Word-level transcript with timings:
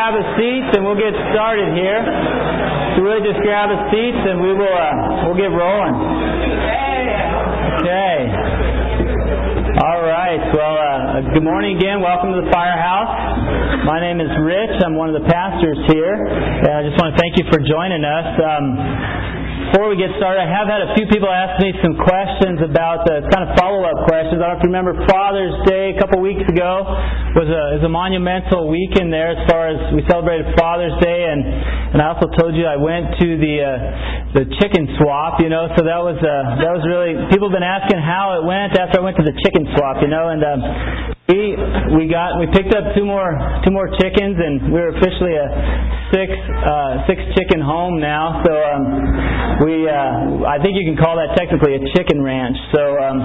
grab 0.00 0.16
a 0.16 0.24
seat 0.40 0.64
and 0.72 0.80
we'll 0.80 0.96
get 0.96 1.12
started 1.36 1.76
here. 1.76 2.00
So 2.96 3.04
really 3.04 3.20
just 3.20 3.36
grab 3.44 3.68
a 3.68 3.92
seat 3.92 4.16
and 4.16 4.40
we 4.40 4.56
will 4.56 4.72
uh, 4.72 5.28
we'll 5.28 5.36
get 5.36 5.52
rolling. 5.52 5.92
Okay. 7.84 8.16
All 9.76 10.00
right. 10.00 10.40
Well, 10.56 10.76
uh, 10.80 11.20
good 11.36 11.44
morning 11.44 11.76
again. 11.76 12.00
Welcome 12.00 12.32
to 12.32 12.40
the 12.40 12.48
Firehouse. 12.48 13.84
My 13.84 14.00
name 14.00 14.24
is 14.24 14.32
Rich. 14.40 14.80
I'm 14.80 14.96
one 14.96 15.12
of 15.12 15.20
the 15.20 15.28
pastors 15.28 15.76
here, 15.92 16.16
and 16.16 16.72
I 16.72 16.80
just 16.80 16.96
want 16.96 17.12
to 17.12 17.20
thank 17.20 17.36
you 17.36 17.44
for 17.52 17.60
joining 17.60 18.00
us. 18.00 18.40
Um, 18.40 18.64
before 19.70 19.86
we 19.86 19.94
get 19.94 20.10
started, 20.18 20.42
I 20.42 20.50
have 20.50 20.66
had 20.66 20.82
a 20.82 20.90
few 20.98 21.06
people 21.06 21.30
ask 21.30 21.62
me 21.62 21.70
some 21.78 21.94
questions 21.94 22.58
about 22.58 23.06
the 23.06 23.22
kind 23.30 23.46
of 23.46 23.54
follow-up 23.54 24.02
questions. 24.10 24.42
I 24.42 24.50
don't 24.50 24.58
know 24.58 24.58
if 24.58 24.66
you 24.66 24.70
remember 24.74 24.98
Father's 25.06 25.54
Day 25.62 25.94
a 25.94 25.96
couple 26.02 26.18
weeks 26.18 26.42
ago 26.42 26.90
was 27.38 27.46
a 27.46 27.78
was 27.78 27.84
a 27.86 27.92
monumental 27.92 28.66
weekend 28.66 29.14
there 29.14 29.30
as 29.30 29.38
far 29.46 29.70
as 29.70 29.78
we 29.94 30.02
celebrated 30.10 30.50
Father's 30.58 30.98
Day, 30.98 31.22
and 31.22 31.46
and 31.94 32.02
I 32.02 32.10
also 32.10 32.26
told 32.34 32.58
you 32.58 32.66
I 32.66 32.82
went 32.82 33.14
to 33.22 33.28
the 33.38 33.54
uh, 33.62 34.42
the 34.42 34.44
chicken 34.58 34.90
swap, 34.98 35.38
you 35.38 35.46
know. 35.46 35.70
So 35.78 35.86
that 35.86 36.02
was 36.02 36.18
uh, 36.18 36.34
that 36.66 36.72
was 36.74 36.82
really 36.82 37.14
people 37.30 37.46
have 37.46 37.54
been 37.54 37.62
asking 37.62 38.02
how 38.02 38.42
it 38.42 38.42
went 38.42 38.74
after 38.74 38.98
I 38.98 39.02
went 39.06 39.22
to 39.22 39.26
the 39.26 39.38
chicken 39.46 39.70
swap, 39.78 40.02
you 40.02 40.10
know, 40.10 40.34
and. 40.34 40.42
Um, 40.42 40.60
we 41.30 41.54
we 41.94 42.02
got 42.10 42.42
we 42.42 42.50
picked 42.50 42.74
up 42.74 42.90
two 42.98 43.06
more 43.06 43.38
two 43.62 43.70
more 43.70 43.86
chickens 44.02 44.34
and 44.34 44.72
we're 44.74 44.90
officially 44.90 45.38
a 45.38 45.46
six 46.10 46.30
uh, 46.34 47.06
six 47.06 47.22
chicken 47.38 47.62
home 47.62 48.02
now. 48.02 48.42
So 48.42 48.50
um, 48.50 48.82
we 49.62 49.86
uh, 49.86 50.50
I 50.50 50.58
think 50.58 50.74
you 50.74 50.84
can 50.90 50.98
call 50.98 51.14
that 51.22 51.38
technically 51.38 51.78
a 51.78 51.82
chicken 51.94 52.18
ranch. 52.22 52.58
So 52.74 52.82
um, 52.98 53.18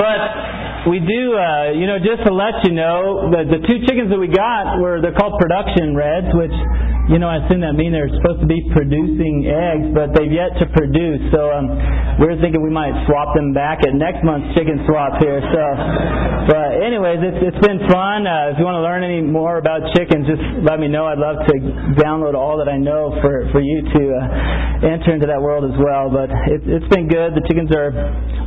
but 0.00 0.88
we 0.88 1.04
do 1.04 1.36
uh, 1.36 1.76
you 1.76 1.84
know 1.84 2.00
just 2.00 2.24
to 2.24 2.32
let 2.32 2.64
you 2.64 2.72
know 2.72 3.28
the 3.28 3.44
the 3.44 3.60
two 3.68 3.84
chickens 3.84 4.08
that 4.08 4.18
we 4.18 4.32
got 4.32 4.80
were 4.80 5.04
they're 5.04 5.16
called 5.16 5.36
production 5.36 5.92
reds, 5.92 6.32
which 6.32 6.56
you 7.08 7.16
know, 7.16 7.24
I 7.32 7.40
assume 7.40 7.64
that 7.64 7.72
mean 7.72 7.88
they're 7.88 8.12
supposed 8.20 8.44
to 8.44 8.48
be 8.48 8.60
producing 8.76 9.48
eggs, 9.48 9.96
but 9.96 10.12
they've 10.12 10.28
yet 10.28 10.60
to 10.60 10.68
produce. 10.76 11.24
So 11.32 11.48
um, 11.48 11.72
we're 12.20 12.36
thinking 12.36 12.60
we 12.60 12.68
might 12.68 12.92
swap 13.08 13.32
them 13.32 13.56
back 13.56 13.80
at 13.80 13.96
next 13.96 14.20
month's 14.20 14.52
chicken 14.52 14.84
swap 14.84 15.16
here. 15.16 15.40
So, 15.40 15.62
but 16.52 16.84
anyways, 16.84 17.24
it's 17.24 17.40
it's 17.48 17.62
been 17.64 17.80
fun. 17.88 18.28
Uh, 18.28 18.52
if 18.52 18.60
you 18.60 18.68
want 18.68 18.76
to 18.76 18.84
learn 18.84 19.00
any 19.08 19.24
more 19.24 19.56
about 19.56 19.88
chickens, 19.96 20.28
just 20.28 20.44
let 20.68 20.76
me 20.76 20.92
know. 20.92 21.08
I'd 21.08 21.16
love 21.16 21.48
to 21.48 21.54
download 21.96 22.36
all 22.36 22.60
that 22.60 22.68
I 22.68 22.76
know 22.76 23.16
for 23.24 23.48
for 23.56 23.64
you 23.64 23.88
to 23.88 24.02
uh, 24.12 24.92
enter 24.92 25.16
into 25.16 25.24
that 25.32 25.40
world 25.40 25.64
as 25.64 25.80
well. 25.80 26.12
But 26.12 26.28
it, 26.52 26.60
it's 26.68 26.88
been 26.92 27.08
good. 27.08 27.32
The 27.32 27.44
chickens 27.48 27.72
are. 27.72 27.88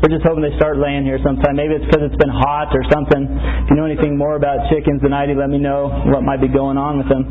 We're 0.05 0.13
just 0.13 0.25
hoping 0.25 0.41
they 0.45 0.53
start 0.57 0.77
laying 0.77 1.05
here 1.05 1.21
sometime. 1.21 1.57
Maybe 1.57 1.77
it's 1.77 1.85
because 1.85 2.09
it's 2.09 2.17
been 2.17 2.33
hot 2.33 2.73
or 2.73 2.81
something. 2.93 3.25
If 3.25 3.73
you 3.73 3.77
know 3.77 3.85
anything 3.85 4.17
more 4.17 4.37
about 4.37 4.69
chickens 4.69 5.01
than 5.01 5.13
I 5.13 5.25
do, 5.25 5.33
let 5.37 5.49
me 5.49 5.57
know 5.57 5.89
what 6.13 6.21
might 6.21 6.41
be 6.41 6.49
going 6.49 6.77
on 6.77 7.01
with 7.01 7.09
them. 7.09 7.25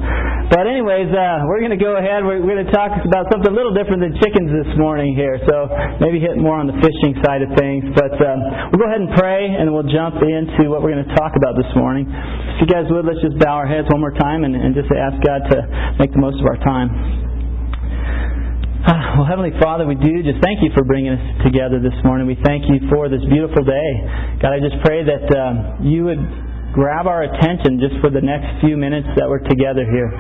But 0.51 0.67
anyways. 0.67 1.07
Uh, 1.15 1.20
we're 1.45 1.61
going 1.61 1.75
to 1.75 1.81
go 1.81 1.97
ahead. 2.01 2.25
We're, 2.25 2.41
we're 2.41 2.57
going 2.57 2.69
to 2.69 2.75
talk 2.75 2.93
about 3.05 3.29
something 3.29 3.51
a 3.51 3.57
little 3.57 3.75
different 3.75 4.01
than 4.01 4.17
chickens 4.21 4.49
this 4.49 4.73
morning 4.79 5.13
here. 5.13 5.37
So 5.45 5.69
maybe 6.01 6.21
hit 6.21 6.39
more 6.41 6.57
on 6.57 6.67
the 6.67 6.77
fishing 6.81 7.19
side 7.21 7.45
of 7.45 7.51
things. 7.57 7.89
But 7.93 8.15
um, 8.21 8.39
we'll 8.73 8.81
go 8.81 8.89
ahead 8.89 9.03
and 9.05 9.13
pray, 9.19 9.45
and 9.45 9.69
we'll 9.69 9.89
jump 9.89 10.19
into 10.23 10.71
what 10.73 10.81
we're 10.81 10.97
going 10.97 11.07
to 11.07 11.17
talk 11.17 11.37
about 11.37 11.59
this 11.59 11.69
morning. 11.77 12.09
If 12.09 12.65
you 12.65 12.69
guys 12.69 12.89
would, 12.89 13.05
let's 13.05 13.21
just 13.21 13.37
bow 13.39 13.59
our 13.59 13.69
heads 13.69 13.89
one 13.93 14.01
more 14.01 14.15
time 14.17 14.45
and, 14.45 14.57
and 14.57 14.73
just 14.73 14.89
ask 14.93 15.21
God 15.21 15.41
to 15.51 15.57
make 16.01 16.13
the 16.13 16.23
most 16.23 16.41
of 16.41 16.47
our 16.47 16.61
time. 16.63 16.89
Well, 18.81 19.29
Heavenly 19.29 19.53
Father, 19.61 19.85
we 19.85 19.95
do 19.95 20.25
just 20.25 20.41
thank 20.41 20.65
you 20.65 20.73
for 20.73 20.85
bringing 20.89 21.13
us 21.13 21.25
together 21.45 21.85
this 21.85 21.93
morning. 22.01 22.25
We 22.25 22.41
thank 22.41 22.65
you 22.65 22.81
for 22.89 23.13
this 23.13 23.21
beautiful 23.29 23.61
day. 23.61 23.91
God, 24.41 24.57
I 24.57 24.61
just 24.61 24.81
pray 24.81 25.05
that 25.05 25.29
um, 25.37 25.85
you 25.85 26.09
would 26.09 26.23
grab 26.73 27.07
our 27.07 27.27
attention 27.27 27.83
just 27.83 27.99
for 27.99 28.11
the 28.11 28.23
next 28.23 28.63
few 28.63 28.77
minutes 28.77 29.09
that 29.19 29.27
we're 29.27 29.43
together 29.43 29.83
here 29.83 30.11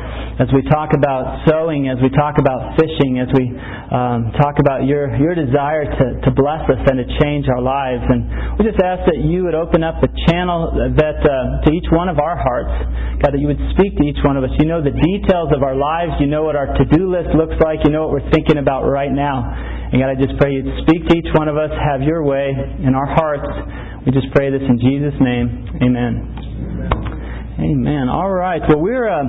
as 0.40 0.48
we 0.56 0.64
talk 0.72 0.96
about 0.96 1.44
sowing, 1.44 1.92
as 1.92 2.00
we 2.00 2.08
talk 2.16 2.40
about 2.40 2.72
fishing, 2.80 3.20
as 3.20 3.28
we 3.36 3.52
um, 3.92 4.32
talk 4.40 4.56
about 4.56 4.88
your, 4.88 5.12
your 5.20 5.36
desire 5.36 5.84
to, 5.84 6.06
to 6.24 6.30
bless 6.32 6.64
us 6.64 6.80
and 6.88 6.96
to 6.96 7.06
change 7.20 7.44
our 7.52 7.60
lives. 7.60 8.00
And 8.08 8.56
we 8.56 8.64
just 8.64 8.80
ask 8.80 9.04
that 9.04 9.20
you 9.20 9.44
would 9.44 9.54
open 9.54 9.84
up 9.84 10.00
a 10.00 10.10
channel 10.32 10.72
that 10.96 11.20
uh, 11.20 11.60
to 11.66 11.68
each 11.70 11.86
one 11.92 12.08
of 12.08 12.16
our 12.16 12.40
hearts. 12.40 12.72
God, 13.20 13.36
that 13.36 13.40
you 13.40 13.52
would 13.52 13.60
speak 13.76 14.00
to 14.00 14.04
each 14.08 14.18
one 14.24 14.40
of 14.40 14.42
us. 14.48 14.50
You 14.56 14.64
know 14.64 14.80
the 14.80 14.96
details 14.96 15.52
of 15.52 15.60
our 15.60 15.76
lives. 15.76 16.16
You 16.18 16.26
know 16.26 16.42
what 16.42 16.56
our 16.56 16.72
to-do 16.72 17.12
list 17.12 17.36
looks 17.36 17.60
like. 17.60 17.84
You 17.84 17.92
know 17.92 18.08
what 18.08 18.16
we're 18.16 18.30
thinking 18.32 18.56
about 18.56 18.88
right 18.88 19.12
now. 19.12 19.44
And 19.92 20.00
God, 20.00 20.08
I 20.08 20.16
just 20.16 20.40
pray 20.40 20.56
you'd 20.56 20.72
speak 20.88 21.04
to 21.04 21.12
each 21.20 21.30
one 21.36 21.52
of 21.52 21.60
us, 21.60 21.68
have 21.74 22.00
your 22.00 22.24
way 22.24 22.54
in 22.80 22.96
our 22.96 23.10
hearts. 23.12 23.44
We 24.06 24.12
just 24.12 24.32
pray 24.34 24.50
this 24.50 24.62
in 24.62 24.78
Jesus' 24.80 25.14
name. 25.20 25.76
Amen. 25.82 26.36
Amen. 27.60 28.08
All 28.08 28.30
right. 28.30 28.62
Well, 28.66 28.80
we're 28.80 29.08
uh, 29.08 29.24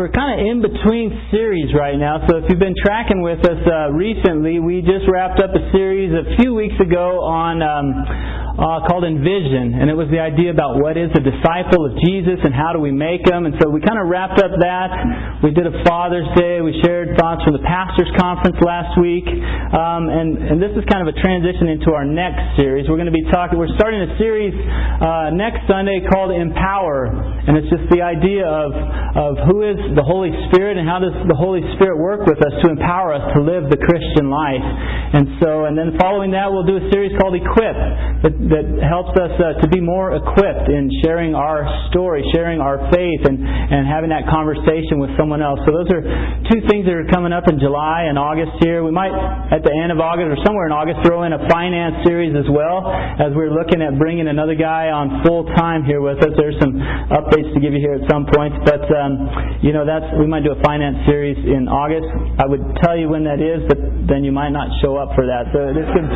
we're 0.00 0.08
kind 0.08 0.40
of 0.40 0.46
in 0.46 0.62
between 0.62 1.12
series 1.30 1.68
right 1.76 1.98
now. 1.98 2.24
So 2.28 2.38
if 2.38 2.44
you've 2.48 2.58
been 2.58 2.76
tracking 2.80 3.20
with 3.20 3.40
us 3.44 3.60
uh, 3.66 3.92
recently, 3.92 4.58
we 4.58 4.80
just 4.80 5.04
wrapped 5.10 5.40
up 5.40 5.50
a 5.52 5.72
series 5.72 6.12
a 6.12 6.36
few 6.40 6.54
weeks 6.54 6.76
ago 6.80 7.20
on. 7.20 7.60
Um, 7.60 8.42
uh, 8.52 8.84
called 8.84 9.04
Envision, 9.08 9.80
and 9.80 9.88
it 9.88 9.96
was 9.96 10.12
the 10.12 10.20
idea 10.20 10.52
about 10.52 10.76
what 10.76 11.00
is 11.00 11.08
a 11.16 11.24
disciple 11.24 11.88
of 11.88 11.96
Jesus 12.04 12.36
and 12.44 12.52
how 12.52 12.76
do 12.76 12.80
we 12.84 12.92
make 12.92 13.24
them. 13.24 13.48
And 13.48 13.56
so 13.56 13.72
we 13.72 13.80
kind 13.80 13.96
of 13.96 14.12
wrapped 14.12 14.36
up 14.44 14.52
that. 14.60 15.40
We 15.40 15.56
did 15.56 15.64
a 15.64 15.72
Father's 15.88 16.28
Day. 16.36 16.60
We 16.60 16.76
shared 16.84 17.16
thoughts 17.16 17.40
from 17.48 17.56
the 17.56 17.64
Pastors 17.64 18.12
Conference 18.20 18.60
last 18.60 19.00
week, 19.00 19.24
um, 19.24 20.12
and 20.12 20.36
and 20.36 20.56
this 20.60 20.72
is 20.76 20.84
kind 20.92 21.00
of 21.00 21.08
a 21.08 21.16
transition 21.16 21.72
into 21.72 21.96
our 21.96 22.04
next 22.04 22.60
series. 22.60 22.84
We're 22.92 23.00
going 23.00 23.08
to 23.08 23.14
be 23.14 23.24
talking. 23.32 23.56
We're 23.56 23.72
starting 23.80 24.04
a 24.04 24.12
series 24.20 24.52
uh, 24.52 25.32
next 25.32 25.64
Sunday 25.64 26.04
called 26.12 26.36
Empower, 26.36 27.08
and 27.08 27.56
it's 27.56 27.72
just 27.72 27.88
the 27.88 28.04
idea 28.04 28.44
of 28.44 28.76
of 29.16 29.32
who 29.48 29.64
is 29.64 29.80
the 29.94 30.06
Holy 30.06 30.30
Spirit 30.48 30.78
and 30.78 30.86
how 30.86 31.02
does 31.02 31.14
the 31.26 31.36
Holy 31.36 31.62
Spirit 31.74 31.98
work 31.98 32.24
with 32.26 32.38
us 32.38 32.54
to 32.62 32.70
empower 32.70 33.14
us 33.14 33.24
to 33.34 33.42
live 33.42 33.68
the 33.68 33.80
Christian 33.80 34.30
life. 34.30 34.62
And 34.62 35.38
so, 35.42 35.66
and 35.66 35.76
then 35.76 35.98
following 35.98 36.32
that, 36.32 36.48
we'll 36.48 36.66
do 36.66 36.78
a 36.78 36.86
series 36.88 37.12
called 37.20 37.36
Equip 37.36 37.78
that 38.22 38.34
that 38.54 38.66
helps 38.80 39.12
us 39.18 39.34
uh, 39.36 39.60
to 39.60 39.66
be 39.68 39.80
more 39.82 40.14
equipped 40.14 40.70
in 40.70 40.88
sharing 41.02 41.34
our 41.34 41.66
story, 41.90 42.22
sharing 42.32 42.60
our 42.60 42.78
faith, 42.94 43.22
and, 43.26 43.40
and 43.42 43.84
having 43.88 44.08
that 44.14 44.24
conversation 44.30 45.02
with 45.02 45.10
someone 45.18 45.42
else. 45.42 45.58
So 45.66 45.74
those 45.74 45.90
are 45.90 46.02
two 46.48 46.60
things 46.70 46.86
that 46.86 46.94
are 46.94 47.10
coming 47.10 47.32
up 47.32 47.50
in 47.50 47.58
July 47.58 48.06
and 48.08 48.16
August 48.16 48.62
here. 48.62 48.84
We 48.84 48.94
might, 48.94 49.12
at 49.50 49.64
the 49.66 49.74
end 49.74 49.90
of 49.90 49.98
August 49.98 50.32
or 50.32 50.38
somewhere 50.46 50.70
in 50.70 50.72
August, 50.72 51.02
throw 51.04 51.24
in 51.24 51.32
a 51.34 51.42
finance 51.50 52.06
series 52.06 52.32
as 52.36 52.46
well, 52.48 52.86
as 52.88 53.34
we're 53.34 53.52
looking 53.52 53.82
at 53.82 53.98
bringing 53.98 54.28
another 54.28 54.54
guy 54.54 54.92
on 54.92 55.24
full 55.26 55.44
time 55.58 55.84
here 55.84 56.00
with 56.00 56.22
us. 56.22 56.32
There's 56.36 56.56
some 56.60 56.78
updates 57.10 57.50
to 57.52 57.58
give 57.60 57.74
you 57.74 57.82
here 57.82 57.98
at 57.98 58.06
some 58.08 58.24
point, 58.30 58.54
but 58.64 58.84
um, 58.92 59.58
you 59.60 59.71
know 59.72 59.84
that's 59.84 60.06
we 60.20 60.26
might 60.26 60.44
do 60.44 60.52
a 60.52 60.60
finance 60.62 61.02
series 61.08 61.36
in 61.36 61.68
August. 61.68 62.08
I 62.38 62.46
would 62.46 62.62
tell 62.84 62.96
you 62.96 63.08
when 63.08 63.24
that 63.24 63.40
is, 63.40 63.64
but 63.68 63.80
then 64.08 64.24
you 64.24 64.32
might 64.32 64.52
not 64.52 64.68
show 64.80 64.96
up 64.96 65.12
for 65.16 65.24
that. 65.24 65.48
So 65.52 65.72
this 65.72 65.88
could, 65.92 66.08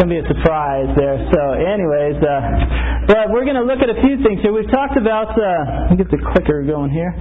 can 0.00 0.08
be 0.08 0.18
a 0.18 0.26
surprise 0.26 0.88
there. 0.96 1.18
So 1.32 1.40
anyways, 1.56 2.18
uh, 2.20 3.06
but 3.08 3.28
we're 3.34 3.44
going 3.44 3.58
to 3.58 3.66
look 3.66 3.82
at 3.82 3.90
a 3.90 3.98
few 4.00 4.22
things 4.22 4.40
here. 4.40 4.52
We've 4.54 4.70
talked 4.70 4.96
about, 4.96 5.34
uh, 5.34 5.90
let 5.90 5.90
me 5.90 5.96
get 5.98 6.10
the 6.10 6.22
clicker 6.32 6.62
going 6.62 6.90
here. 6.90 7.12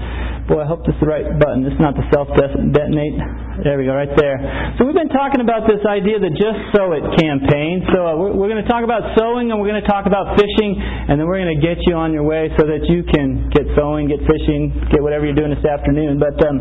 Boy, 0.50 0.64
I 0.64 0.68
hope 0.68 0.82
this 0.84 0.98
is 0.98 1.02
the 1.02 1.12
right 1.12 1.28
button. 1.38 1.62
This 1.62 1.78
is 1.78 1.84
not 1.84 1.94
the 1.94 2.04
self-detonate. 2.10 3.62
There 3.62 3.78
we 3.78 3.86
go, 3.86 3.94
right 3.94 4.10
there. 4.18 4.42
So 4.80 4.90
we've 4.90 4.98
been 4.98 5.14
talking 5.14 5.38
about 5.38 5.70
this 5.70 5.86
idea, 5.86 6.18
the 6.18 6.34
Just 6.34 6.74
Sow 6.74 6.98
It 6.98 7.06
campaign. 7.22 7.86
So 7.94 8.02
uh, 8.02 8.18
we're, 8.18 8.34
we're 8.34 8.50
going 8.50 8.64
to 8.64 8.66
talk 8.66 8.82
about 8.82 9.14
sowing 9.14 9.54
and 9.54 9.62
we're 9.62 9.70
going 9.70 9.84
to 9.84 9.86
talk 9.86 10.10
about 10.10 10.34
fishing, 10.34 10.82
and 10.82 11.22
then 11.22 11.30
we're 11.30 11.38
going 11.38 11.54
to 11.54 11.62
get 11.62 11.78
you 11.86 11.94
on 11.94 12.10
your 12.10 12.26
way 12.26 12.50
so 12.58 12.66
that 12.66 12.90
you 12.90 13.06
can 13.06 13.54
get 13.54 13.70
sowing, 13.78 14.10
get 14.10 14.18
fishing, 14.26 14.74
get 14.90 15.04
whatever 15.06 15.30
you're 15.30 15.38
doing 15.38 15.54
this 15.54 15.62
afternoon. 15.62 16.18
But 16.18 16.42
um, 16.42 16.58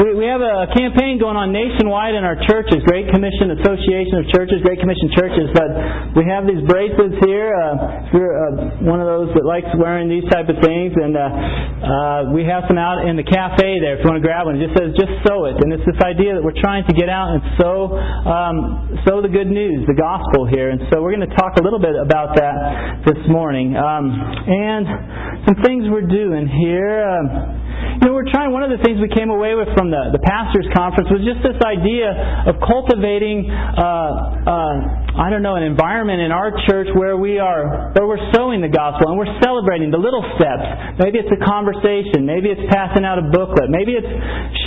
we, 0.00 0.16
we 0.16 0.26
have 0.30 0.40
a 0.40 0.72
campaign 0.72 1.20
going 1.20 1.36
on 1.36 1.52
nationwide 1.52 2.16
in 2.16 2.24
our 2.24 2.40
churches, 2.48 2.80
Great 2.88 3.12
Commission 3.12 3.52
Association 3.60 4.24
of 4.24 4.32
Churches, 4.32 4.64
Great 4.64 4.80
Commission 4.80 5.12
Churches. 5.12 5.52
But 5.52 5.70
we 6.16 6.24
have 6.24 6.48
these 6.48 6.64
bracelets 6.64 7.20
here. 7.26 7.52
Uh, 7.52 8.08
if 8.08 8.16
you're 8.16 8.32
uh, 8.32 8.80
one 8.88 9.02
of 9.02 9.06
those 9.10 9.28
that 9.36 9.44
likes 9.44 9.68
wearing 9.76 10.08
these 10.08 10.24
type 10.32 10.48
of 10.48 10.56
things, 10.64 10.96
and 10.96 11.12
uh, 11.12 11.20
uh, 11.20 12.20
we 12.32 12.48
have 12.48 12.64
some 12.64 12.80
out 12.80 13.04
in 13.10 13.18
the 13.18 13.26
cafe 13.26 13.82
there 13.82 13.98
if 13.98 14.06
you 14.06 14.08
want 14.08 14.22
to 14.22 14.24
grab 14.24 14.46
one. 14.46 14.56
It 14.56 14.70
just 14.70 14.78
says, 14.78 14.94
just 14.94 15.10
sow 15.26 15.50
it. 15.50 15.58
And 15.58 15.74
it's 15.74 15.82
this 15.82 15.98
idea 16.00 16.38
that 16.38 16.42
we're 16.42 16.56
trying 16.62 16.86
to 16.86 16.94
get 16.94 17.10
out 17.10 17.34
and 17.34 17.42
sow, 17.58 17.90
um, 17.90 18.56
sow 19.02 19.18
the 19.18 19.28
good 19.28 19.50
news, 19.50 19.82
the 19.90 19.98
gospel 19.98 20.46
here. 20.46 20.70
And 20.70 20.80
so 20.88 21.02
we're 21.02 21.12
going 21.12 21.26
to 21.26 21.34
talk 21.34 21.58
a 21.58 21.62
little 21.62 21.82
bit 21.82 21.98
about 21.98 22.38
that 22.38 23.02
this 23.04 23.18
morning. 23.26 23.74
Um, 23.74 24.14
and 24.14 24.86
some 25.44 25.58
things 25.66 25.90
we're 25.90 26.06
doing 26.06 26.46
here. 26.46 27.02
Uh, 27.02 27.59
you 27.98 28.06
know, 28.06 28.14
we're 28.14 28.30
trying, 28.30 28.54
one 28.54 28.62
of 28.62 28.70
the 28.70 28.78
things 28.86 29.02
we 29.02 29.10
came 29.10 29.34
away 29.34 29.58
with 29.58 29.66
from 29.74 29.90
the, 29.90 30.14
the 30.14 30.22
pastor's 30.22 30.68
conference 30.70 31.10
was 31.10 31.26
just 31.26 31.42
this 31.42 31.58
idea 31.66 32.14
of 32.46 32.62
cultivating, 32.62 33.50
uh, 33.50 34.46
uh, 34.46 35.18
I 35.18 35.28
don't 35.28 35.42
know, 35.42 35.58
an 35.58 35.66
environment 35.66 36.22
in 36.22 36.30
our 36.30 36.54
church 36.70 36.86
where 36.94 37.18
we 37.18 37.42
are, 37.42 37.90
where 37.98 38.06
we're 38.06 38.30
sowing 38.30 38.62
the 38.62 38.70
gospel 38.70 39.10
and 39.10 39.18
we're 39.18 39.34
celebrating 39.42 39.90
the 39.90 39.98
little 39.98 40.22
steps. 40.38 41.00
Maybe 41.02 41.18
it's 41.18 41.32
a 41.34 41.40
conversation. 41.42 42.28
Maybe 42.28 42.52
it's 42.52 42.62
passing 42.70 43.02
out 43.02 43.18
a 43.18 43.26
booklet. 43.32 43.68
Maybe 43.68 43.98
it's 43.98 44.08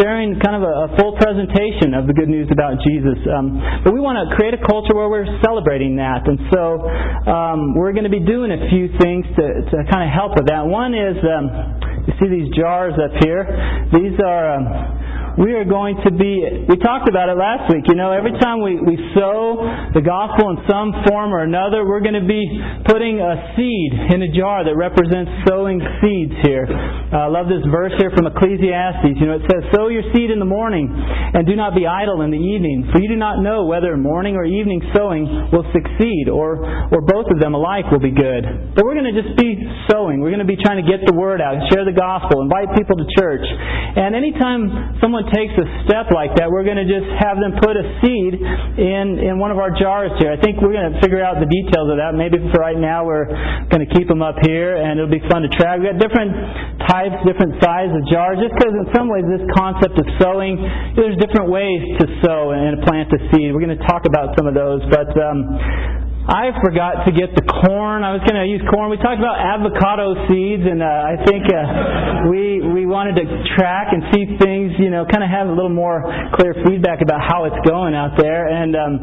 sharing 0.02 0.36
kind 0.44 0.60
of 0.60 0.64
a, 0.68 0.74
a 0.74 0.88
full 1.00 1.16
presentation 1.16 1.94
of 1.94 2.10
the 2.10 2.14
good 2.14 2.30
news 2.30 2.52
about 2.52 2.82
Jesus. 2.84 3.18
Um, 3.30 3.62
but 3.86 3.94
we 3.94 4.02
want 4.02 4.20
to 4.20 4.36
create 4.36 4.54
a 4.54 4.62
culture 4.66 4.94
where 4.94 5.08
we're 5.08 5.30
celebrating 5.46 5.96
that. 6.02 6.28
And 6.28 6.38
so 6.52 6.84
um, 7.30 7.78
we're 7.78 7.94
going 7.94 8.10
to 8.10 8.14
be 8.14 8.24
doing 8.24 8.52
a 8.52 8.62
few 8.70 8.92
things 9.00 9.26
to, 9.38 9.46
to 9.72 9.76
kind 9.90 10.04
of 10.06 10.12
help 10.12 10.36
with 10.36 10.50
that. 10.50 10.66
One 10.66 10.94
is 10.94 11.18
um, 11.24 11.46
you 12.08 12.14
see 12.20 12.30
these 12.30 12.50
jars 12.56 12.94
up 12.94 13.24
here. 13.24 13.46
These 13.94 14.20
are. 14.24 14.56
Um, 14.56 15.03
we 15.38 15.58
are 15.58 15.66
going 15.66 15.98
to 16.06 16.12
be, 16.14 16.46
we 16.70 16.78
talked 16.78 17.10
about 17.10 17.26
it 17.26 17.34
last 17.34 17.66
week, 17.74 17.90
you 17.90 17.98
know, 17.98 18.14
every 18.14 18.38
time 18.38 18.62
we, 18.62 18.78
we 18.78 18.94
sow 19.18 19.58
the 19.98 20.04
gospel 20.06 20.54
in 20.54 20.62
some 20.70 20.94
form 21.10 21.34
or 21.34 21.42
another, 21.42 21.82
we're 21.90 22.06
going 22.06 22.18
to 22.18 22.28
be 22.28 22.46
putting 22.86 23.18
a 23.18 23.58
seed 23.58 24.14
in 24.14 24.22
a 24.22 24.30
jar 24.30 24.62
that 24.62 24.78
represents 24.78 25.34
sowing 25.50 25.82
seeds 26.02 26.38
here. 26.46 26.70
Uh, 26.70 27.26
I 27.26 27.30
love 27.34 27.50
this 27.50 27.66
verse 27.74 27.98
here 27.98 28.14
from 28.14 28.30
Ecclesiastes. 28.30 29.18
You 29.18 29.26
know, 29.26 29.42
it 29.42 29.46
says, 29.50 29.66
Sow 29.74 29.90
your 29.90 30.06
seed 30.14 30.30
in 30.30 30.38
the 30.38 30.50
morning 30.50 30.86
and 30.94 31.50
do 31.50 31.58
not 31.58 31.74
be 31.74 31.90
idle 31.90 32.22
in 32.22 32.30
the 32.30 32.38
evening, 32.38 32.94
for 32.94 33.02
you 33.02 33.10
do 33.10 33.18
not 33.18 33.42
know 33.42 33.66
whether 33.66 33.98
morning 33.98 34.38
or 34.38 34.46
evening 34.46 34.86
sowing 34.94 35.26
will 35.50 35.66
succeed 35.74 36.30
or, 36.30 36.62
or 36.94 37.02
both 37.02 37.26
of 37.34 37.42
them 37.42 37.58
alike 37.58 37.90
will 37.90 38.04
be 38.04 38.14
good. 38.14 38.78
But 38.78 38.86
we're 38.86 38.98
going 38.98 39.10
to 39.10 39.18
just 39.18 39.34
be 39.34 39.58
sowing. 39.90 40.22
We're 40.22 40.34
going 40.34 40.46
to 40.46 40.50
be 40.50 40.62
trying 40.62 40.78
to 40.78 40.86
get 40.86 41.02
the 41.10 41.18
word 41.18 41.42
out, 41.42 41.58
share 41.74 41.86
the 41.90 41.98
gospel, 41.98 42.46
invite 42.46 42.70
people 42.78 43.02
to 43.02 43.08
church. 43.18 43.46
And 43.98 44.14
anytime 44.14 44.98
someone 45.02 45.23
someone 45.24 45.36
takes 45.36 45.56
a 45.56 45.66
step 45.88 46.12
like 46.12 46.36
that, 46.36 46.52
we're 46.52 46.64
going 46.64 46.80
to 46.80 46.88
just 46.88 47.08
have 47.20 47.40
them 47.40 47.56
put 47.60 47.76
a 47.80 47.86
seed 48.02 48.34
in, 48.36 49.20
in 49.20 49.40
one 49.40 49.52
of 49.52 49.58
our 49.58 49.72
jars 49.72 50.12
here. 50.20 50.32
I 50.32 50.40
think 50.40 50.60
we're 50.60 50.74
going 50.76 50.92
to 50.92 51.00
figure 51.00 51.24
out 51.24 51.40
the 51.40 51.48
details 51.48 51.88
of 51.92 51.98
that. 51.98 52.16
Maybe 52.16 52.40
for 52.52 52.60
right 52.60 52.78
now 52.78 53.06
we're 53.06 53.28
going 53.72 53.84
to 53.84 53.92
keep 53.96 54.08
them 54.08 54.22
up 54.22 54.36
here 54.44 54.76
and 54.76 55.00
it'll 55.00 55.12
be 55.12 55.24
fun 55.32 55.44
to 55.44 55.52
track. 55.56 55.80
We've 55.80 55.92
got 55.92 56.00
different 56.00 56.32
types, 56.88 57.18
different 57.24 57.60
sizes 57.64 57.96
of 57.96 58.04
jars, 58.12 58.38
just 58.44 58.54
because 58.60 58.74
in 58.76 58.88
some 58.96 59.08
ways 59.08 59.24
this 59.28 59.46
concept 59.56 59.96
of 59.96 60.08
sowing, 60.20 60.60
there's 60.96 61.16
different 61.20 61.48
ways 61.50 61.82
to 62.04 62.06
sow 62.24 62.52
and 62.52 62.84
plant 62.84 63.12
a 63.14 63.20
seed. 63.32 63.54
We're 63.54 63.64
going 63.64 63.78
to 63.78 63.86
talk 63.88 64.06
about 64.06 64.36
some 64.36 64.48
of 64.48 64.56
those, 64.56 64.84
but 64.92 65.12
um, 65.16 65.40
I 66.24 66.56
forgot 66.64 67.04
to 67.04 67.12
get 67.12 67.36
the 67.36 67.44
corn. 67.44 68.00
I 68.08 68.16
was 68.16 68.24
going 68.24 68.40
to 68.40 68.48
use 68.48 68.64
corn. 68.72 68.88
We 68.88 68.96
talked 68.96 69.20
about 69.20 69.44
avocado 69.44 70.16
seeds, 70.32 70.64
and 70.64 70.80
uh, 70.80 70.88
I 70.88 71.20
think 71.28 71.44
uh, 71.52 72.32
we 72.32 72.64
we 72.64 72.73
wanted 72.94 73.18
to 73.18 73.26
track 73.58 73.90
and 73.90 74.06
see 74.14 74.38
things, 74.38 74.78
you 74.78 74.94
know, 74.94 75.04
kind 75.10 75.26
of 75.26 75.30
have 75.34 75.50
a 75.50 75.56
little 75.58 75.74
more 75.74 76.06
clear 76.38 76.54
feedback 76.62 77.02
about 77.02 77.26
how 77.26 77.50
it's 77.50 77.58
going 77.66 77.98
out 77.98 78.14
there. 78.22 78.46
And 78.46 78.78
um, 78.78 78.94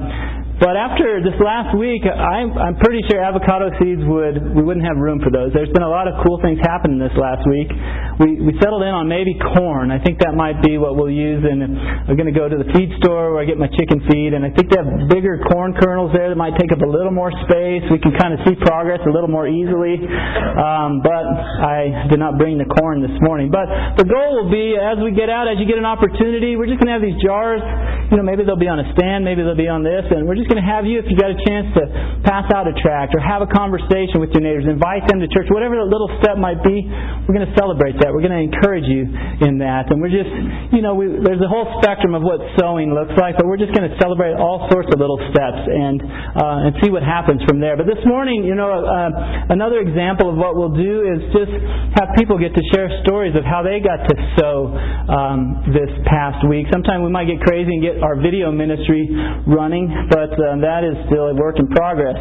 but 0.60 0.76
after 0.76 1.24
this 1.24 1.34
last 1.40 1.72
week, 1.72 2.04
I'm, 2.04 2.52
I'm 2.52 2.76
pretty 2.76 3.00
sure 3.08 3.16
avocado 3.24 3.72
seeds 3.80 4.04
would 4.04 4.36
we 4.52 4.60
wouldn't 4.60 4.84
have 4.84 5.00
room 5.00 5.24
for 5.24 5.32
those. 5.32 5.56
There's 5.56 5.72
been 5.72 5.82
a 5.82 5.88
lot 5.88 6.04
of 6.04 6.20
cool 6.20 6.36
things 6.44 6.60
happening 6.60 7.00
this 7.00 7.16
last 7.16 7.40
week. 7.48 7.72
We 8.20 8.44
we 8.44 8.52
settled 8.60 8.84
in 8.84 8.92
on 8.92 9.08
maybe 9.08 9.32
corn. 9.56 9.88
I 9.88 9.96
think 10.04 10.20
that 10.20 10.36
might 10.36 10.60
be 10.60 10.76
what 10.76 11.00
we'll 11.00 11.08
use. 11.08 11.40
And 11.40 11.64
I'm 11.64 12.12
going 12.12 12.28
to 12.28 12.36
go 12.36 12.44
to 12.44 12.60
the 12.60 12.68
feed 12.76 12.92
store 13.00 13.32
where 13.32 13.40
I 13.40 13.48
get 13.48 13.56
my 13.56 13.72
chicken 13.72 14.04
feed, 14.04 14.36
and 14.36 14.44
I 14.44 14.52
think 14.52 14.68
they 14.68 14.76
have 14.76 15.08
bigger 15.08 15.40
corn 15.48 15.72
kernels 15.80 16.12
there 16.12 16.28
that 16.28 16.36
might 16.36 16.52
take 16.60 16.68
up 16.76 16.84
a 16.84 16.90
little 16.90 17.16
more 17.16 17.32
space. 17.48 17.80
We 17.88 17.96
can 17.96 18.12
kind 18.20 18.36
of 18.36 18.44
see 18.44 18.52
progress 18.60 19.00
a 19.08 19.12
little 19.12 19.32
more 19.32 19.48
easily. 19.48 19.96
Um, 19.96 21.00
but 21.00 21.24
I 21.24 22.12
did 22.12 22.20
not 22.20 22.36
bring 22.36 22.60
the 22.60 22.68
corn 22.68 23.00
this 23.00 23.16
morning. 23.24 23.48
But 23.48 23.96
the 23.96 24.04
goal 24.04 24.44
will 24.44 24.52
be 24.52 24.76
as 24.76 25.00
we 25.00 25.16
get 25.16 25.32
out, 25.32 25.48
as 25.48 25.56
you 25.56 25.64
get 25.64 25.80
an 25.80 25.88
opportunity, 25.88 26.60
we're 26.60 26.68
just 26.68 26.84
going 26.84 26.92
to 26.92 26.96
have 27.00 27.06
these 27.06 27.16
jars. 27.24 27.64
You 28.12 28.20
know, 28.20 28.26
maybe 28.26 28.44
they'll 28.44 28.60
be 28.60 28.68
on 28.68 28.82
a 28.82 28.88
stand, 28.92 29.24
maybe 29.24 29.40
they'll 29.40 29.56
be 29.56 29.70
on 29.70 29.86
this, 29.86 30.04
and 30.10 30.26
we're 30.26 30.36
just 30.36 30.49
to 30.58 30.66
have 30.66 30.82
you, 30.88 30.98
if 30.98 31.06
you 31.06 31.14
got 31.14 31.30
a 31.30 31.40
chance 31.46 31.70
to 31.78 31.82
pass 32.26 32.48
out 32.50 32.66
a 32.66 32.74
tract 32.82 33.14
or 33.14 33.20
have 33.22 33.44
a 33.44 33.50
conversation 33.50 34.18
with 34.18 34.34
your 34.34 34.42
neighbors, 34.42 34.66
invite 34.66 35.06
them 35.06 35.22
to 35.22 35.28
church, 35.30 35.46
whatever 35.54 35.78
the 35.78 35.86
little 35.86 36.10
step 36.18 36.40
might 36.40 36.58
be, 36.66 36.82
we're 37.28 37.36
going 37.36 37.46
to 37.46 37.54
celebrate 37.54 37.94
that. 38.02 38.10
We're 38.10 38.24
going 38.24 38.34
to 38.34 38.42
encourage 38.42 38.88
you 38.88 39.06
in 39.46 39.62
that. 39.62 39.92
And 39.92 40.02
we're 40.02 40.10
just, 40.10 40.32
you 40.74 40.82
know, 40.82 40.98
we, 40.98 41.06
there's 41.22 41.38
a 41.38 41.46
whole 41.46 41.68
spectrum 41.78 42.18
of 42.18 42.26
what 42.26 42.42
sowing 42.58 42.90
looks 42.90 43.14
like, 43.14 43.38
but 43.38 43.46
we're 43.46 43.60
just 43.60 43.76
going 43.76 43.86
to 43.86 43.94
celebrate 44.00 44.34
all 44.34 44.66
sorts 44.72 44.88
of 44.90 44.98
little 44.98 45.20
steps 45.30 45.62
and, 45.68 46.02
uh, 46.02 46.66
and 46.66 46.72
see 46.82 46.90
what 46.90 47.04
happens 47.04 47.44
from 47.44 47.60
there. 47.60 47.76
But 47.76 47.86
this 47.86 48.02
morning, 48.08 48.42
you 48.42 48.56
know, 48.56 48.72
uh, 48.72 49.52
another 49.52 49.84
example 49.84 50.32
of 50.32 50.40
what 50.40 50.56
we'll 50.56 50.74
do 50.74 51.04
is 51.04 51.20
just 51.36 51.54
have 52.00 52.16
people 52.16 52.40
get 52.40 52.56
to 52.56 52.64
share 52.72 52.88
stories 53.04 53.36
of 53.36 53.44
how 53.44 53.60
they 53.60 53.78
got 53.78 54.02
to 54.08 54.14
sow 54.40 54.72
um, 55.06 55.68
this 55.76 55.92
past 56.08 56.42
week. 56.48 56.66
Sometimes 56.72 57.04
we 57.04 57.12
might 57.12 57.28
get 57.28 57.44
crazy 57.44 57.68
and 57.68 57.82
get 57.84 58.00
our 58.00 58.16
video 58.16 58.48
ministry 58.50 59.06
running, 59.46 59.86
but 60.08 60.39
um, 60.40 60.64
that 60.64 60.82
is 60.82 60.96
still 61.12 61.28
a 61.28 61.34
work 61.36 61.60
in 61.60 61.68
progress. 61.68 62.16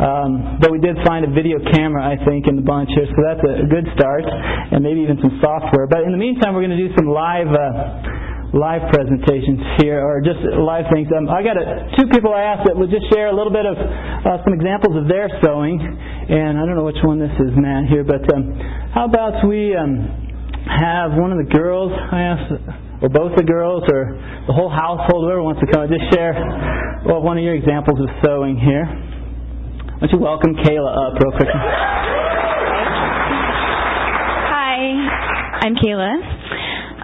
Um, 0.00 0.58
but 0.58 0.72
we 0.72 0.80
did 0.80 0.96
find 1.04 1.24
a 1.24 1.30
video 1.30 1.60
camera, 1.72 2.00
I 2.00 2.16
think, 2.24 2.48
in 2.48 2.56
the 2.56 2.64
bunch 2.64 2.88
here, 2.96 3.06
so 3.06 3.20
that's 3.20 3.44
a 3.44 3.68
good 3.68 3.86
start, 3.94 4.24
and 4.26 4.82
maybe 4.82 5.04
even 5.04 5.20
some 5.20 5.38
software. 5.44 5.86
But 5.86 6.08
in 6.08 6.12
the 6.12 6.20
meantime, 6.20 6.56
we're 6.56 6.64
going 6.64 6.76
to 6.76 6.82
do 6.88 6.92
some 6.96 7.06
live. 7.06 7.48
Uh, 7.48 8.20
live 8.50 8.82
presentations 8.90 9.62
here, 9.78 10.02
or 10.02 10.18
just 10.20 10.42
live 10.58 10.82
things. 10.90 11.06
Um, 11.14 11.30
I 11.30 11.42
got 11.42 11.54
a, 11.54 11.86
two 11.94 12.10
people 12.10 12.34
I 12.34 12.42
asked 12.42 12.66
that 12.66 12.74
would 12.74 12.90
just 12.90 13.06
share 13.14 13.30
a 13.30 13.36
little 13.36 13.52
bit 13.52 13.62
of 13.62 13.78
uh, 13.78 14.42
some 14.42 14.54
examples 14.54 14.98
of 14.98 15.06
their 15.06 15.30
sowing, 15.38 15.78
and 15.78 16.58
I 16.58 16.66
don't 16.66 16.74
know 16.74 16.82
which 16.82 16.98
one 17.04 17.22
this 17.22 17.30
is, 17.38 17.54
Matt 17.54 17.86
here, 17.86 18.02
but 18.02 18.26
um, 18.34 18.58
how 18.90 19.06
about 19.06 19.46
we 19.46 19.70
um, 19.78 20.02
have 20.66 21.14
one 21.14 21.30
of 21.30 21.38
the 21.38 21.46
girls? 21.46 21.92
I 21.94 22.26
asked 22.26 22.89
or 23.02 23.08
both 23.08 23.32
the 23.36 23.44
girls, 23.44 23.84
or 23.88 24.12
the 24.46 24.52
whole 24.52 24.68
household, 24.68 25.24
whoever 25.24 25.42
wants 25.42 25.60
to 25.64 25.68
come, 25.72 25.88
just 25.88 26.04
share 26.12 26.36
well, 27.06 27.22
one 27.24 27.38
of 27.38 27.44
your 27.44 27.54
examples 27.54 27.98
of 28.00 28.08
sowing 28.22 28.60
here. 28.60 28.84
Why 28.84 30.08
don't 30.08 30.12
you 30.12 30.20
welcome 30.20 30.54
Kayla 30.56 30.92
up 30.92 31.16
real 31.20 31.32
quick? 31.36 31.48
Hi, 34.52 34.76
I'm 35.64 35.74
Kayla. 35.76 36.12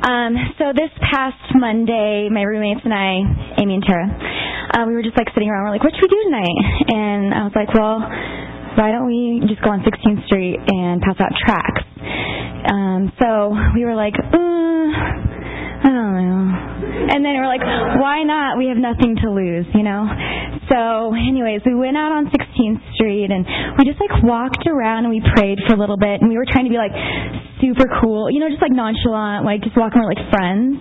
Um, 0.07 0.37
so 0.59 0.73
this 0.77 0.93
past 1.13 1.41
Monday, 1.57 2.29
my 2.31 2.43
roommates 2.43 2.81
and 2.85 2.93
I, 2.93 3.61
Amy 3.61 3.75
and 3.81 3.85
Tara, 3.85 4.07
uh, 4.07 4.85
we 4.87 4.93
were 4.93 5.03
just 5.03 5.17
like 5.17 5.29
sitting 5.35 5.49
around. 5.49 5.65
We're 5.65 5.73
like, 5.73 5.85
"What 5.85 5.95
should 5.97 6.05
we 6.05 6.13
do 6.13 6.23
tonight?" 6.25 6.59
And 6.93 7.35
I 7.35 7.43
was 7.45 7.53
like, 7.57 7.73
"Well, 7.73 7.99
why 8.77 8.93
don't 8.93 9.07
we 9.09 9.43
just 9.49 9.63
go 9.63 9.71
on 9.71 9.81
16th 9.83 10.25
Street 10.27 10.61
and 10.61 11.01
pass 11.01 11.17
out 11.19 11.33
tracts?" 11.41 11.85
Um, 12.69 13.13
so 13.19 13.57
we 13.75 13.85
were 13.85 13.95
like, 13.95 14.15
uh, 14.15 15.26
I 15.83 15.89
don't 15.89 16.15
know. 16.17 16.76
And 16.83 17.25
then 17.25 17.37
we're 17.39 17.49
like, 17.49 17.65
why 18.01 18.23
not? 18.23 18.59
We 18.59 18.69
have 18.69 18.77
nothing 18.77 19.17
to 19.23 19.31
lose, 19.31 19.67
you 19.75 19.83
know? 19.83 20.05
So, 20.69 21.15
anyways, 21.15 21.63
we 21.65 21.75
went 21.75 21.97
out 21.97 22.11
on 22.11 22.27
16th 22.27 22.83
Street 22.95 23.31
and 23.31 23.47
we 23.79 23.87
just 23.87 24.01
like 24.03 24.23
walked 24.23 24.67
around 24.67 25.07
and 25.07 25.13
we 25.15 25.23
prayed 25.35 25.59
for 25.67 25.75
a 25.75 25.79
little 25.79 25.97
bit 25.97 26.21
and 26.21 26.29
we 26.29 26.37
were 26.37 26.47
trying 26.49 26.67
to 26.67 26.73
be 26.73 26.81
like 26.81 26.93
super 27.61 27.87
cool, 28.03 28.29
you 28.31 28.41
know, 28.41 28.51
just 28.51 28.61
like 28.61 28.73
nonchalant, 28.75 29.45
like 29.45 29.63
just 29.63 29.77
walking 29.77 30.03
around 30.03 30.13
like 30.13 30.25
friends. 30.29 30.77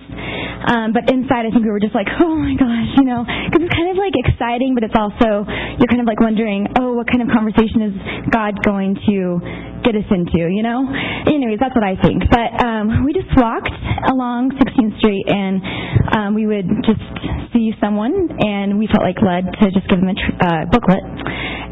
Um, 0.66 0.90
but 0.90 1.06
inside, 1.06 1.46
I 1.46 1.50
think 1.54 1.62
we 1.62 1.70
were 1.70 1.80
just 1.80 1.94
like, 1.94 2.08
oh 2.18 2.34
my 2.34 2.58
gosh, 2.58 2.90
you 2.98 3.06
know, 3.06 3.22
because 3.22 3.62
it's 3.62 3.74
kind 3.74 3.88
of 3.90 3.96
like 3.96 4.12
exciting, 4.18 4.74
but 4.74 4.82
it's 4.82 4.96
also, 4.98 5.46
you're 5.78 5.90
kind 5.90 6.02
of 6.02 6.08
like 6.10 6.20
wondering, 6.20 6.66
oh, 6.80 6.98
what 6.98 7.06
kind 7.06 7.22
of 7.22 7.30
conversation 7.30 7.86
is 7.86 7.94
God 8.34 8.58
going 8.66 8.98
to 9.06 9.38
get 9.86 9.94
us 9.94 10.08
into, 10.10 10.50
you 10.50 10.66
know? 10.66 10.82
Anyways, 11.30 11.62
that's 11.62 11.74
what 11.74 11.86
I 11.86 11.94
think. 12.02 12.26
But 12.26 12.58
um, 12.58 13.06
we 13.06 13.14
just 13.14 13.30
walked 13.38 13.70
along 14.10 14.58
16th 14.58 14.98
Street 14.98 15.26
and 15.30 15.62
um, 16.12 16.34
we 16.34 16.46
would 16.46 16.68
just 16.84 17.02
see 17.52 17.72
someone 17.80 18.28
and 18.40 18.78
we 18.78 18.86
felt 18.88 19.04
like 19.04 19.16
led 19.22 19.46
to 19.60 19.64
just 19.70 19.88
give 19.88 20.00
them 20.00 20.08
a 20.10 20.16
tr- 20.16 20.38
uh, 20.40 20.62
booklet. 20.70 21.04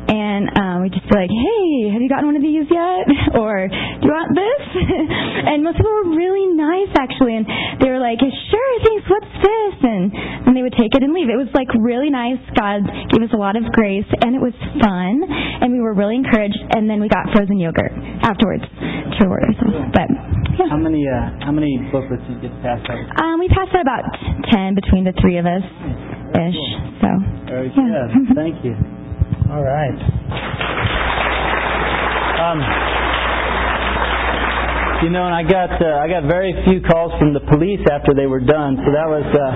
And 0.05 0.45
um, 0.61 0.77
we'd 0.85 0.93
just 0.93 1.09
be 1.09 1.17
like, 1.17 1.33
hey, 1.33 1.91
have 1.93 2.01
you 2.01 2.09
gotten 2.09 2.29
one 2.29 2.37
of 2.37 2.45
these 2.45 2.69
yet? 2.71 3.05
Or 3.35 3.67
do 3.67 4.05
you 4.07 4.13
want 4.15 4.31
this? 4.31 4.63
and 5.51 5.65
most 5.67 5.75
people 5.77 5.91
were 5.91 6.15
really 6.15 6.47
nice 6.55 6.93
actually. 6.95 7.35
And 7.35 7.45
they 7.83 7.91
were 7.91 7.99
like, 7.99 8.23
sure, 8.23 8.73
thanks, 8.87 9.05
what's 9.11 9.35
this? 9.43 9.75
And, 9.83 10.13
and 10.15 10.53
they 10.55 10.63
would 10.63 10.77
take 10.79 10.95
it 10.95 11.03
and 11.03 11.11
leave. 11.13 11.29
It 11.29 11.41
was 11.41 11.51
like 11.53 11.67
really 11.75 12.15
nice. 12.15 12.39
God 12.55 12.87
gave 13.11 13.27
us 13.27 13.33
a 13.35 13.41
lot 13.41 13.59
of 13.59 13.67
grace 13.75 14.07
and 14.23 14.39
it 14.39 14.43
was 14.43 14.55
fun. 14.81 15.25
And 15.27 15.73
we 15.73 15.81
were 15.81 15.95
really 15.95 16.15
encouraged. 16.15 16.59
And 16.77 16.89
then 16.89 17.01
we 17.01 17.09
got 17.09 17.27
frozen 17.35 17.59
yogurt 17.59 17.93
afterwards 18.23 18.63
to 19.19 19.25
but 19.93 20.34
yeah. 20.59 20.69
How 20.71 20.77
many 20.77 21.07
uh, 21.09 21.45
how 21.45 21.53
many 21.53 21.79
booklets 21.91 22.23
did 22.29 22.43
you 22.43 22.49
get 22.49 22.63
passed 22.63 22.89
out? 22.91 23.03
Um, 23.21 23.41
we 23.41 23.49
passed 23.49 23.75
out 23.75 23.83
about 23.83 24.05
ten 24.51 24.75
between 24.75 25.05
the 25.05 25.13
three 25.21 25.39
of 25.39 25.47
us, 25.47 25.63
ish. 26.35 26.63
So. 27.01 27.09
Very 27.47 27.69
yeah. 27.77 28.09
good. 28.09 28.35
Thank 28.35 28.65
you. 28.65 28.75
All 29.53 29.63
right. 29.63 29.99
Um, 32.41 32.94
you 35.05 35.13
know, 35.13 35.29
and 35.29 35.37
I 35.37 35.45
got 35.45 35.69
uh, 35.77 36.01
I 36.01 36.09
got 36.09 36.25
very 36.25 36.57
few 36.65 36.81
calls 36.81 37.13
from 37.21 37.37
the 37.37 37.45
police 37.53 37.85
after 37.93 38.17
they 38.17 38.25
were 38.25 38.41
done, 38.41 38.81
so 38.81 38.89
that 38.89 39.05
was 39.05 39.29
uh, 39.29 39.53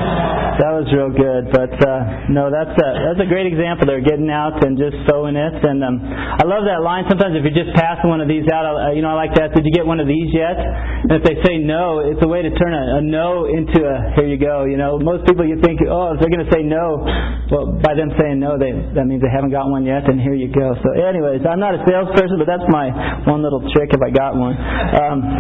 that 0.61 0.73
was 0.77 0.85
real 0.93 1.09
good. 1.09 1.49
But 1.49 1.73
uh, 1.81 2.29
no, 2.29 2.53
that's 2.53 2.77
a 2.77 2.89
that's 3.09 3.25
a 3.25 3.29
great 3.33 3.49
example. 3.49 3.89
They're 3.89 4.05
getting 4.05 4.29
out 4.29 4.61
and 4.61 4.77
just 4.77 5.09
sowing 5.09 5.41
it, 5.41 5.57
and 5.65 5.81
um, 5.81 6.05
I 6.05 6.45
love 6.45 6.69
that 6.69 6.85
line. 6.85 7.09
Sometimes 7.09 7.33
if 7.33 7.49
you're 7.49 7.57
just 7.65 7.73
passing 7.73 8.13
one 8.13 8.21
of 8.21 8.29
these 8.29 8.45
out, 8.53 8.69
uh, 8.69 8.93
you 8.93 9.01
know, 9.01 9.09
I 9.09 9.17
like 9.17 9.33
that. 9.41 9.57
Did 9.57 9.65
you 9.65 9.73
get 9.73 9.89
one 9.89 10.05
of 10.05 10.07
these 10.11 10.29
yet? 10.37 10.61
And 10.61 11.17
if 11.17 11.25
they 11.25 11.41
say 11.41 11.57
no, 11.57 12.05
it's 12.05 12.21
a 12.21 12.29
way 12.29 12.45
to 12.45 12.53
turn 12.53 12.77
a, 12.77 12.99
a 12.99 13.01
no 13.01 13.49
into 13.49 13.89
a 13.89 14.21
here 14.21 14.29
you 14.29 14.37
go. 14.37 14.69
You 14.69 14.77
know, 14.77 15.01
most 15.01 15.25
people 15.25 15.49
you 15.49 15.57
think, 15.65 15.81
oh, 15.89 16.13
if 16.13 16.21
they're 16.21 16.29
going 16.29 16.45
to 16.45 16.53
say 16.53 16.61
no, 16.61 17.09
well, 17.49 17.81
by 17.81 17.97
them 17.97 18.13
saying 18.21 18.37
no, 18.37 18.61
they 18.61 18.77
that 18.93 19.09
means 19.09 19.25
they 19.25 19.33
haven't 19.33 19.57
got 19.57 19.65
one 19.73 19.89
yet, 19.89 20.05
and 20.13 20.21
here 20.21 20.37
you 20.37 20.53
go. 20.53 20.77
So, 20.85 20.93
anyways, 20.93 21.41
I'm 21.49 21.57
not 21.63 21.73
a 21.73 21.81
salesperson, 21.89 22.37
but 22.37 22.45
that's 22.45 22.69
my 22.69 22.93
one 23.25 23.41
little 23.41 23.65
trick 23.73 23.97
if 23.97 24.03
I 24.05 24.13
got 24.13 24.37
one. 24.37 24.53
Um, 24.53 25.38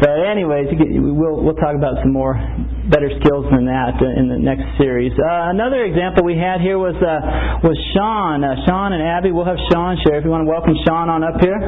but 0.00 0.16
anyways, 0.24 0.68
we'll 0.78 1.44
we'll 1.44 1.60
talk 1.60 1.74
about 1.74 2.00
some 2.02 2.12
more 2.12 2.34
better 2.88 3.10
skills 3.20 3.46
than 3.52 3.66
that 3.66 4.00
in 4.00 4.28
the 4.28 4.38
next 4.38 4.64
series. 4.78 5.12
Uh, 5.12 5.52
another 5.52 5.84
example 5.84 6.24
we 6.24 6.36
had 6.36 6.60
here 6.60 6.78
was 6.78 6.96
uh, 6.96 7.60
was 7.62 7.76
Sean. 7.92 8.42
Uh, 8.42 8.56
Sean 8.66 8.92
and 8.92 9.02
Abby. 9.02 9.30
We'll 9.30 9.44
have 9.44 9.60
Sean 9.70 9.96
share. 10.06 10.18
If 10.18 10.24
you 10.24 10.30
want 10.30 10.46
to 10.46 10.50
welcome 10.50 10.74
Sean 10.86 11.08
on 11.08 11.22
up 11.22 11.40
here. 11.40 11.60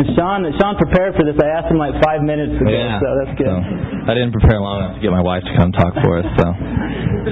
And 0.00 0.16
Sean, 0.16 0.40
Sean 0.56 0.80
prepared 0.80 1.12
for 1.12 1.28
this. 1.28 1.36
I 1.36 1.60
asked 1.60 1.68
him 1.68 1.76
like 1.76 1.92
five 2.00 2.24
minutes 2.24 2.56
ago, 2.56 2.72
yeah. 2.72 2.96
so 3.04 3.08
that's 3.20 3.36
good. 3.36 3.52
So, 3.52 4.08
I 4.08 4.16
didn't 4.16 4.32
prepare 4.32 4.56
long 4.56 4.80
enough 4.80 4.96
to 4.96 5.00
get 5.04 5.12
my 5.12 5.20
wife 5.20 5.44
to 5.44 5.52
come 5.60 5.76
talk 5.76 5.92
for 6.00 6.24
us. 6.24 6.28
So, 6.40 6.46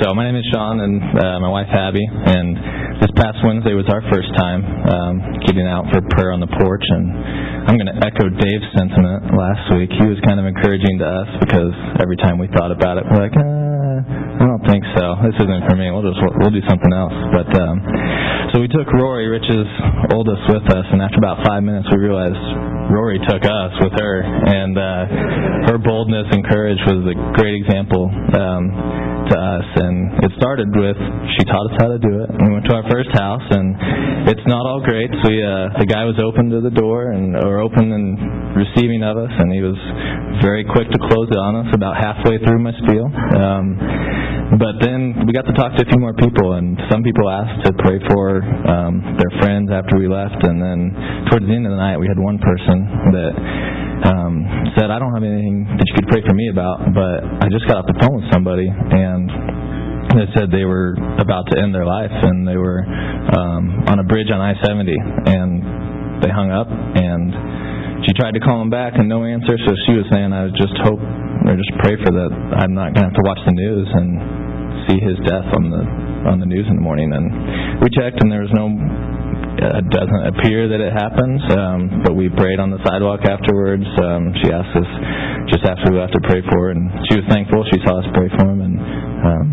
so 0.04 0.12
my 0.12 0.28
name 0.28 0.36
is 0.36 0.44
Sean, 0.52 0.76
and 0.84 1.00
uh, 1.16 1.40
my 1.40 1.48
wife 1.48 1.72
Abby, 1.72 2.04
and 2.04 3.00
this 3.00 3.08
past 3.16 3.40
Wednesday 3.40 3.72
was 3.72 3.88
our 3.88 4.04
first 4.12 4.28
time 4.36 4.60
um, 4.84 5.14
getting 5.48 5.64
out 5.64 5.88
for 5.88 6.04
prayer 6.12 6.28
on 6.36 6.44
the 6.44 6.52
porch, 6.60 6.84
and 6.92 7.08
I'm 7.72 7.80
going 7.80 7.88
to 7.88 8.04
echo 8.04 8.28
Dave's 8.28 8.68
sentiment 8.76 9.32
last 9.32 9.64
week. 9.72 9.88
He 9.88 10.04
was 10.04 10.20
kind 10.28 10.36
of 10.36 10.44
encouraging 10.44 11.00
to 11.00 11.08
us 11.08 11.30
because 11.40 11.72
every 12.04 12.20
time 12.20 12.36
we 12.36 12.52
thought 12.52 12.68
about 12.68 13.00
it, 13.00 13.08
we're 13.08 13.32
like, 13.32 13.32
uh, 13.32 13.78
I 14.38 14.44
don't 14.44 14.64
think 14.68 14.84
so. 14.92 15.16
This 15.24 15.40
isn't 15.40 15.64
for 15.66 15.76
me. 15.80 15.88
We'll 15.88 16.04
just 16.04 16.20
we'll 16.20 16.52
do 16.52 16.62
something 16.68 16.92
else. 16.92 17.16
But 17.32 17.48
um, 17.58 17.80
so 18.52 18.60
we 18.60 18.68
took 18.68 18.88
Rory, 18.92 19.28
Rich's 19.28 19.68
oldest, 20.12 20.42
with 20.48 20.64
us, 20.72 20.86
and 20.92 21.02
after 21.02 21.18
about 21.18 21.44
five 21.44 21.62
minutes, 21.62 21.88
we 21.92 21.98
realized 21.98 22.40
Rory 22.90 23.20
took 23.28 23.44
us 23.44 23.72
with 23.80 23.92
her, 24.00 24.22
and 24.22 24.76
uh, 24.78 25.72
her 25.72 25.78
boldness 25.78 26.26
and 26.30 26.44
courage 26.46 26.78
was 26.86 27.04
a 27.12 27.16
great 27.36 27.54
example. 27.60 28.08
Um, 28.08 29.07
to 29.28 29.36
us. 29.36 29.68
And 29.76 30.24
it 30.24 30.32
started 30.36 30.68
with 30.72 30.98
she 31.38 31.42
taught 31.44 31.66
us 31.70 31.76
how 31.78 31.88
to 31.88 32.00
do 32.00 32.24
it. 32.24 32.28
We 32.32 32.50
went 32.52 32.64
to 32.66 32.74
our 32.74 32.86
first 32.90 33.12
house, 33.14 33.44
and 33.50 33.76
it's 34.28 34.46
not 34.48 34.64
all 34.66 34.80
great. 34.80 35.10
So 35.22 35.28
we, 35.28 35.40
uh, 35.40 35.78
the 35.78 35.88
guy 35.88 36.04
was 36.04 36.16
open 36.18 36.50
to 36.50 36.60
the 36.60 36.72
door 36.72 37.12
and 37.12 37.36
or 37.36 37.60
open 37.60 37.92
and 37.92 38.56
receiving 38.56 39.04
of 39.04 39.16
us, 39.16 39.30
and 39.30 39.52
he 39.52 39.60
was 39.60 39.78
very 40.42 40.64
quick 40.64 40.88
to 40.90 40.98
close 41.08 41.28
it 41.30 41.38
on 41.38 41.66
us 41.66 41.70
about 41.74 41.96
halfway 41.96 42.38
through 42.42 42.58
my 42.58 42.72
spiel. 42.82 43.06
Um, 43.08 43.76
but 44.56 44.80
then 44.80 45.28
we 45.28 45.36
got 45.36 45.44
to 45.44 45.52
talk 45.52 45.76
to 45.76 45.84
a 45.84 45.88
few 45.92 46.00
more 46.00 46.16
people, 46.16 46.56
and 46.56 46.80
some 46.88 47.04
people 47.04 47.28
asked 47.28 47.68
to 47.68 47.72
pray 47.84 48.00
for 48.08 48.40
um, 48.40 49.20
their 49.20 49.32
friends 49.44 49.68
after 49.68 50.00
we 50.00 50.08
left, 50.08 50.40
and 50.40 50.56
then 50.56 51.28
towards 51.28 51.44
the 51.44 51.52
end 51.52 51.68
of 51.68 51.72
the 51.76 51.80
night, 51.80 52.00
we 52.00 52.08
had 52.08 52.16
one 52.16 52.40
person 52.40 53.12
that 53.12 53.32
um, 54.08 54.32
said, 54.76 54.88
"I 54.90 54.98
don't 54.98 55.12
have 55.12 55.22
anything 55.22 55.68
that 55.68 55.84
you 55.84 55.94
could 56.00 56.08
pray 56.08 56.22
for 56.24 56.34
me 56.34 56.48
about, 56.48 56.88
but 56.96 57.44
I 57.44 57.52
just 57.52 57.68
got 57.68 57.84
off 57.84 57.86
the 57.86 57.98
phone 58.00 58.24
with 58.24 58.28
somebody, 58.32 58.66
and 58.68 59.28
they 60.16 60.26
said 60.32 60.48
they 60.50 60.64
were 60.64 60.96
about 61.20 61.44
to 61.52 61.60
end 61.60 61.76
their 61.76 61.86
life, 61.86 62.10
and 62.10 62.48
they 62.48 62.56
were 62.56 62.80
um, 63.36 63.84
on 63.86 64.00
a 64.00 64.06
bridge 64.08 64.32
on 64.32 64.40
I-70, 64.40 64.96
and 65.28 66.24
they 66.24 66.32
hung 66.32 66.50
up, 66.50 66.66
and 66.72 68.08
she 68.08 68.16
tried 68.16 68.32
to 68.34 68.40
call 68.40 68.58
them 68.64 68.72
back, 68.72 68.96
and 68.96 69.08
no 69.08 69.24
answer. 69.28 69.54
So 69.68 69.70
she 69.86 69.92
was 69.92 70.08
saying, 70.10 70.32
"I 70.32 70.48
just 70.56 70.74
hope." 70.82 71.00
Or 71.38 71.54
just 71.56 71.70
pray 71.80 71.96
for 72.04 72.12
that. 72.12 72.30
I'm 72.60 72.74
not 72.74 72.92
going 72.92 73.08
to 73.08 73.14
have 73.14 73.16
to 73.16 73.24
watch 73.24 73.38
the 73.46 73.54
news 73.56 73.88
and 73.88 74.84
see 74.90 74.98
his 75.00 75.16
death 75.24 75.48
on 75.56 75.70
the 75.70 75.80
on 76.28 76.40
the 76.40 76.48
news 76.50 76.66
in 76.68 76.76
the 76.76 76.84
morning. 76.84 77.08
And 77.14 77.80
we 77.80 77.88
checked, 77.88 78.20
and 78.20 78.28
there 78.28 78.42
was 78.44 78.52
no. 78.52 78.68
It 79.58 79.86
doesn't 79.90 80.24
appear 80.38 80.70
that 80.70 80.78
it 80.78 80.94
happens, 80.94 81.42
um, 81.50 82.06
but 82.06 82.14
we 82.14 82.30
prayed 82.30 82.62
on 82.62 82.70
the 82.70 82.78
sidewalk 82.86 83.26
afterwards. 83.26 83.82
Um, 83.98 84.30
she 84.38 84.54
asked 84.54 84.70
us 84.70 84.90
just 85.50 85.66
after 85.66 85.90
we 85.90 85.98
left 85.98 86.14
to 86.14 86.22
pray 86.22 86.38
for 86.46 86.70
her, 86.70 86.70
and 86.70 86.86
she 87.10 87.18
was 87.18 87.26
thankful. 87.26 87.66
She 87.74 87.82
saw 87.82 87.98
us 87.98 88.06
pray 88.14 88.30
for 88.38 88.46
him, 88.46 88.62
and 88.62 88.74
um, 88.78 89.44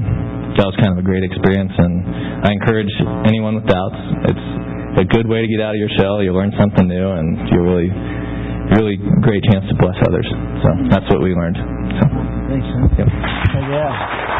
that 0.54 0.66
was 0.70 0.78
kind 0.78 0.94
of 0.94 1.02
a 1.02 1.06
great 1.06 1.26
experience. 1.26 1.74
And 1.74 2.46
I 2.46 2.54
encourage 2.54 2.94
anyone 3.26 3.58
with 3.58 3.66
doubts. 3.66 3.98
It's 4.30 4.48
a 5.02 5.06
good 5.10 5.26
way 5.26 5.42
to 5.42 5.50
get 5.50 5.66
out 5.66 5.74
of 5.74 5.82
your 5.82 5.92
shell. 5.98 6.22
You 6.22 6.38
learn 6.38 6.54
something 6.54 6.86
new, 6.86 7.10
and 7.10 7.50
you 7.50 7.58
really 7.66 7.90
really 8.78 8.98
great 9.22 9.42
chance 9.50 9.66
to 9.70 9.76
bless 9.78 9.98
others. 10.06 10.26
So 10.62 10.70
that's 10.90 11.06
what 11.10 11.22
we 11.22 11.34
learned. 11.34 11.58
So. 11.58 12.06
Thanks. 12.50 12.66
Yep. 12.98 13.10
Yeah. 13.10 14.35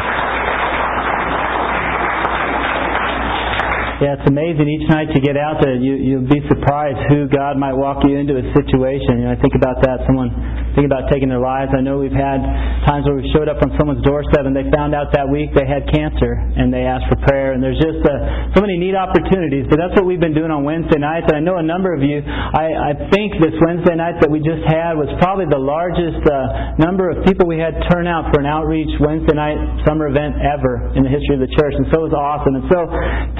Yeah, 3.96 4.20
it's 4.20 4.28
amazing 4.28 4.68
each 4.68 4.88
night 4.92 5.08
you 5.16 5.24
get 5.24 5.40
out 5.40 5.56
there. 5.64 5.72
You 5.72 5.96
you'll 5.96 6.28
be 6.28 6.44
surprised 6.52 7.00
who 7.08 7.28
God 7.32 7.56
might 7.56 7.72
walk 7.72 8.04
you 8.04 8.12
into 8.20 8.36
a 8.36 8.44
situation. 8.52 9.24
You 9.24 9.24
know, 9.24 9.32
I 9.32 9.40
think 9.40 9.56
about 9.56 9.80
that. 9.88 10.04
Someone 10.04 10.28
think 10.76 10.84
about 10.84 11.08
taking 11.08 11.32
their 11.32 11.40
lives. 11.40 11.72
I 11.72 11.80
know 11.80 11.96
we've 11.96 12.12
had 12.12 12.44
times 12.84 13.08
where 13.08 13.16
we 13.16 13.24
showed 13.32 13.48
up 13.48 13.64
on 13.64 13.72
someone's 13.80 14.04
doorstep 14.04 14.44
and 14.44 14.52
they 14.52 14.68
found 14.68 14.92
out 14.92 15.08
that 15.16 15.24
week 15.24 15.56
they 15.56 15.64
had 15.64 15.88
cancer 15.88 16.36
and 16.36 16.68
they 16.68 16.84
asked 16.84 17.08
for 17.08 17.16
prayer. 17.24 17.56
And 17.56 17.64
there's 17.64 17.80
just 17.80 18.04
uh, 18.04 18.52
so 18.52 18.60
many 18.60 18.76
neat 18.76 18.92
opportunities. 18.92 19.64
But 19.72 19.80
that's 19.80 19.96
what 19.96 20.04
we've 20.04 20.20
been 20.20 20.36
doing 20.36 20.52
on 20.52 20.68
Wednesday 20.68 21.00
nights. 21.00 21.32
And 21.32 21.40
I 21.40 21.42
know 21.42 21.56
a 21.56 21.64
number 21.64 21.96
of 21.96 22.04
you. 22.04 22.20
I, 22.20 22.92
I 22.92 23.08
think 23.08 23.40
this 23.40 23.56
Wednesday 23.64 23.96
night 23.96 24.20
that 24.20 24.28
we 24.28 24.44
just 24.44 24.68
had 24.68 25.00
was 25.00 25.08
probably 25.16 25.48
the 25.48 25.58
largest 25.58 26.20
uh, 26.28 26.76
number 26.76 27.08
of 27.08 27.24
people 27.24 27.48
we 27.48 27.56
had 27.56 27.72
turn 27.88 28.04
out 28.04 28.28
for 28.28 28.44
an 28.44 28.46
outreach 28.46 28.92
Wednesday 29.00 29.32
night 29.32 29.56
summer 29.88 30.12
event 30.12 30.36
ever 30.44 30.92
in 30.92 31.00
the 31.00 31.10
history 31.10 31.40
of 31.40 31.42
the 31.42 31.52
church. 31.56 31.72
And 31.72 31.88
so 31.88 32.04
it 32.04 32.12
was 32.12 32.16
awesome. 32.16 32.52
And 32.60 32.68
so 32.68 32.84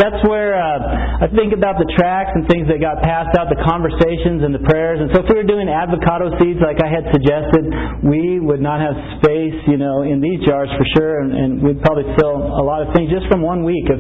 that's 0.01 0.25
where 0.25 0.57
uh, 0.57 1.21
I 1.21 1.29
think 1.37 1.53
about 1.53 1.77
the 1.77 1.87
tracks 2.01 2.33
and 2.33 2.49
things 2.49 2.65
that 2.73 2.81
got 2.81 3.05
passed 3.05 3.37
out, 3.37 3.53
the 3.53 3.61
conversations 3.61 4.41
and 4.41 4.57
the 4.57 4.65
prayers. 4.65 5.05
And 5.05 5.13
so 5.13 5.21
if 5.21 5.29
we 5.29 5.37
were 5.37 5.45
doing 5.45 5.69
avocado 5.69 6.33
seeds 6.41 6.65
like 6.65 6.81
I 6.81 6.89
had 6.89 7.05
suggested, 7.13 7.26
we 8.03 8.41
would 8.41 8.61
not 8.61 8.81
have 8.81 8.97
space, 9.23 9.55
you 9.69 9.77
know, 9.77 10.03
in 10.03 10.21
these 10.21 10.41
jars 10.47 10.69
for 10.79 10.87
sure, 10.97 11.21
and, 11.21 11.31
and 11.35 11.51
we'd 11.63 11.83
probably 11.83 12.09
fill 12.19 12.37
a 12.37 12.65
lot 12.65 12.81
of 12.87 12.95
things 12.95 13.11
just 13.11 13.27
from 13.31 13.43
one 13.43 13.65
week 13.65 13.85
of 13.93 13.99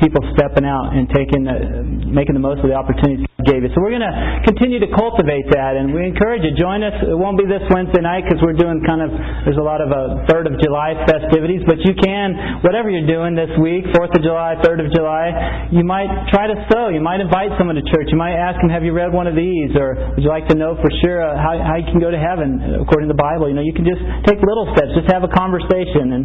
people 0.00 0.20
stepping 0.34 0.64
out 0.64 0.96
and 0.96 1.08
taking, 1.12 1.46
uh, 1.46 1.84
making 2.08 2.34
the 2.34 2.42
most 2.42 2.60
of 2.64 2.68
the 2.70 2.74
opportunities 2.74 3.27
gave 3.46 3.62
you. 3.62 3.70
So 3.70 3.78
we're 3.78 3.94
going 3.94 4.02
to 4.02 4.42
continue 4.50 4.82
to 4.82 4.90
cultivate 4.98 5.46
that, 5.54 5.78
and 5.78 5.94
we 5.94 6.02
encourage 6.02 6.42
you 6.42 6.58
join 6.58 6.82
us. 6.82 6.90
It 7.06 7.14
won't 7.14 7.38
be 7.38 7.46
this 7.46 7.62
Wednesday 7.70 8.02
night 8.02 8.26
because 8.26 8.42
we're 8.42 8.58
doing 8.58 8.82
kind 8.82 8.98
of 8.98 9.14
there's 9.46 9.62
a 9.62 9.62
lot 9.62 9.78
of 9.78 9.94
a 9.94 10.26
Third 10.26 10.50
of 10.50 10.58
July 10.58 10.98
festivities, 11.06 11.62
but 11.62 11.78
you 11.86 11.94
can 11.94 12.34
whatever 12.66 12.90
you're 12.90 13.06
doing 13.06 13.38
this 13.38 13.54
week, 13.62 13.86
Fourth 13.94 14.10
of 14.10 14.26
July, 14.26 14.58
Third 14.66 14.82
of 14.82 14.90
July, 14.90 15.70
you 15.70 15.86
might 15.86 16.10
try 16.34 16.50
to 16.50 16.58
sow. 16.66 16.90
You 16.90 16.98
might 16.98 17.22
invite 17.22 17.54
someone 17.62 17.78
to 17.78 17.86
church. 17.94 18.10
You 18.10 18.18
might 18.18 18.34
ask 18.34 18.58
them, 18.58 18.74
"Have 18.74 18.82
you 18.82 18.90
read 18.90 19.14
one 19.14 19.30
of 19.30 19.38
these?" 19.38 19.70
Or 19.78 20.18
would 20.18 20.22
you 20.26 20.34
like 20.34 20.50
to 20.50 20.58
know 20.58 20.74
for 20.82 20.90
sure 21.06 21.22
uh, 21.22 21.38
how 21.38 21.54
how 21.62 21.78
you 21.78 21.86
can 21.86 22.02
go 22.02 22.10
to 22.10 22.18
heaven 22.18 22.82
according 22.82 23.06
to 23.06 23.14
the 23.14 23.22
Bible? 23.22 23.46
You 23.46 23.54
know, 23.54 23.62
you 23.62 23.70
can 23.70 23.86
just 23.86 24.02
take 24.26 24.42
little 24.42 24.66
steps, 24.74 24.98
just 24.98 25.14
have 25.14 25.22
a 25.22 25.30
conversation, 25.30 26.10
and 26.10 26.24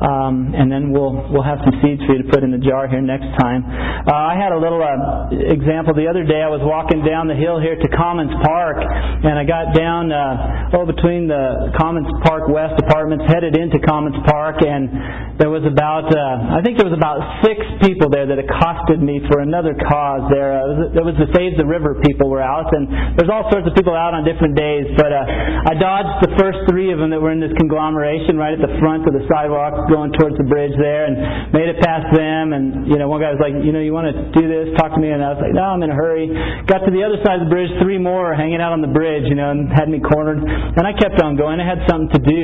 um, 0.00 0.34
and 0.56 0.72
then 0.72 0.96
we'll 0.96 1.28
we'll 1.28 1.44
have 1.44 1.60
some 1.60 1.76
seeds 1.84 2.00
for 2.08 2.16
you 2.16 2.24
to 2.24 2.28
put 2.32 2.40
in 2.40 2.56
the 2.56 2.62
jar 2.64 2.88
here 2.88 3.04
next 3.04 3.28
time. 3.36 3.68
Uh, 4.08 4.32
I 4.32 4.40
had 4.40 4.56
a 4.56 4.60
little 4.60 4.80
uh, 4.80 5.28
example 5.28 5.92
the 5.92 6.08
other 6.08 6.24
day. 6.24 6.40
I 6.40 6.53
was 6.54 6.62
walking 6.62 7.02
down 7.02 7.26
the 7.26 7.34
hill 7.34 7.58
here 7.58 7.74
to 7.74 7.88
Commons 7.90 8.30
Park, 8.46 8.78
and 8.78 9.34
I 9.34 9.42
got 9.42 9.74
down 9.74 10.14
uh, 10.14 10.78
oh 10.78 10.86
between 10.86 11.26
the 11.26 11.74
Commons 11.74 12.06
Park 12.22 12.46
West 12.46 12.78
apartments, 12.78 13.26
headed 13.26 13.58
into 13.58 13.82
Commons 13.82 14.14
Park, 14.30 14.62
and 14.62 15.34
there 15.42 15.50
was 15.50 15.66
about 15.66 16.06
uh, 16.14 16.54
I 16.54 16.62
think 16.62 16.78
there 16.78 16.86
was 16.86 16.94
about 16.94 17.42
six 17.42 17.58
people 17.82 18.06
there 18.06 18.30
that 18.30 18.38
accosted 18.38 19.02
me 19.02 19.18
for 19.26 19.42
another 19.42 19.74
cause. 19.74 20.30
There, 20.30 20.54
uh, 20.54 20.94
there 20.94 21.02
was 21.02 21.18
the 21.18 21.26
Save 21.34 21.58
the 21.58 21.66
River 21.66 21.98
people 22.06 22.30
were 22.30 22.44
out, 22.44 22.70
and 22.70 23.18
there's 23.18 23.30
all 23.30 23.50
sorts 23.50 23.66
of 23.66 23.74
people 23.74 23.98
out 23.98 24.14
on 24.14 24.22
different 24.22 24.54
days. 24.54 24.86
But 24.94 25.10
uh, 25.10 25.70
I 25.70 25.74
dodged 25.74 26.30
the 26.30 26.32
first 26.38 26.62
three 26.70 26.94
of 26.94 27.02
them 27.02 27.10
that 27.10 27.18
were 27.18 27.34
in 27.34 27.42
this 27.42 27.54
conglomeration 27.58 28.38
right 28.38 28.54
at 28.54 28.62
the 28.62 28.78
front 28.78 29.10
of 29.10 29.12
the 29.16 29.26
sidewalk, 29.26 29.90
going 29.90 30.14
towards 30.14 30.38
the 30.38 30.46
bridge 30.46 30.74
there, 30.78 31.10
and 31.10 31.50
made 31.50 31.66
it 31.66 31.82
past 31.82 32.14
them. 32.14 32.54
And 32.54 32.86
you 32.86 33.02
know, 33.02 33.10
one 33.10 33.18
guy 33.18 33.34
was 33.34 33.42
like, 33.42 33.58
"You 33.58 33.74
know, 33.74 33.82
you 33.82 33.90
want 33.90 34.14
to 34.14 34.16
do 34.38 34.46
this? 34.46 34.70
Talk 34.78 34.94
to 34.94 35.00
me." 35.02 35.10
And 35.10 35.18
I 35.18 35.34
was 35.34 35.42
like, 35.42 35.54
"No, 35.56 35.74
I'm 35.74 35.82
in 35.82 35.90
a 35.90 35.98
hurry." 35.98 36.30
Got 36.66 36.86
to 36.86 36.90
the 36.90 37.04
other 37.04 37.20
side 37.24 37.40
of 37.40 37.48
the 37.48 37.52
bridge, 37.52 37.70
three 37.82 37.98
more 37.98 38.34
hanging 38.34 38.60
out 38.60 38.72
on 38.72 38.80
the 38.80 38.92
bridge, 38.92 39.28
you 39.28 39.36
know, 39.36 39.50
and 39.50 39.68
had 39.72 39.88
me 39.88 40.00
cornered. 40.00 40.40
And 40.40 40.84
I 40.86 40.92
kept 40.96 41.20
on 41.20 41.36
going. 41.36 41.60
I 41.60 41.66
had 41.66 41.84
something 41.88 42.10
to 42.16 42.22
do. 42.22 42.42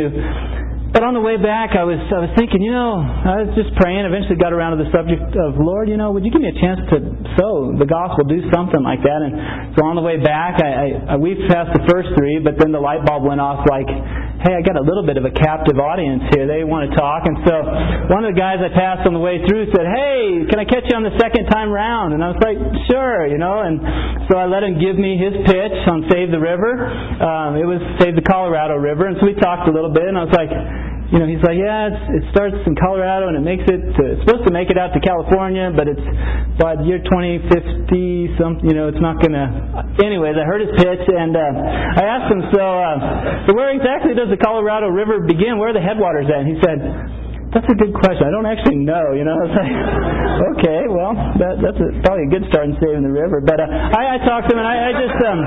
But 0.91 1.07
on 1.07 1.15
the 1.15 1.23
way 1.23 1.39
back, 1.39 1.79
I 1.79 1.87
was 1.87 2.03
I 2.11 2.19
was 2.19 2.35
thinking, 2.35 2.67
you 2.67 2.75
know, 2.75 2.99
I 2.99 3.47
was 3.47 3.55
just 3.55 3.71
praying. 3.79 4.03
Eventually, 4.03 4.35
got 4.35 4.51
around 4.51 4.75
to 4.75 4.83
the 4.83 4.91
subject 4.91 5.23
of 5.39 5.55
Lord, 5.55 5.87
you 5.87 5.95
know, 5.95 6.11
would 6.11 6.27
you 6.27 6.35
give 6.35 6.43
me 6.43 6.51
a 6.51 6.59
chance 6.59 6.83
to 6.91 6.99
sow 7.39 7.71
the 7.79 7.87
gospel, 7.87 8.27
do 8.27 8.43
something 8.51 8.83
like 8.83 8.99
that? 9.07 9.21
And 9.23 9.71
so 9.79 9.87
on 9.87 9.95
the 9.95 10.03
way 10.03 10.19
back, 10.19 10.59
I, 10.59 10.67
I, 10.67 11.15
I 11.15 11.17
weaved 11.17 11.47
the 11.47 11.87
first 11.87 12.11
three, 12.19 12.43
but 12.43 12.59
then 12.59 12.75
the 12.75 12.83
light 12.83 13.07
bulb 13.07 13.23
went 13.23 13.39
off. 13.39 13.63
Like, 13.71 13.87
hey, 14.41 14.57
I 14.57 14.65
got 14.65 14.81
a 14.81 14.85
little 14.85 15.05
bit 15.05 15.21
of 15.21 15.25
a 15.29 15.35
captive 15.37 15.77
audience 15.77 16.25
here. 16.33 16.49
They 16.49 16.65
want 16.65 16.89
to 16.89 16.93
talk, 16.97 17.29
and 17.29 17.37
so 17.45 17.55
one 18.09 18.25
of 18.25 18.33
the 18.33 18.41
guys 18.41 18.57
I 18.65 18.73
passed 18.73 19.05
on 19.05 19.13
the 19.13 19.21
way 19.21 19.45
through 19.45 19.69
said, 19.73 19.85
hey, 19.85 20.49
can 20.49 20.57
I 20.57 20.65
catch 20.65 20.89
you 20.89 20.97
on 20.97 21.05
the 21.05 21.13
second 21.21 21.53
time 21.53 21.69
round? 21.69 22.17
And 22.17 22.25
I 22.25 22.33
was 22.33 22.41
like, 22.41 22.57
sure, 22.89 23.29
you 23.29 23.37
know. 23.37 23.61
And 23.61 23.81
so 24.33 24.41
I 24.41 24.49
let 24.49 24.65
him 24.65 24.81
give 24.81 24.97
me 24.97 25.21
his 25.21 25.37
pitch 25.45 25.77
on 25.85 26.09
Save 26.09 26.33
the 26.33 26.41
River. 26.41 26.89
Um, 27.21 27.61
it 27.61 27.69
was 27.69 27.85
Save 28.01 28.17
the 28.17 28.25
Colorado 28.25 28.81
River, 28.81 29.07
and 29.13 29.21
so 29.21 29.29
we 29.29 29.37
talked 29.37 29.69
a 29.69 29.73
little 29.73 29.93
bit, 29.93 30.09
and 30.09 30.17
I 30.17 30.25
was 30.25 30.33
like 30.33 30.53
you 31.11 31.19
know, 31.19 31.27
he's 31.27 31.43
like, 31.43 31.59
yeah, 31.59 31.91
it 31.91 32.23
starts 32.31 32.55
in 32.63 32.79
Colorado 32.79 33.35
and 33.35 33.37
it 33.37 33.43
makes 33.43 33.67
it 33.67 33.83
to, 33.83 34.03
it's 34.15 34.23
supposed 34.23 34.47
to 34.47 34.55
make 34.55 34.71
it 34.71 34.79
out 34.79 34.95
to 34.95 35.01
California, 35.03 35.75
but 35.75 35.91
it's 35.91 36.07
by 36.55 36.79
the 36.79 36.87
year 36.87 37.03
2050, 37.03 38.39
some, 38.39 38.63
you 38.63 38.79
know, 38.79 38.87
it's 38.87 39.03
not 39.03 39.19
to. 39.19 39.31
Anyways, 39.99 40.39
I 40.39 40.47
heard 40.47 40.63
his 40.63 40.71
pitch 40.79 41.05
and 41.11 41.35
uh, 41.35 41.99
I 41.99 42.03
asked 42.07 42.31
him, 42.31 42.43
so, 42.55 42.63
uh, 42.63 43.47
so 43.47 43.59
where 43.59 43.75
exactly 43.75 44.15
does 44.15 44.31
the 44.31 44.39
Colorado 44.39 44.87
River 44.87 45.27
begin? 45.27 45.59
Where 45.59 45.71
are 45.71 45.77
the 45.77 45.83
headwaters 45.83 46.31
at? 46.31 46.47
And 46.47 46.49
he 46.51 46.59
said, 46.63 46.79
that's 47.51 47.67
a 47.67 47.75
good 47.75 47.91
question. 47.99 48.23
I 48.23 48.31
don't 48.31 48.47
actually 48.47 48.79
know. 48.79 49.11
You 49.13 49.27
know, 49.27 49.35
I 49.41 49.43
was 49.43 49.55
like, 49.55 49.75
okay, 50.55 50.81
well, 50.87 51.13
that, 51.15 51.55
that's 51.59 51.81
a, 51.83 51.89
probably 52.07 52.27
a 52.27 52.33
good 52.33 52.47
start 52.51 52.71
in 52.71 52.79
saving 52.79 53.03
the 53.03 53.11
river. 53.11 53.43
But 53.43 53.59
uh, 53.59 53.67
I, 53.67 54.17
I 54.17 54.19
talked 54.23 54.51
to 54.51 54.55
him, 54.55 54.63
and 54.63 54.69
I, 54.71 54.77
I 54.89 54.93
just, 54.95 55.19
um, 55.19 55.41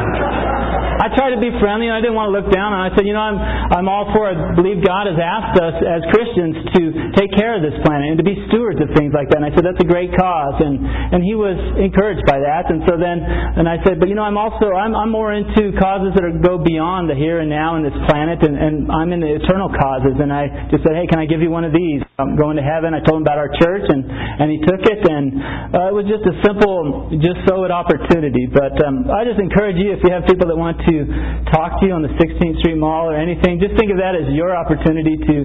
I 1.03 1.07
tried 1.15 1.33
to 1.33 1.41
be 1.41 1.49
friendly, 1.63 1.87
and 1.89 1.95
I 1.95 2.01
didn't 2.03 2.15
want 2.15 2.31
to 2.31 2.35
look 2.35 2.51
down. 2.51 2.75
And 2.75 2.81
I 2.85 2.91
said, 2.95 3.07
you 3.07 3.15
know, 3.15 3.23
I'm 3.23 3.39
I'm 3.39 3.87
all 3.89 4.11
for. 4.11 4.27
I 4.29 4.55
believe 4.55 4.83
God 4.83 5.07
has 5.09 5.17
asked 5.17 5.57
us 5.57 5.75
as 5.79 6.01
Christians 6.11 6.55
to 6.75 6.81
take 7.17 7.31
care 7.33 7.57
of 7.57 7.61
this 7.65 7.75
planet 7.87 8.13
and 8.13 8.17
to 8.19 8.25
be 8.25 8.37
stewards 8.51 8.79
of 8.79 8.91
things 8.95 9.11
like 9.15 9.31
that. 9.33 9.41
And 9.41 9.47
I 9.47 9.51
said, 9.55 9.65
that's 9.65 9.81
a 9.81 9.89
great 9.89 10.13
cause, 10.13 10.59
and 10.61 10.79
and 10.83 11.19
he 11.23 11.33
was 11.33 11.57
encouraged 11.79 12.23
by 12.29 12.39
that. 12.39 12.69
And 12.69 12.85
so 12.87 12.95
then, 12.99 13.19
and 13.23 13.65
I 13.65 13.81
said, 13.83 13.99
but 13.99 14.07
you 14.11 14.15
know, 14.15 14.23
I'm 14.27 14.37
also 14.37 14.71
I'm 14.75 14.93
I'm 14.93 15.11
more 15.11 15.33
into 15.33 15.73
causes 15.79 16.13
that 16.15 16.23
are, 16.23 16.35
go 16.39 16.61
beyond 16.61 17.09
the 17.09 17.17
here 17.17 17.39
and 17.39 17.49
now 17.49 17.75
in 17.75 17.83
this 17.83 17.95
planet, 18.07 18.43
and 18.45 18.55
and 18.55 18.91
I'm 18.91 19.11
in 19.11 19.19
the 19.19 19.33
eternal 19.39 19.71
causes. 19.73 20.15
And 20.21 20.31
I 20.31 20.69
just 20.69 20.83
said, 20.87 20.95
hey, 20.95 21.07
can 21.09 21.19
I 21.19 21.25
give 21.25 21.41
you 21.41 21.49
one 21.49 21.65
of 21.65 21.73
these? 21.73 21.92
I'm 22.21 22.37
going 22.37 22.61
to 22.61 22.65
heaven. 22.65 22.93
I 22.93 23.01
told 23.01 23.17
him 23.17 23.25
about 23.25 23.41
our 23.41 23.49
church, 23.49 23.89
and 23.89 24.05
and 24.05 24.45
he 24.53 24.61
took 24.61 24.85
it, 24.85 25.01
and 25.01 25.33
uh, 25.73 25.89
it 25.89 25.95
was 25.97 26.05
just 26.05 26.21
a 26.29 26.37
simple, 26.45 27.09
just 27.17 27.41
sow 27.49 27.65
it 27.65 27.73
opportunity. 27.73 28.45
But 28.53 28.77
um, 28.85 29.09
I 29.09 29.25
just 29.25 29.41
encourage 29.41 29.81
you 29.81 29.97
if 29.97 30.05
you 30.05 30.13
have 30.13 30.21
people 30.29 30.45
that 30.45 30.53
want 30.53 30.77
to 30.85 30.95
talk 31.49 31.81
to 31.81 31.89
you 31.89 31.93
on 31.97 32.05
the 32.05 32.13
16th 32.13 32.61
Street 32.61 32.77
Mall 32.77 33.09
or 33.09 33.17
anything, 33.17 33.57
just 33.57 33.73
think 33.81 33.89
of 33.89 33.97
that 33.97 34.13
as 34.13 34.29
your 34.29 34.53
opportunity 34.53 35.17
to 35.25 35.35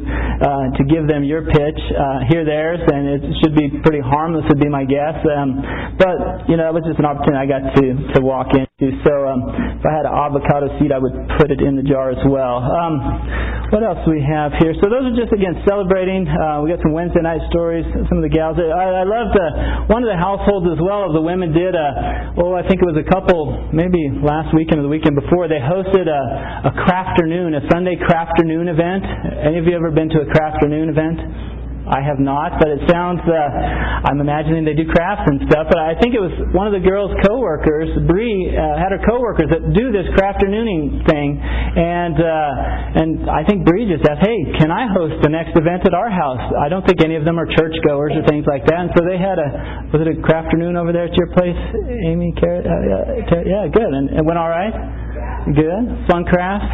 uh, 0.44 0.76
to 0.76 0.82
give 0.84 1.08
them 1.08 1.24
your 1.24 1.48
pitch, 1.48 1.80
uh, 1.96 2.28
hear 2.28 2.44
theirs, 2.44 2.84
and 2.84 3.16
it 3.16 3.22
should 3.40 3.56
be 3.56 3.72
pretty 3.80 4.04
harmless, 4.04 4.44
would 4.52 4.60
be 4.60 4.68
my 4.68 4.84
guess. 4.84 5.16
Um, 5.24 5.64
but 5.96 6.52
you 6.52 6.60
know, 6.60 6.68
it 6.68 6.76
was 6.76 6.84
just 6.84 7.00
an 7.00 7.08
opportunity 7.08 7.40
I 7.40 7.48
got 7.48 7.64
to 7.80 7.84
to 8.12 8.20
walk 8.20 8.52
into. 8.52 8.67
So 8.78 9.10
um, 9.26 9.42
if 9.74 9.82
I 9.82 9.90
had 9.90 10.06
an 10.06 10.14
avocado 10.14 10.70
seed, 10.78 10.94
I 10.94 11.02
would 11.02 11.10
put 11.34 11.50
it 11.50 11.58
in 11.58 11.74
the 11.74 11.82
jar 11.82 12.14
as 12.14 12.22
well. 12.22 12.62
Um, 12.62 13.02
what 13.74 13.82
else 13.82 13.98
do 14.06 14.14
we 14.14 14.22
have 14.22 14.54
here? 14.62 14.70
So 14.78 14.86
those 14.86 15.02
are 15.02 15.18
just 15.18 15.34
again 15.34 15.58
celebrating. 15.66 16.30
Uh, 16.30 16.62
we 16.62 16.70
got 16.70 16.78
some 16.86 16.94
Wednesday 16.94 17.18
night 17.18 17.42
stories. 17.50 17.82
Some 18.06 18.22
of 18.22 18.22
the 18.22 18.30
gals. 18.30 18.54
I, 18.54 19.02
I 19.02 19.02
loved 19.02 19.34
uh, 19.34 19.90
one 19.90 20.06
of 20.06 20.08
the 20.08 20.14
households 20.14 20.70
as 20.70 20.78
well. 20.78 21.10
Of 21.10 21.18
the 21.18 21.26
women 21.26 21.50
did. 21.50 21.74
Uh, 21.74 22.38
oh, 22.38 22.54
I 22.54 22.62
think 22.70 22.78
it 22.78 22.86
was 22.86 22.94
a 22.94 23.08
couple, 23.10 23.66
maybe 23.74 24.14
last 24.22 24.54
weekend 24.54 24.78
or 24.78 24.86
the 24.86 24.94
weekend 24.94 25.18
before. 25.18 25.50
They 25.50 25.58
hosted 25.58 26.06
a, 26.06 26.70
a 26.70 26.72
crafternoon, 26.86 27.58
a 27.58 27.66
Sunday 27.74 27.98
crafternoon 27.98 28.70
event. 28.70 29.02
Any 29.42 29.58
of 29.58 29.66
you 29.66 29.74
ever 29.74 29.90
been 29.90 30.06
to 30.14 30.22
a 30.22 30.28
crafternoon 30.30 30.86
event? 30.86 31.57
I 31.90 32.00
have 32.06 32.22
not, 32.22 32.56
but 32.62 32.68
it 32.70 32.86
sounds. 32.86 33.20
Uh, 33.26 33.36
I'm 34.08 34.20
imagining 34.22 34.64
they 34.64 34.78
do 34.78 34.86
crafts 34.86 35.26
and 35.26 35.42
stuff. 35.50 35.66
But 35.68 35.80
I 35.82 35.98
think 35.98 36.14
it 36.14 36.22
was 36.22 36.32
one 36.54 36.70
of 36.70 36.74
the 36.76 36.84
girls' 36.84 37.12
coworkers. 37.26 37.90
Bree 38.06 38.48
uh, 38.54 38.78
had 38.78 38.94
her 38.94 39.02
coworkers 39.02 39.50
that 39.50 39.74
do 39.74 39.90
this 39.90 40.06
craft 40.14 40.28
crafternooning 40.28 41.08
thing, 41.08 41.40
and 41.40 42.16
uh, 42.20 43.00
and 43.00 43.10
I 43.30 43.44
think 43.48 43.64
Bree 43.64 43.88
just 43.88 44.04
asked, 44.08 44.20
"Hey, 44.20 44.38
can 44.60 44.70
I 44.70 44.86
host 44.92 45.22
the 45.22 45.32
next 45.32 45.56
event 45.56 45.86
at 45.86 45.94
our 45.94 46.10
house?" 46.10 46.52
I 46.60 46.68
don't 46.68 46.84
think 46.86 47.02
any 47.02 47.16
of 47.16 47.24
them 47.24 47.38
are 47.40 47.46
churchgoers 47.46 48.12
or 48.14 48.22
things 48.28 48.44
like 48.46 48.66
that, 48.66 48.80
and 48.88 48.90
so 48.92 49.04
they 49.08 49.18
had 49.18 49.38
a 49.40 49.48
was 49.92 50.04
it 50.04 50.08
a 50.12 50.16
crafternoon 50.20 50.76
over 50.76 50.92
there 50.92 51.08
at 51.08 51.16
your 51.16 51.32
place, 51.32 51.56
Amy? 52.06 52.32
Car- 52.36 52.60
uh, 52.60 53.40
yeah, 53.48 53.66
good, 53.72 53.92
and 53.96 54.10
it 54.12 54.24
went 54.24 54.38
all 54.38 54.50
right. 54.50 54.74
Good, 55.48 56.06
fun 56.10 56.24
crafts. 56.28 56.68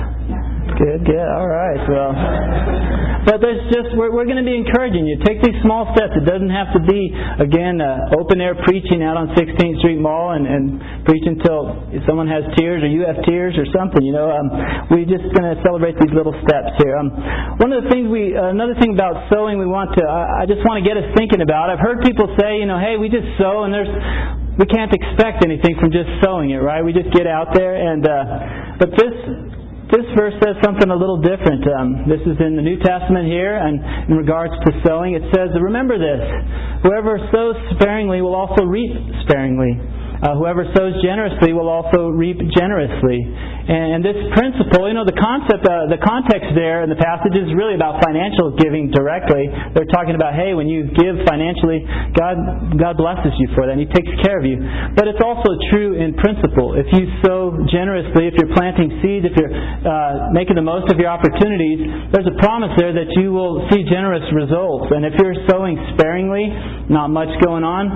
Good, 0.79 1.07
good. 1.07 1.29
All 1.39 1.47
right. 1.47 1.79
Well, 1.87 2.11
but 3.25 3.41
there's 3.41 3.65
just 3.73 3.97
we're, 3.97 4.13
we're 4.13 4.29
going 4.29 4.41
to 4.41 4.45
be 4.45 4.53
encouraging 4.53 5.09
you. 5.09 5.17
Take 5.25 5.41
these 5.41 5.57
small 5.65 5.89
steps. 5.97 6.13
It 6.13 6.29
doesn't 6.29 6.53
have 6.53 6.77
to 6.77 6.81
be 6.85 7.09
again 7.41 7.81
uh, 7.81 8.21
open 8.21 8.41
air 8.41 8.53
preaching 8.69 9.01
out 9.01 9.17
on 9.17 9.33
16th 9.33 9.81
Street 9.81 9.97
Mall 10.01 10.37
and, 10.37 10.45
and 10.45 10.79
preach 11.09 11.25
until 11.25 11.89
someone 12.05 12.29
has 12.29 12.45
tears 12.61 12.85
or 12.85 12.89
you 12.93 13.09
have 13.09 13.17
tears 13.25 13.57
or 13.57 13.65
something. 13.73 14.05
You 14.05 14.13
know, 14.13 14.29
um, 14.29 14.53
we're 14.93 15.09
just 15.09 15.25
going 15.33 15.49
to 15.49 15.57
celebrate 15.65 15.97
these 15.97 16.13
little 16.13 16.37
steps 16.45 16.77
here. 16.85 17.01
Um, 17.01 17.09
one 17.57 17.73
of 17.73 17.85
the 17.85 17.89
things 17.89 18.13
we 18.13 18.37
uh, 18.37 18.53
another 18.53 18.77
thing 18.77 18.93
about 18.93 19.33
sowing 19.33 19.57
we 19.57 19.67
want 19.67 19.97
to 19.97 20.05
I, 20.05 20.43
I 20.43 20.45
just 20.45 20.61
want 20.69 20.81
to 20.81 20.85
get 20.85 21.01
us 21.01 21.09
thinking 21.17 21.41
about. 21.41 21.73
I've 21.73 21.81
heard 21.81 22.05
people 22.05 22.29
say, 22.37 22.61
you 22.61 22.69
know, 22.69 22.77
hey, 22.77 23.01
we 23.01 23.09
just 23.09 23.27
sow 23.41 23.65
and 23.65 23.73
there's 23.73 23.91
we 24.61 24.69
can't 24.71 24.93
expect 24.93 25.43
anything 25.43 25.75
from 25.81 25.91
just 25.91 26.07
sowing 26.23 26.53
it, 26.53 26.63
right? 26.63 26.85
We 26.85 26.93
just 26.93 27.11
get 27.11 27.27
out 27.27 27.57
there 27.57 27.75
and 27.75 28.05
uh, 28.05 28.79
but 28.79 28.93
this 28.93 29.64
this 29.93 30.09
verse 30.17 30.33
says 30.41 30.57
something 30.65 30.89
a 30.89 30.97
little 30.97 31.21
different. 31.21 31.61
Um, 31.69 32.09
this 32.09 32.21
is 32.25 32.41
in 32.41 32.57
the 32.57 32.65
New 32.65 32.81
Testament 32.81 33.29
here, 33.29 33.57
and 33.61 34.09
in 34.09 34.17
regards 34.17 34.55
to 34.65 34.71
sowing, 34.87 35.15
it 35.15 35.23
says, 35.35 35.53
Remember 35.61 36.01
this 36.01 36.25
whoever 36.83 37.21
sows 37.33 37.57
sparingly 37.77 38.23
will 38.23 38.35
also 38.35 38.65
reap 38.65 38.93
sparingly. 39.29 39.77
Uh, 40.25 40.41
whoever 40.41 40.65
sows 40.73 40.97
generously 41.05 41.53
will 41.53 41.69
also 41.69 42.09
reap 42.09 42.41
generously. 42.57 43.29
And 43.65 44.05
this 44.05 44.17
principle, 44.37 44.85
you 44.85 44.93
know, 44.93 45.09
the 45.09 45.17
concept, 45.17 45.65
uh, 45.65 45.89
the 45.89 45.97
context 46.05 46.53
there 46.53 46.85
in 46.85 46.93
the 46.93 47.01
passage 47.01 47.33
is 47.33 47.49
really 47.57 47.73
about 47.73 47.97
financial 48.05 48.53
giving 48.61 48.93
directly. 48.93 49.49
They're 49.73 49.89
talking 49.89 50.13
about, 50.13 50.37
hey, 50.37 50.53
when 50.53 50.69
you 50.69 50.93
give 50.93 51.25
financially, 51.25 51.81
God, 52.13 52.77
God 52.77 53.01
blesses 53.01 53.33
you 53.41 53.49
for 53.57 53.65
that, 53.65 53.73
and 53.73 53.81
He 53.81 53.89
takes 53.89 54.13
care 54.21 54.37
of 54.37 54.45
you. 54.45 54.61
But 54.93 55.09
it's 55.09 55.25
also 55.25 55.57
true 55.73 55.97
in 55.97 56.13
principle. 56.21 56.77
If 56.77 56.93
you 56.93 57.09
sow 57.25 57.57
generously, 57.73 58.29
if 58.29 58.37
you're 58.37 58.53
planting 58.53 59.01
seeds, 59.01 59.25
if 59.25 59.33
you're 59.33 59.57
uh, 59.57 60.29
making 60.37 60.61
the 60.61 60.67
most 60.67 60.93
of 60.93 61.01
your 61.01 61.09
opportunities, 61.09 62.13
there's 62.13 62.29
a 62.29 62.37
promise 62.45 62.77
there 62.77 62.93
that 62.93 63.17
you 63.17 63.33
will 63.33 63.65
see 63.73 63.81
generous 63.89 64.29
results. 64.37 64.93
And 64.93 65.09
if 65.09 65.17
you're 65.17 65.41
sowing 65.49 65.81
sparingly, 65.97 66.53
not 66.93 67.09
much 67.09 67.33
going 67.41 67.65
on, 67.65 67.89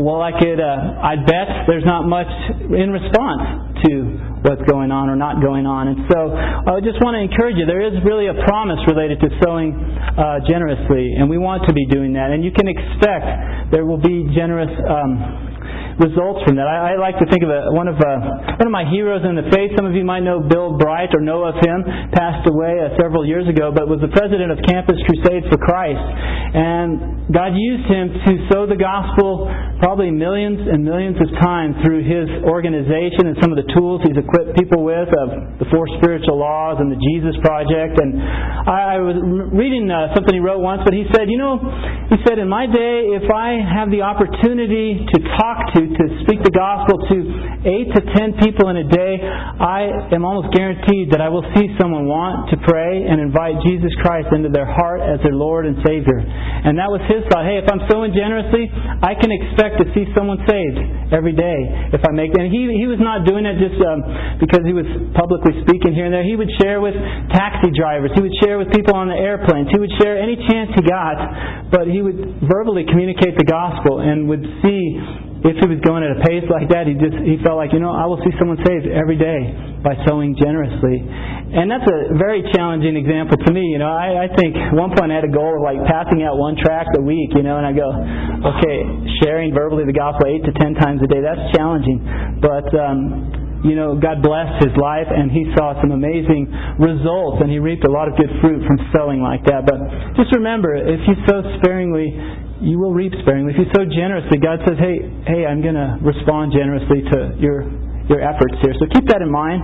well, 0.00 0.24
I 0.24 0.32
could, 0.32 0.56
uh, 0.56 1.12
I'd 1.12 1.28
bet 1.28 1.68
there's 1.68 1.84
not 1.84 2.08
much 2.08 2.32
in 2.72 2.88
response 2.88 3.68
to 3.84 4.39
what's 4.42 4.62
going 4.70 4.90
on 4.90 5.08
or 5.08 5.16
not 5.16 5.42
going 5.42 5.66
on. 5.66 5.88
And 5.88 5.98
so 6.08 6.32
I 6.32 6.80
just 6.80 7.00
want 7.04 7.14
to 7.16 7.22
encourage 7.22 7.56
you, 7.60 7.66
there 7.66 7.84
is 7.84 8.00
really 8.04 8.28
a 8.28 8.36
promise 8.46 8.80
related 8.88 9.20
to 9.20 9.28
sowing 9.44 9.76
uh, 9.76 10.40
generously, 10.48 11.16
and 11.18 11.28
we 11.28 11.36
want 11.36 11.66
to 11.68 11.72
be 11.72 11.84
doing 11.86 12.14
that. 12.14 12.30
And 12.30 12.44
you 12.44 12.52
can 12.52 12.68
expect 12.68 13.72
there 13.72 13.84
will 13.84 14.00
be 14.00 14.30
generous. 14.34 14.70
Um, 14.88 15.49
results 15.98 16.46
from 16.46 16.60
that. 16.60 16.68
I, 16.68 16.94
I 16.94 17.00
like 17.00 17.18
to 17.18 17.26
think 17.26 17.42
of 17.42 17.50
a, 17.50 17.72
one 17.74 17.88
of 17.88 17.98
uh, 17.98 18.54
one 18.60 18.68
of 18.68 18.74
my 18.74 18.86
heroes 18.86 19.26
in 19.26 19.34
the 19.34 19.48
faith. 19.50 19.74
Some 19.74 19.88
of 19.88 19.94
you 19.98 20.04
might 20.04 20.22
know 20.22 20.44
Bill 20.44 20.78
Bright 20.78 21.10
or 21.16 21.20
know 21.20 21.42
of 21.48 21.58
him. 21.58 21.82
Passed 22.14 22.46
away 22.46 22.78
uh, 22.78 22.94
several 23.00 23.26
years 23.26 23.48
ago, 23.48 23.74
but 23.74 23.90
was 23.90 23.98
the 23.98 24.12
president 24.12 24.52
of 24.54 24.58
Campus 24.68 25.00
Crusade 25.08 25.48
for 25.50 25.58
Christ. 25.58 26.02
And 26.50 27.30
God 27.30 27.54
used 27.54 27.86
him 27.86 28.10
to 28.26 28.32
sow 28.50 28.66
the 28.66 28.78
gospel 28.78 29.46
probably 29.78 30.10
millions 30.10 30.58
and 30.66 30.82
millions 30.82 31.16
of 31.22 31.30
times 31.38 31.78
through 31.86 32.02
his 32.02 32.26
organization 32.44 33.30
and 33.30 33.38
some 33.40 33.54
of 33.54 33.58
the 33.58 33.68
tools 33.72 34.02
he's 34.02 34.18
equipped 34.18 34.58
people 34.58 34.82
with 34.82 35.08
of 35.14 35.58
the 35.62 35.66
four 35.70 35.86
spiritual 36.02 36.36
laws 36.36 36.82
and 36.82 36.90
the 36.90 36.98
Jesus 36.98 37.38
Project. 37.40 37.96
And 38.02 38.18
I, 38.18 38.96
I 38.96 38.98
was 38.98 39.16
reading 39.54 39.86
uh, 39.88 40.12
something 40.12 40.34
he 40.34 40.42
wrote 40.42 40.60
once, 40.60 40.82
but 40.84 40.92
he 40.92 41.06
said, 41.14 41.30
you 41.30 41.38
know, 41.38 41.62
he 42.10 42.18
said, 42.26 42.42
in 42.42 42.50
my 42.50 42.66
day, 42.66 43.14
if 43.14 43.30
I 43.30 43.62
have 43.62 43.88
the 43.94 44.02
opportunity 44.02 45.06
to 45.06 45.18
talk 45.38 45.70
to, 45.78 45.79
to 45.86 46.04
speak 46.26 46.42
the 46.42 46.50
gospel 46.50 46.98
to 47.14 47.16
eight 47.62 47.94
to 47.94 48.00
ten 48.18 48.34
people 48.42 48.74
in 48.74 48.82
a 48.82 48.88
day, 48.90 49.22
I 49.22 50.10
am 50.10 50.26
almost 50.26 50.50
guaranteed 50.50 51.14
that 51.14 51.22
I 51.22 51.30
will 51.30 51.46
see 51.54 51.70
someone 51.78 52.10
want 52.10 52.50
to 52.50 52.56
pray 52.66 53.06
and 53.06 53.22
invite 53.22 53.62
Jesus 53.62 53.94
Christ 54.02 54.34
into 54.34 54.50
their 54.50 54.66
heart 54.66 54.98
as 54.98 55.22
their 55.22 55.36
Lord 55.36 55.70
and 55.70 55.78
Savior. 55.86 56.18
And 56.18 56.74
that 56.74 56.90
was 56.90 56.98
his 57.06 57.20
his 57.20 57.28
thought, 57.28 57.44
hey, 57.44 57.60
if 57.60 57.68
I'm 57.68 57.84
sowing 57.92 58.16
generously, 58.16 58.64
I 58.72 59.12
can 59.12 59.28
expect 59.28 59.76
to 59.84 59.86
see 59.92 60.08
someone 60.16 60.40
saved 60.48 61.12
every 61.12 61.36
day 61.36 61.92
if 61.92 62.00
I 62.00 62.10
make. 62.16 62.32
And 62.32 62.48
he 62.48 62.72
he 62.72 62.88
was 62.88 62.96
not 62.96 63.28
doing 63.28 63.44
it 63.44 63.60
just 63.60 63.76
um, 63.84 64.40
because 64.40 64.64
he 64.64 64.72
was 64.72 64.88
publicly 65.12 65.52
speaking 65.68 65.92
here 65.92 66.08
and 66.08 66.14
there. 66.16 66.24
He 66.24 66.34
would 66.34 66.50
share 66.56 66.80
with 66.80 66.96
taxi 67.36 67.68
drivers. 67.76 68.16
He 68.16 68.24
would 68.24 68.34
share 68.40 68.56
with 68.56 68.72
people 68.72 68.96
on 68.96 69.12
the 69.12 69.20
airplanes. 69.20 69.68
He 69.68 69.78
would 69.78 69.92
share 70.00 70.16
any 70.16 70.40
chance 70.48 70.72
he 70.72 70.82
got, 70.88 71.68
but 71.68 71.84
he 71.86 72.00
would 72.00 72.40
verbally 72.48 72.88
communicate 72.88 73.36
the 73.36 73.44
gospel 73.44 74.00
and 74.00 74.24
would 74.28 74.44
see 74.64 75.28
if 75.40 75.56
he 75.56 75.66
was 75.72 75.80
going 75.80 76.04
at 76.04 76.12
a 76.12 76.20
pace 76.20 76.44
like 76.52 76.68
that, 76.68 76.84
he 76.84 76.92
just 77.00 77.16
he 77.24 77.40
felt 77.40 77.56
like 77.56 77.72
you 77.72 77.80
know 77.80 77.88
I 77.92 78.04
will 78.04 78.20
see 78.20 78.32
someone 78.36 78.60
saved 78.60 78.84
every 78.84 79.16
day 79.16 79.40
by 79.80 79.96
sowing 80.04 80.36
generously, 80.36 81.00
and 81.00 81.64
that's 81.72 81.88
a 81.88 82.12
very 82.20 82.44
challenging 82.52 82.92
example 83.00 83.40
to 83.40 83.50
me. 83.52 83.72
You 83.72 83.80
know, 83.80 83.88
I, 83.88 84.28
I 84.28 84.36
think 84.36 84.52
one 84.76 84.92
point 84.92 85.08
I 85.08 85.16
had 85.16 85.24
a 85.24 85.32
goal 85.32 85.56
of 85.56 85.62
like 85.64 85.80
passing 85.88 86.20
out 86.20 86.36
one 86.36 86.60
tract 86.60 86.92
a 86.92 87.02
week. 87.02 87.32
You 87.32 87.40
know, 87.40 87.56
and 87.56 87.64
I 87.64 87.72
go, 87.72 87.88
okay, 87.88 88.78
sharing 89.24 89.56
verbally 89.56 89.88
the 89.88 89.96
gospel 89.96 90.28
eight 90.28 90.44
to 90.44 90.52
ten 90.60 90.76
times 90.76 91.00
a 91.00 91.08
day. 91.08 91.24
That's 91.24 91.56
challenging, 91.56 92.40
but. 92.40 92.68
um 92.76 93.40
you 93.60 93.76
know, 93.76 93.92
God 93.92 94.24
blessed 94.24 94.64
his 94.64 94.72
life 94.80 95.04
and 95.04 95.28
he 95.28 95.44
saw 95.52 95.76
some 95.84 95.92
amazing 95.92 96.48
results 96.80 97.44
and 97.44 97.52
he 97.52 97.60
reaped 97.60 97.84
a 97.84 97.92
lot 97.92 98.08
of 98.08 98.16
good 98.16 98.32
fruit 98.40 98.64
from 98.64 98.80
sowing 98.88 99.20
like 99.20 99.44
that. 99.44 99.68
But 99.68 100.16
just 100.16 100.32
remember, 100.32 100.72
if 100.72 101.00
you 101.04 101.12
sow 101.28 101.44
sparingly, 101.60 102.16
you 102.60 102.78
will 102.78 102.92
reap 102.92 103.12
sparingly. 103.22 103.52
If 103.52 103.58
you 103.58 103.68
sow 103.74 103.84
generously, 103.84 104.38
God 104.38 104.60
says, 104.68 104.76
"Hey, 104.78 105.00
hey, 105.26 105.46
I'm 105.48 105.60
going 105.60 105.76
to 105.76 105.98
respond 106.00 106.52
generously 106.52 107.02
to 107.10 107.34
your 107.40 107.64
your 108.08 108.20
efforts 108.20 108.54
here." 108.62 108.74
So 108.78 108.86
keep 108.92 109.08
that 109.08 109.22
in 109.22 109.30
mind. 109.30 109.60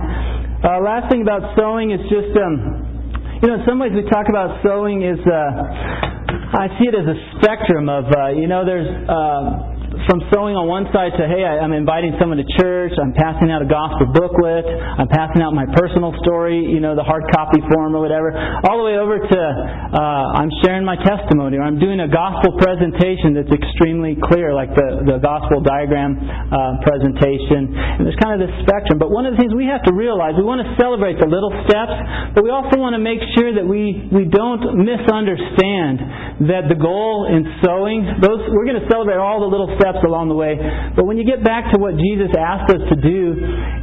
Uh, 0.65 0.81
last 0.81 1.09
thing 1.13 1.21
about 1.21 1.55
sowing 1.55 1.91
is 1.93 2.01
just, 2.09 2.33
um, 2.41 3.37
you 3.41 3.47
know, 3.47 3.61
in 3.61 3.63
some 3.69 3.77
ways 3.77 3.93
we 3.93 4.01
talk 4.09 4.25
about 4.29 4.63
sowing 4.65 5.05
is, 5.05 5.21
uh, 5.21 6.57
I 6.57 6.73
see 6.81 6.89
it 6.89 6.95
as 6.97 7.05
a 7.05 7.17
spectrum 7.37 7.89
of, 7.89 8.05
uh, 8.09 8.33
you 8.33 8.47
know, 8.47 8.65
there's. 8.65 8.89
Uh, 9.07 9.76
from 10.05 10.21
sowing 10.29 10.53
on 10.53 10.69
one 10.69 10.85
side 10.93 11.17
to, 11.17 11.25
hey, 11.25 11.41
I'm 11.41 11.73
inviting 11.73 12.13
someone 12.21 12.37
to 12.37 12.47
church, 12.61 12.93
I'm 13.01 13.17
passing 13.17 13.49
out 13.49 13.65
a 13.65 13.69
gospel 13.69 14.13
booklet, 14.13 14.69
I'm 14.69 15.09
passing 15.09 15.41
out 15.41 15.57
my 15.57 15.65
personal 15.73 16.13
story, 16.21 16.61
you 16.61 16.77
know, 16.77 16.93
the 16.93 17.01
hard 17.01 17.25
copy 17.33 17.57
form 17.73 17.97
or 17.97 18.01
whatever, 18.03 18.29
all 18.69 18.77
the 18.77 18.85
way 18.85 19.01
over 19.01 19.17
to 19.17 19.41
uh, 19.41 20.37
I'm 20.37 20.53
sharing 20.61 20.85
my 20.85 20.99
testimony 21.01 21.57
or 21.57 21.65
I'm 21.65 21.81
doing 21.81 22.03
a 22.03 22.11
gospel 22.11 22.53
presentation 22.61 23.33
that's 23.33 23.49
extremely 23.49 24.13
clear, 24.29 24.53
like 24.53 24.75
the, 24.77 25.07
the 25.07 25.17
gospel 25.23 25.63
diagram 25.63 26.19
uh, 26.21 26.77
presentation. 26.83 27.73
And 27.73 28.05
there's 28.05 28.19
kind 28.21 28.37
of 28.37 28.43
this 28.43 28.53
spectrum. 28.67 29.01
But 29.01 29.09
one 29.09 29.25
of 29.25 29.33
the 29.33 29.39
things 29.41 29.57
we 29.57 29.65
have 29.71 29.81
to 29.87 29.93
realize, 29.95 30.37
we 30.37 30.45
want 30.45 30.61
to 30.61 30.69
celebrate 30.77 31.17
the 31.17 31.29
little 31.29 31.55
steps, 31.65 31.95
but 32.37 32.43
we 32.43 32.51
also 32.51 32.77
want 32.77 32.93
to 32.93 33.01
make 33.01 33.23
sure 33.33 33.55
that 33.55 33.65
we, 33.65 34.05
we 34.11 34.27
don't 34.27 34.83
misunderstand 34.83 36.45
that 36.51 36.69
the 36.69 36.77
goal 36.77 37.25
in 37.31 37.47
sowing, 37.63 38.03
those, 38.21 38.45
we're 38.51 38.67
going 38.67 38.77
to 38.77 38.89
celebrate 38.91 39.17
all 39.17 39.41
the 39.41 39.49
little 39.49 39.71
steps 39.79 39.86
along 40.03 40.27
the 40.27 40.35
way. 40.35 40.59
But 40.95 41.05
when 41.05 41.15
you 41.15 41.23
get 41.23 41.43
back 41.43 41.71
to 41.71 41.77
what 41.79 41.95
Jesus 41.95 42.33
asked 42.35 42.73
us 42.73 42.83
to 42.91 42.97
do, 42.99 43.37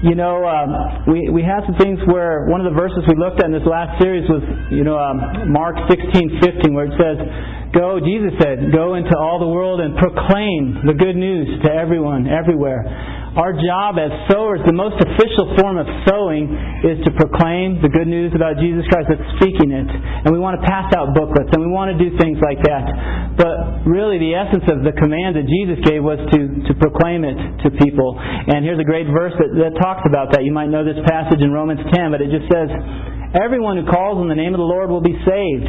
you 0.05 0.15
know, 0.19 0.45
um, 0.45 1.09
we, 1.09 1.31
we 1.31 1.41
had 1.41 1.65
some 1.65 1.79
things 1.81 1.97
where 2.11 2.45
one 2.51 2.61
of 2.61 2.69
the 2.69 2.77
verses 2.77 3.01
we 3.09 3.17
looked 3.17 3.41
at 3.41 3.49
in 3.49 3.55
this 3.55 3.65
last 3.65 3.97
series 4.03 4.29
was, 4.29 4.43
you 4.69 4.85
know, 4.85 5.01
um, 5.01 5.49
Mark 5.49 5.81
16, 5.89 6.43
15, 6.43 6.75
where 6.75 6.87
it 6.91 6.97
says, 7.01 7.17
Go, 7.75 7.99
Jesus 7.99 8.39
said, 8.39 8.71
go 8.71 8.95
into 8.95 9.19
all 9.19 9.43
the 9.43 9.51
world 9.51 9.81
and 9.81 9.99
proclaim 9.99 10.87
the 10.87 10.95
good 10.95 11.17
news 11.17 11.59
to 11.67 11.73
everyone, 11.73 12.31
everywhere. 12.31 12.87
Our 13.35 13.51
job 13.51 13.99
as 13.99 14.15
sowers, 14.31 14.63
the 14.63 14.73
most 14.73 14.95
official 15.03 15.59
form 15.59 15.75
of 15.75 15.91
sowing 16.07 16.47
is 16.87 17.03
to 17.03 17.11
proclaim 17.19 17.83
the 17.83 17.91
good 17.91 18.07
news 18.07 18.31
about 18.31 18.63
Jesus 18.63 18.87
Christ, 18.87 19.11
that's 19.11 19.27
speaking 19.43 19.75
it. 19.75 19.91
And 19.91 20.31
we 20.31 20.39
want 20.39 20.55
to 20.55 20.63
pass 20.63 20.95
out 20.95 21.19
booklets 21.19 21.51
and 21.51 21.59
we 21.59 21.67
want 21.67 21.91
to 21.91 21.99
do 21.99 22.15
things 22.15 22.39
like 22.39 22.63
that. 22.63 23.35
But 23.35 23.91
really 23.91 24.23
the 24.23 24.39
essence 24.39 24.63
of 24.71 24.87
the 24.87 24.95
command 24.95 25.35
that 25.35 25.51
Jesus 25.51 25.83
gave 25.83 25.99
was 25.99 26.23
to, 26.31 26.39
to 26.71 26.73
proclaim 26.79 27.27
it 27.27 27.35
to 27.67 27.75
people. 27.75 28.15
And 28.15 28.63
here's 28.63 28.79
a 28.79 28.87
great 28.87 29.11
verse 29.11 29.35
that, 29.35 29.51
that 29.67 29.83
talks 29.83 30.07
about 30.07 30.31
that. 30.39 30.47
You 30.47 30.55
might 30.55 30.71
know 30.71 30.87
this 30.87 31.03
passage 31.03 31.43
in 31.43 31.51
Romans 31.51 31.83
10, 31.91 32.15
but 32.15 32.23
it 32.23 32.31
just 32.31 32.47
says, 32.47 32.71
Everyone 33.35 33.83
who 33.83 33.87
calls 33.91 34.23
on 34.23 34.31
the 34.31 34.39
name 34.39 34.55
of 34.55 34.63
the 34.63 34.71
Lord 34.71 34.95
will 34.95 35.03
be 35.03 35.19
saved. 35.27 35.67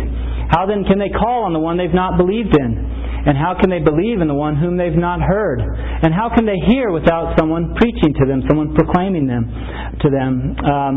How 0.53 0.69
then 0.69 0.85
can 0.85 1.01
they 1.01 1.09
call 1.09 1.49
on 1.49 1.53
the 1.57 1.57
one 1.57 1.81
they've 1.81 1.89
not 1.89 2.13
believed 2.13 2.53
in? 2.53 3.04
And 3.25 3.37
how 3.37 3.57
can 3.59 3.69
they 3.69 3.81
believe 3.81 4.21
in 4.21 4.27
the 4.27 4.37
one 4.37 4.55
whom 4.55 4.77
they've 4.77 4.93
not 4.93 5.19
heard? 5.19 5.59
And 5.59 6.13
how 6.13 6.29
can 6.29 6.45
they 6.45 6.61
hear 6.69 6.91
without 6.91 7.37
someone 7.37 7.73
preaching 7.75 8.13
to 8.21 8.25
them, 8.25 8.45
someone 8.47 8.73
proclaiming 8.75 9.25
them 9.25 9.49
to 10.01 10.07
them? 10.13 10.53
Um, 10.61 10.95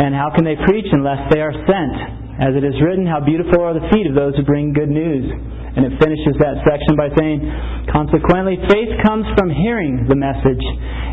and 0.00 0.14
how 0.16 0.32
can 0.34 0.44
they 0.44 0.56
preach 0.64 0.88
unless 0.92 1.28
they 1.32 1.40
are 1.40 1.52
sent? 1.52 1.96
As 2.36 2.52
it 2.56 2.64
is 2.64 2.76
written, 2.80 3.06
how 3.06 3.20
beautiful 3.20 3.60
are 3.60 3.72
the 3.72 3.88
feet 3.92 4.08
of 4.08 4.14
those 4.14 4.36
who 4.36 4.44
bring 4.44 4.72
good 4.72 4.92
news. 4.92 5.55
And 5.76 5.84
it 5.84 5.92
finishes 6.00 6.34
that 6.40 6.56
section 6.64 6.96
by 6.96 7.12
saying, 7.20 7.44
Consequently, 7.92 8.56
faith 8.72 8.92
comes 9.04 9.28
from 9.36 9.52
hearing 9.52 10.08
the 10.08 10.16
message, 10.16 10.64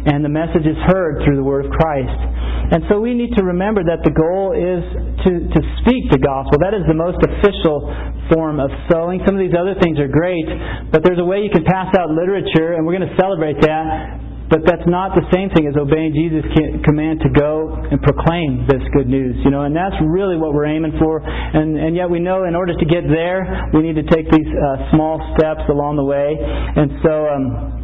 and 0.07 0.23
the 0.23 0.31
message 0.31 0.63
is 0.63 0.79
heard 0.87 1.19
through 1.27 1.35
the 1.35 1.43
word 1.43 1.67
of 1.67 1.71
Christ. 1.75 2.15
And 2.71 2.87
so 2.87 3.03
we 3.03 3.13
need 3.13 3.35
to 3.35 3.43
remember 3.43 3.83
that 3.83 4.07
the 4.07 4.15
goal 4.15 4.55
is 4.55 4.81
to, 5.27 5.31
to 5.51 5.59
speak 5.83 6.09
the 6.15 6.23
gospel. 6.23 6.63
That 6.63 6.71
is 6.71 6.87
the 6.87 6.95
most 6.95 7.19
official 7.21 7.91
form 8.31 8.63
of 8.63 8.71
sowing. 8.87 9.19
Some 9.27 9.35
of 9.35 9.43
these 9.43 9.53
other 9.53 9.75
things 9.83 9.99
are 9.99 10.07
great, 10.07 10.47
but 10.89 11.03
there's 11.03 11.19
a 11.19 11.27
way 11.27 11.43
you 11.43 11.51
can 11.51 11.67
pass 11.67 11.91
out 11.99 12.09
literature, 12.15 12.79
and 12.79 12.87
we're 12.87 12.95
going 12.95 13.09
to 13.11 13.17
celebrate 13.19 13.59
that. 13.67 14.32
But 14.49 14.67
that's 14.67 14.85
not 14.85 15.15
the 15.15 15.23
same 15.31 15.49
thing 15.55 15.65
as 15.67 15.75
obeying 15.79 16.13
Jesus' 16.13 16.45
command 16.83 17.23
to 17.23 17.29
go 17.31 17.73
and 17.73 17.97
proclaim 18.03 18.67
this 18.67 18.83
good 18.93 19.07
news, 19.07 19.39
you 19.43 19.49
know. 19.49 19.63
And 19.63 19.75
that's 19.75 19.95
really 20.03 20.37
what 20.37 20.53
we're 20.53 20.67
aiming 20.67 20.99
for. 20.99 21.23
And 21.23 21.79
and 21.79 21.95
yet 21.95 22.09
we 22.09 22.19
know 22.19 22.43
in 22.43 22.55
order 22.55 22.75
to 22.75 22.85
get 22.85 23.07
there, 23.07 23.71
we 23.73 23.81
need 23.81 23.95
to 23.95 24.07
take 24.11 24.29
these 24.29 24.51
uh, 24.51 24.91
small 24.91 25.17
steps 25.37 25.63
along 25.69 25.95
the 25.97 26.05
way. 26.05 26.35
And 26.39 26.89
so. 27.03 27.13
Um, 27.27 27.79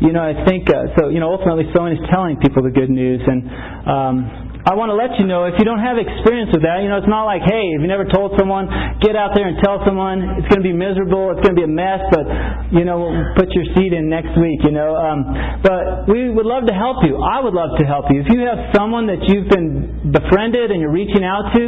you 0.00 0.12
know, 0.16 0.24
I 0.24 0.32
think 0.48 0.64
uh, 0.70 0.96
so. 0.96 1.08
You 1.10 1.20
know, 1.20 1.28
ultimately, 1.28 1.68
sowing 1.76 1.92
is 1.92 2.00
telling 2.08 2.40
people 2.40 2.64
the 2.64 2.72
good 2.72 2.88
news, 2.88 3.20
and 3.20 3.44
um, 3.84 4.49
I 4.60 4.76
want 4.76 4.92
to 4.92 4.98
let 4.98 5.16
you 5.16 5.24
know 5.24 5.48
if 5.48 5.56
you 5.56 5.64
don't 5.64 5.80
have 5.80 5.96
experience 5.96 6.52
with 6.52 6.60
that, 6.68 6.84
you 6.84 6.92
know, 6.92 7.00
it's 7.00 7.08
not 7.08 7.24
like, 7.24 7.40
hey, 7.40 7.72
if 7.72 7.80
you 7.80 7.88
never 7.88 8.04
told 8.04 8.36
someone, 8.36 8.68
get 9.00 9.16
out 9.16 9.32
there 9.32 9.48
and 9.48 9.56
tell 9.64 9.80
someone. 9.88 10.36
It's 10.36 10.48
going 10.52 10.60
to 10.60 10.68
be 10.68 10.76
miserable. 10.76 11.32
It's 11.32 11.40
going 11.40 11.56
to 11.56 11.60
be 11.60 11.64
a 11.64 11.70
mess, 11.70 12.04
but, 12.12 12.28
you 12.68 12.84
know, 12.84 13.08
put 13.40 13.48
your 13.56 13.64
seed 13.72 13.96
in 13.96 14.12
next 14.12 14.36
week, 14.36 14.60
you 14.60 14.76
know. 14.76 14.92
Um, 14.92 15.24
but 15.64 16.12
we 16.12 16.28
would 16.28 16.44
love 16.44 16.68
to 16.68 16.76
help 16.76 17.00
you. 17.08 17.16
I 17.16 17.40
would 17.40 17.56
love 17.56 17.72
to 17.80 17.84
help 17.88 18.12
you. 18.12 18.20
If 18.20 18.28
you 18.28 18.44
have 18.44 18.76
someone 18.76 19.08
that 19.08 19.24
you've 19.32 19.48
been 19.48 20.12
befriended 20.12 20.68
and 20.68 20.76
you're 20.76 20.92
reaching 20.92 21.24
out 21.24 21.56
to, 21.56 21.62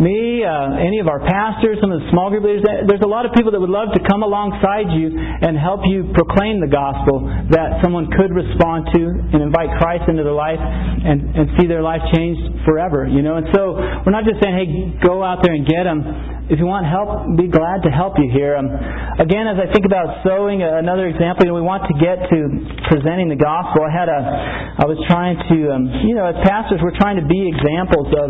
me, 0.00 0.40
uh, 0.40 0.80
any 0.80 0.96
of 0.96 1.12
our 1.12 1.20
pastors, 1.20 1.76
some 1.84 1.92
of 1.92 2.00
the 2.00 2.08
small 2.08 2.32
group 2.32 2.48
leaders, 2.48 2.64
there's 2.88 3.04
a 3.04 3.10
lot 3.10 3.28
of 3.28 3.36
people 3.36 3.52
that 3.52 3.60
would 3.60 3.72
love 3.72 3.92
to 3.92 4.00
come 4.08 4.24
alongside 4.24 4.88
you 4.96 5.12
and 5.12 5.60
help 5.60 5.84
you 5.84 6.08
proclaim 6.16 6.56
the 6.64 6.70
gospel 6.72 7.20
that 7.52 7.84
someone 7.84 8.08
could 8.16 8.32
respond 8.32 8.88
to 8.96 9.02
and 9.36 9.44
invite 9.44 9.68
Christ 9.76 10.08
into 10.08 10.24
their 10.24 10.36
life 10.36 10.60
and, 10.60 11.36
and 11.36 11.44
see 11.60 11.68
their 11.68 11.84
life 11.84 12.00
change 12.16 12.29
changed 12.30 12.64
forever, 12.64 13.06
you 13.06 13.22
know. 13.22 13.36
And 13.36 13.46
so 13.54 13.74
we're 14.06 14.12
not 14.12 14.24
just 14.24 14.42
saying, 14.42 14.54
hey, 14.54 15.06
go 15.06 15.22
out 15.22 15.42
there 15.42 15.54
and 15.54 15.66
get 15.66 15.84
them 15.84 16.40
if 16.50 16.58
you 16.58 16.66
want 16.66 16.82
help, 16.82 17.38
be 17.38 17.46
glad 17.46 17.86
to 17.86 17.94
help 17.94 18.18
you 18.18 18.26
here. 18.26 18.58
Um, 18.58 18.66
again, 19.22 19.46
as 19.46 19.54
I 19.54 19.70
think 19.70 19.86
about 19.86 20.26
sowing, 20.26 20.66
uh, 20.66 20.82
another 20.82 21.06
example, 21.06 21.46
you 21.46 21.54
know, 21.54 21.58
we 21.58 21.62
want 21.62 21.86
to 21.86 21.94
get 21.94 22.26
to 22.26 22.38
presenting 22.90 23.30
the 23.30 23.38
gospel. 23.38 23.86
I 23.86 23.92
had 23.94 24.10
a, 24.10 24.20
I 24.82 24.84
was 24.90 24.98
trying 25.06 25.38
to, 25.38 25.58
um, 25.70 25.86
you 26.02 26.18
know, 26.18 26.26
as 26.26 26.34
pastors, 26.42 26.82
we're 26.82 26.98
trying 26.98 27.22
to 27.22 27.26
be 27.30 27.38
examples 27.46 28.10
of 28.18 28.28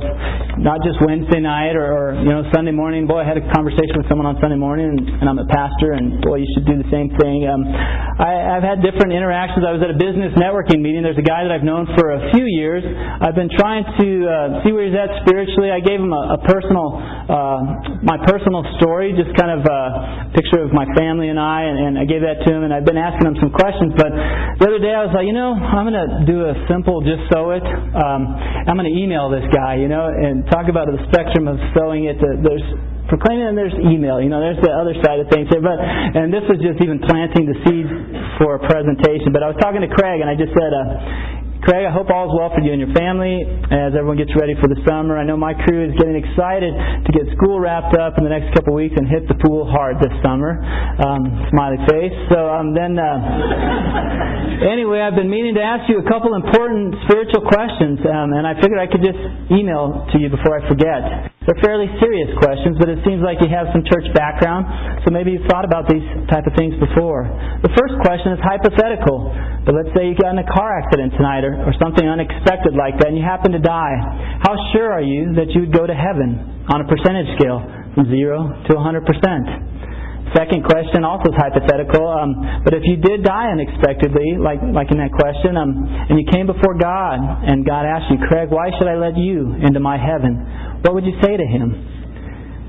not 0.61 0.85
just 0.85 1.01
Wednesday 1.01 1.41
night 1.41 1.73
or, 1.73 1.89
or 1.89 2.07
you 2.21 2.29
know 2.29 2.45
Sunday 2.53 2.73
morning. 2.73 3.09
Boy, 3.09 3.25
I 3.25 3.27
had 3.27 3.41
a 3.41 3.47
conversation 3.57 3.97
with 3.97 4.05
someone 4.13 4.29
on 4.29 4.37
Sunday 4.45 4.61
morning, 4.61 4.93
and, 4.93 5.01
and 5.01 5.25
I'm 5.25 5.41
a 5.41 5.49
pastor, 5.49 5.97
and 5.97 6.21
boy, 6.21 6.45
you 6.45 6.49
should 6.53 6.69
do 6.69 6.77
the 6.77 6.89
same 6.93 7.09
thing. 7.17 7.49
Um, 7.49 7.65
I, 7.65 8.61
I've 8.61 8.67
had 8.67 8.85
different 8.85 9.17
interactions. 9.17 9.65
I 9.65 9.73
was 9.73 9.81
at 9.81 9.89
a 9.89 9.97
business 9.97 10.37
networking 10.37 10.85
meeting. 10.85 11.01
There's 11.01 11.19
a 11.21 11.25
guy 11.25 11.49
that 11.49 11.53
I've 11.53 11.65
known 11.65 11.89
for 11.97 12.13
a 12.13 12.29
few 12.37 12.45
years. 12.45 12.85
I've 12.85 13.35
been 13.35 13.49
trying 13.57 13.89
to 13.89 14.09
uh, 14.29 14.33
see 14.61 14.77
where 14.77 14.85
he's 14.85 14.97
at 14.97 15.25
spiritually. 15.25 15.73
I 15.73 15.81
gave 15.81 15.97
him 15.97 16.13
a, 16.13 16.37
a 16.37 16.39
personal. 16.45 17.01
Uh, 17.01 18.05
my 18.05 18.21
personal 18.29 18.61
story, 18.77 19.17
just 19.17 19.33
kind 19.41 19.57
of 19.57 19.65
a 19.65 19.81
picture 20.37 20.61
of 20.61 20.77
my 20.77 20.85
family 20.93 21.33
and 21.33 21.41
I, 21.41 21.65
and, 21.65 21.77
and 21.79 21.93
I 21.97 22.05
gave 22.05 22.21
that 22.21 22.45
to 22.45 22.49
him, 22.53 22.69
and 22.69 22.73
I've 22.75 22.85
been 22.85 23.01
asking 23.01 23.25
him 23.25 23.37
some 23.41 23.53
questions. 23.55 23.97
But 23.97 24.13
the 24.61 24.65
other 24.69 24.83
day 24.83 24.93
I 24.93 25.09
was 25.09 25.15
like, 25.17 25.25
you 25.25 25.33
know, 25.33 25.57
I'm 25.57 25.89
going 25.89 25.97
to 25.97 26.29
do 26.29 26.45
a 26.45 26.55
simple 26.69 27.01
just 27.01 27.25
sow 27.33 27.57
it. 27.57 27.65
Um, 27.65 28.21
I'm 28.69 28.77
going 28.77 28.91
to 28.91 28.97
email 28.99 29.33
this 29.33 29.47
guy, 29.49 29.81
you 29.81 29.89
know, 29.89 30.05
and 30.11 30.45
talk 30.51 30.69
about 30.69 30.91
the 30.91 30.99
spectrum 31.11 31.49
of 31.49 31.57
sowing 31.73 32.11
it. 32.11 32.19
There's 32.21 32.67
proclaiming 33.09 33.51
and 33.51 33.59
there's 33.59 33.75
email. 33.75 34.23
You 34.23 34.31
know, 34.31 34.39
there's 34.39 34.61
the 34.63 34.71
other 34.71 34.95
side 35.03 35.19
of 35.19 35.27
things 35.31 35.51
here. 35.51 35.63
But 35.63 35.79
and 35.81 36.31
this 36.31 36.47
was 36.47 36.59
just 36.63 36.79
even 36.83 37.03
planting 37.03 37.47
the 37.47 37.59
seeds 37.67 37.91
for 38.39 38.59
a 38.59 38.61
presentation. 38.63 39.35
But 39.35 39.43
I 39.43 39.51
was 39.51 39.59
talking 39.59 39.83
to 39.83 39.91
Craig 39.91 40.23
and 40.23 40.31
I 40.31 40.39
just 40.39 40.55
said, 40.55 40.71
uh, 40.71 41.40
Craig, 41.61 41.85
I 41.85 41.93
hope 41.93 42.09
all 42.09 42.25
is 42.25 42.33
well 42.33 42.49
for 42.57 42.65
you 42.65 42.73
and 42.73 42.81
your 42.81 42.95
family 42.97 43.45
as 43.69 43.93
everyone 43.93 44.17
gets 44.17 44.33
ready 44.33 44.57
for 44.57 44.65
the 44.65 44.81
summer. 44.89 45.21
I 45.21 45.29
know 45.29 45.37
my 45.37 45.53
crew 45.53 45.85
is 45.85 45.93
getting 46.01 46.17
excited 46.17 46.73
to 46.73 47.11
get 47.13 47.29
school 47.37 47.61
wrapped 47.61 47.93
up 48.01 48.17
in 48.17 48.25
the 48.25 48.33
next 48.33 48.57
couple 48.57 48.73
weeks 48.73 48.97
and 48.97 49.05
hit 49.05 49.29
the 49.29 49.37
pool 49.45 49.69
hard 49.69 50.01
this 50.01 50.13
summer. 50.25 50.57
Um, 50.57 51.29
smiley 51.53 51.77
face. 51.85 52.17
So 52.33 52.49
um, 52.49 52.73
then, 52.73 52.97
uh, 52.97 53.05
anyway, 54.73 55.05
I've 55.05 55.21
been 55.21 55.29
meaning 55.29 55.53
to 55.61 55.65
ask 55.65 55.85
you 55.93 56.01
a 56.01 56.07
couple 56.09 56.33
important 56.33 56.97
spiritual 57.05 57.45
questions, 57.45 58.01
um, 58.09 58.33
and 58.33 58.49
I 58.49 58.57
figured 58.57 58.81
I 58.81 58.89
could 58.89 59.05
just 59.05 59.21
email 59.53 60.09
to 60.09 60.17
you 60.17 60.33
before 60.33 60.57
I 60.57 60.65
forget. 60.65 61.29
They're 61.45 61.61
fairly 61.61 61.93
serious 62.01 62.33
questions, 62.41 62.81
but 62.81 62.89
it 62.89 63.05
seems 63.05 63.21
like 63.21 63.37
you 63.45 63.53
have 63.53 63.69
some 63.73 63.85
church 63.85 64.09
background, 64.17 65.05
so 65.05 65.13
maybe 65.13 65.37
you've 65.37 65.49
thought 65.49 65.65
about 65.69 65.89
these 65.89 66.05
type 66.33 66.49
of 66.49 66.57
things 66.57 66.73
before. 66.81 67.29
The 67.65 67.73
first 67.77 68.01
question 68.01 68.33
is 68.33 68.41
hypothetical. 68.41 69.29
But 69.61 69.77
let's 69.77 69.93
say 69.93 70.09
you 70.09 70.17
got 70.17 70.33
in 70.33 70.41
a 70.41 70.49
car 70.49 70.81
accident 70.81 71.13
tonight 71.21 71.45
or, 71.55 71.73
something 71.81 72.07
unexpected 72.07 72.75
like 72.77 72.99
that 73.01 73.09
and 73.09 73.17
you 73.17 73.25
happen 73.25 73.53
to 73.53 73.63
die. 73.63 73.97
How 74.43 74.55
sure 74.73 74.93
are 74.93 75.03
you 75.03 75.35
that 75.37 75.51
you 75.55 75.67
would 75.67 75.75
go 75.75 75.87
to 75.87 75.95
heaven 75.95 76.65
on 76.69 76.81
a 76.83 76.87
percentage 76.87 77.29
scale 77.39 77.61
from 77.95 78.07
0 78.07 78.67
to 78.69 78.73
100%? 78.77 79.71
Second 80.31 80.63
question 80.63 81.03
also 81.03 81.35
is 81.35 81.37
hypothetical. 81.37 82.07
Um, 82.07 82.63
but 82.63 82.71
if 82.75 82.87
you 82.87 83.03
did 83.03 83.27
die 83.27 83.51
unexpectedly, 83.51 84.39
like 84.39 84.63
like 84.63 84.87
in 84.95 85.03
that 85.03 85.11
question, 85.11 85.59
um, 85.59 85.75
and 86.07 86.15
you 86.23 86.27
came 86.31 86.47
before 86.47 86.79
God, 86.79 87.19
and 87.19 87.67
God 87.67 87.83
asked 87.83 88.15
you, 88.15 88.19
Craig, 88.31 88.47
why 88.47 88.71
should 88.79 88.87
I 88.87 88.95
let 88.95 89.19
you 89.19 89.59
into 89.59 89.83
my 89.83 89.99
heaven? 89.99 90.39
What 90.87 90.95
would 90.95 91.03
you 91.05 91.19
say 91.19 91.35
to 91.35 91.47
Him? 91.51 91.75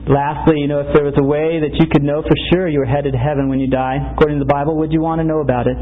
Lastly, 0.09 0.57
you 0.57 0.67
know, 0.67 0.81
if 0.81 0.89
there 0.97 1.05
was 1.05 1.13
a 1.21 1.23
way 1.23 1.61
that 1.61 1.77
you 1.77 1.85
could 1.85 2.01
know 2.01 2.25
for 2.25 2.33
sure 2.49 2.65
you 2.65 2.81
were 2.81 2.89
headed 2.89 3.13
to 3.13 3.21
heaven 3.21 3.45
when 3.47 3.61
you 3.61 3.69
die, 3.69 4.01
according 4.17 4.41
to 4.41 4.43
the 4.43 4.49
Bible, 4.49 4.75
would 4.81 4.91
you 4.91 4.99
want 4.99 5.21
to 5.21 5.25
know 5.25 5.45
about 5.45 5.69
it? 5.69 5.77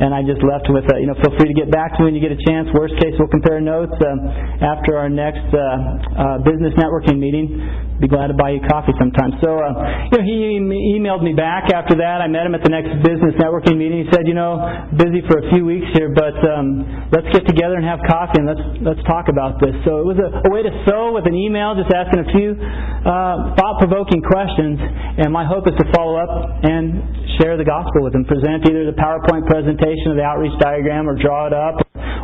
And 0.00 0.10
I 0.14 0.22
just 0.26 0.42
left 0.42 0.66
with, 0.68 0.84
uh, 0.90 0.98
you 0.98 1.06
know, 1.06 1.14
feel 1.22 1.34
free 1.38 1.46
to 1.46 1.56
get 1.56 1.70
back 1.70 1.94
to 1.94 2.02
me 2.02 2.10
when 2.10 2.14
you 2.18 2.22
get 2.22 2.32
a 2.34 2.40
chance. 2.42 2.66
Worst 2.74 2.94
case, 2.98 3.14
we'll 3.18 3.30
compare 3.30 3.60
notes 3.60 3.94
uh, 4.02 4.66
after 4.66 4.98
our 4.98 5.08
next 5.08 5.46
uh, 5.54 5.58
uh, 5.58 6.38
business 6.42 6.74
networking 6.74 7.18
meeting. 7.22 7.54
Be 8.00 8.10
glad 8.10 8.28
to 8.28 8.36
buy 8.36 8.50
you 8.50 8.60
coffee 8.66 8.92
sometime. 8.98 9.38
So, 9.38 9.54
uh, 9.54 10.10
you 10.10 10.14
know, 10.18 10.24
he 10.26 10.58
emailed 10.98 11.22
me 11.22 11.32
back 11.32 11.70
after 11.70 11.94
that. 12.02 12.18
I 12.18 12.26
met 12.26 12.42
him 12.42 12.54
at 12.54 12.66
the 12.66 12.72
next 12.72 12.90
business 13.06 13.38
networking 13.38 13.78
meeting. 13.78 14.02
He 14.02 14.10
said, 14.10 14.26
you 14.26 14.34
know, 14.34 14.58
busy 14.98 15.22
for 15.30 15.38
a 15.38 15.46
few 15.54 15.62
weeks 15.62 15.86
here, 15.94 16.10
but 16.10 16.34
um, 16.42 17.08
let's 17.14 17.30
get 17.30 17.46
together 17.46 17.78
and 17.78 17.86
have 17.86 18.02
coffee 18.02 18.42
and 18.42 18.46
let's 18.50 18.64
let's 18.82 19.02
talk 19.06 19.30
about 19.30 19.62
this. 19.62 19.74
So 19.86 20.02
it 20.02 20.06
was 20.06 20.18
a, 20.18 20.28
a 20.42 20.50
way 20.50 20.66
to 20.66 20.72
sow 20.90 21.14
with 21.14 21.30
an 21.30 21.38
email, 21.38 21.78
just 21.78 21.90
asking 21.94 22.26
a 22.26 22.28
few 22.34 22.58
uh, 22.58 23.54
thought-provoking 23.54 24.26
questions. 24.26 24.82
And 25.22 25.30
my 25.30 25.46
hope 25.46 25.70
is 25.70 25.76
to 25.78 25.86
follow 25.94 26.18
up 26.18 26.66
and 26.66 27.38
share 27.38 27.54
the 27.54 27.66
gospel 27.66 28.02
with 28.02 28.14
him, 28.14 28.26
present 28.26 28.66
either 28.66 28.90
the 28.90 28.98
PowerPoint 28.98 29.46
presentation 29.46 30.10
of 30.10 30.16
the 30.18 30.26
outreach 30.26 30.54
diagram 30.58 31.06
or 31.06 31.14
draw 31.14 31.46
it 31.46 31.54
up 31.54 31.78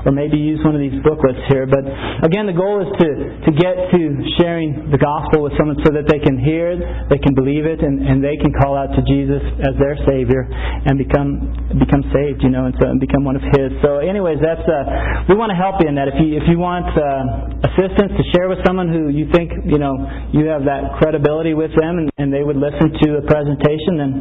or 0.05 0.13
maybe 0.13 0.37
use 0.37 0.61
one 0.65 0.75
of 0.75 0.81
these 0.81 0.97
booklets 1.05 1.41
here. 1.49 1.69
But 1.69 1.85
again, 2.25 2.49
the 2.49 2.57
goal 2.57 2.81
is 2.81 2.89
to, 3.01 3.09
to 3.45 3.51
get 3.53 3.93
to 3.93 4.01
sharing 4.41 4.89
the 4.89 5.01
gospel 5.01 5.45
with 5.45 5.53
someone 5.61 5.77
so 5.85 5.93
that 5.93 6.09
they 6.09 6.17
can 6.17 6.41
hear 6.41 6.73
it, 6.73 6.81
they 7.13 7.21
can 7.21 7.37
believe 7.37 7.69
it, 7.69 7.85
and, 7.85 8.01
and 8.01 8.25
they 8.25 8.41
can 8.41 8.49
call 8.57 8.73
out 8.73 8.89
to 8.97 9.05
Jesus 9.05 9.45
as 9.61 9.77
their 9.77 10.01
Savior 10.09 10.49
and 10.49 10.97
become 10.97 11.53
become 11.77 12.01
saved, 12.09 12.41
you 12.41 12.49
know, 12.49 12.65
and, 12.65 12.75
so, 12.81 12.89
and 12.89 12.97
become 12.97 13.29
one 13.29 13.37
of 13.37 13.45
His. 13.45 13.69
So, 13.85 14.01
anyways, 14.01 14.41
that's 14.41 14.65
uh, 14.65 15.29
we 15.29 15.37
want 15.37 15.53
to 15.53 15.59
help 15.61 15.77
you 15.85 15.93
in 15.93 16.01
that. 16.01 16.09
If 16.09 16.17
you 16.17 16.41
if 16.41 16.49
you 16.49 16.57
want 16.57 16.89
uh, 16.97 17.69
assistance 17.69 18.17
to 18.17 18.25
share 18.33 18.49
with 18.49 18.65
someone 18.65 18.89
who 18.89 19.13
you 19.13 19.29
think 19.37 19.53
you 19.69 19.77
know 19.77 20.01
you 20.33 20.49
have 20.49 20.65
that 20.65 20.97
credibility 20.97 21.53
with 21.53 21.77
them, 21.77 22.01
and, 22.01 22.09
and 22.17 22.33
they 22.33 22.41
would 22.41 22.57
listen 22.57 22.97
to 23.05 23.21
a 23.21 23.23
presentation, 23.29 24.01
then 24.01 24.13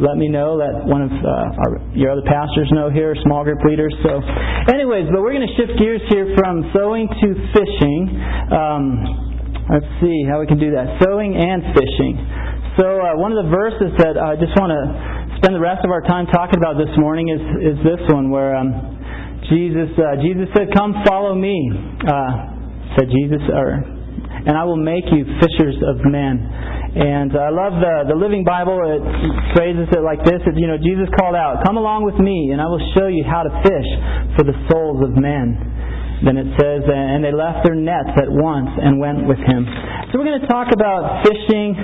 let 0.00 0.16
me 0.16 0.32
know. 0.32 0.56
Let 0.56 0.88
one 0.88 1.04
of 1.04 1.12
uh, 1.12 1.62
our, 1.68 1.72
your 1.92 2.16
other 2.16 2.24
pastors 2.24 2.72
know 2.72 2.88
here, 2.88 3.12
small 3.28 3.44
group 3.44 3.60
leaders. 3.68 3.92
So, 4.00 4.24
anyways, 4.72 5.12
but 5.12 5.20
we're 5.20 5.36
going 5.36 5.46
to 5.46 5.54
shift 5.60 5.76
gears 5.76 6.02
here 6.08 6.32
from 6.38 6.70
sowing 6.72 7.08
to 7.08 7.28
fishing. 7.52 8.00
Um, 8.48 9.28
let's 9.68 9.88
see 10.00 10.24
how 10.24 10.40
we 10.40 10.46
can 10.46 10.58
do 10.58 10.72
that. 10.72 11.00
Sowing 11.04 11.36
and 11.36 11.62
fishing. 11.76 12.14
So 12.80 12.86
uh, 12.86 13.18
one 13.18 13.34
of 13.34 13.42
the 13.44 13.50
verses 13.50 13.90
that 13.98 14.16
I 14.16 14.38
just 14.38 14.54
want 14.54 14.70
to 14.70 14.82
spend 15.42 15.54
the 15.54 15.62
rest 15.62 15.82
of 15.82 15.90
our 15.90 16.02
time 16.02 16.26
talking 16.30 16.58
about 16.58 16.78
this 16.78 16.90
morning 16.98 17.28
is 17.30 17.42
is 17.74 17.76
this 17.82 18.02
one 18.10 18.30
where 18.30 18.54
um, 18.54 18.70
Jesus 19.50 19.90
uh, 19.98 20.18
Jesus 20.22 20.46
said, 20.54 20.70
"Come 20.74 20.94
follow 21.06 21.34
me," 21.34 21.54
uh, 22.06 22.94
said 22.96 23.10
Jesus, 23.10 23.42
or 23.50 23.82
and 24.46 24.54
I 24.54 24.64
will 24.64 24.80
make 24.80 25.04
you 25.10 25.26
fishers 25.42 25.76
of 25.84 26.00
men. 26.06 26.38
And 26.88 27.34
I 27.36 27.50
love 27.50 27.78
the 27.82 28.14
the 28.14 28.18
Living 28.18 28.42
Bible. 28.46 28.78
It 28.78 29.02
phrases 29.58 29.90
it 29.90 30.02
like 30.02 30.22
this: 30.22 30.40
It, 30.46 30.54
You 30.56 30.70
know, 30.70 30.78
Jesus 30.78 31.10
called 31.18 31.34
out, 31.34 31.66
"Come 31.66 31.76
along 31.76 32.06
with 32.06 32.16
me, 32.16 32.50
and 32.54 32.62
I 32.62 32.66
will 32.66 32.82
show 32.94 33.06
you 33.06 33.26
how 33.26 33.42
to 33.42 33.52
fish 33.62 33.90
for 34.38 34.42
the 34.46 34.56
souls 34.70 35.02
of 35.02 35.18
men." 35.18 35.78
Then 36.24 36.36
it 36.36 36.50
says, 36.58 36.82
and 36.82 37.22
they 37.22 37.30
left 37.30 37.62
their 37.62 37.78
nets 37.78 38.10
at 38.18 38.26
once 38.26 38.70
and 38.74 38.98
went 38.98 39.26
with 39.26 39.38
him. 39.38 39.62
So 40.10 40.18
we're 40.18 40.26
going 40.26 40.42
to 40.42 40.50
talk 40.50 40.74
about 40.74 41.22
fishing 41.22 41.78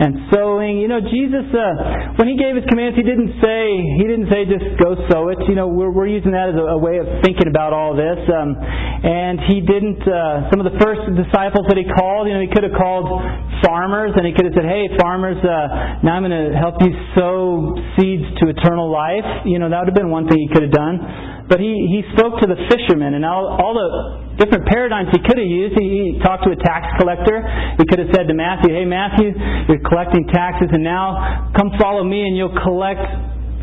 and 0.00 0.32
sowing. 0.32 0.78
You 0.80 0.88
know, 0.88 1.02
Jesus, 1.04 1.44
uh, 1.52 2.16
when 2.16 2.30
he 2.30 2.38
gave 2.38 2.56
his 2.56 2.64
commands, 2.70 2.96
he 2.96 3.04
didn't 3.04 3.36
say 3.42 3.60
he 4.00 4.04
didn't 4.08 4.32
say 4.32 4.48
just 4.48 4.64
go 4.80 4.96
sow 5.12 5.28
it. 5.28 5.42
You 5.44 5.54
know, 5.54 5.68
we're 5.68 5.92
we're 5.92 6.08
using 6.08 6.32
that 6.32 6.54
as 6.54 6.56
a, 6.56 6.76
a 6.76 6.80
way 6.80 6.96
of 7.02 7.06
thinking 7.20 7.48
about 7.50 7.76
all 7.76 7.92
this. 7.92 8.20
Um, 8.30 8.56
and 8.56 9.42
he 9.50 9.60
didn't. 9.60 10.00
Uh, 10.06 10.48
some 10.48 10.62
of 10.62 10.70
the 10.70 10.78
first 10.80 11.04
disciples 11.18 11.68
that 11.68 11.76
he 11.76 11.84
called, 11.84 12.30
you 12.30 12.34
know, 12.34 12.40
he 12.40 12.52
could 12.52 12.64
have 12.64 12.76
called 12.78 13.12
farmers 13.60 14.16
and 14.16 14.24
he 14.24 14.32
could 14.32 14.48
have 14.48 14.56
said, 14.56 14.64
"Hey, 14.64 14.88
farmers, 14.96 15.36
uh, 15.42 16.00
now 16.00 16.16
I'm 16.16 16.24
going 16.24 16.36
to 16.36 16.56
help 16.56 16.80
you 16.80 16.94
sow 17.12 17.76
seeds 17.98 18.24
to 18.40 18.48
eternal 18.48 18.88
life." 18.88 19.44
You 19.44 19.60
know, 19.60 19.68
that 19.68 19.84
would 19.84 19.90
have 19.92 19.98
been 19.98 20.10
one 20.10 20.28
thing 20.30 20.38
he 20.38 20.48
could 20.48 20.64
have 20.64 20.72
done. 20.72 21.39
But 21.50 21.58
he, 21.58 21.74
he 21.90 22.06
spoke 22.14 22.38
to 22.38 22.46
the 22.46 22.54
fishermen 22.70 23.18
and 23.18 23.26
all, 23.26 23.50
all 23.58 23.74
the 23.74 24.38
different 24.38 24.70
paradigms 24.70 25.10
he 25.10 25.18
could 25.18 25.34
have 25.34 25.50
used. 25.50 25.74
He, 25.74 26.14
he 26.14 26.22
talked 26.22 26.46
to 26.46 26.54
a 26.54 26.60
tax 26.62 26.86
collector. 27.02 27.42
He 27.74 27.84
could 27.90 27.98
have 27.98 28.14
said 28.14 28.30
to 28.30 28.34
Matthew, 28.38 28.70
Hey, 28.70 28.86
Matthew, 28.86 29.34
you're 29.66 29.82
collecting 29.82 30.30
taxes, 30.30 30.70
and 30.70 30.86
now 30.86 31.50
come 31.58 31.74
follow 31.82 32.06
me 32.06 32.22
and 32.22 32.38
you'll 32.38 32.54
collect 32.62 33.02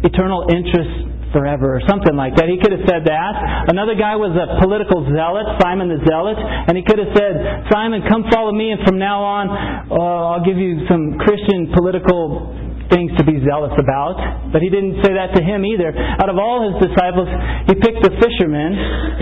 eternal 0.04 0.52
interest 0.52 1.16
forever 1.32 1.80
or 1.80 1.82
something 1.88 2.16
like 2.16 2.36
that. 2.36 2.52
He 2.52 2.60
could 2.60 2.76
have 2.76 2.86
said 2.88 3.08
that. 3.08 3.34
Another 3.72 3.96
guy 3.96 4.16
was 4.16 4.36
a 4.36 4.60
political 4.60 5.08
zealot, 5.08 5.48
Simon 5.64 5.88
the 5.88 6.00
Zealot, 6.04 6.38
and 6.40 6.76
he 6.76 6.84
could 6.84 7.00
have 7.00 7.12
said, 7.16 7.68
Simon, 7.72 8.04
come 8.08 8.28
follow 8.32 8.52
me, 8.52 8.72
and 8.72 8.84
from 8.84 9.00
now 9.00 9.24
on, 9.24 9.46
uh, 9.48 10.36
I'll 10.36 10.46
give 10.46 10.60
you 10.60 10.84
some 10.88 11.20
Christian 11.24 11.72
political 11.76 12.52
things 12.90 13.12
to 13.18 13.24
be 13.24 13.40
zealous 13.44 13.74
about. 13.78 14.52
But 14.52 14.62
he 14.62 14.70
didn't 14.70 15.04
say 15.04 15.14
that 15.16 15.36
to 15.36 15.42
him 15.44 15.64
either. 15.66 15.92
Out 15.94 16.30
of 16.30 16.38
all 16.38 16.68
his 16.68 16.90
disciples, 16.90 17.28
he 17.68 17.76
picked 17.80 18.04
the 18.04 18.14
fishermen 18.20 18.72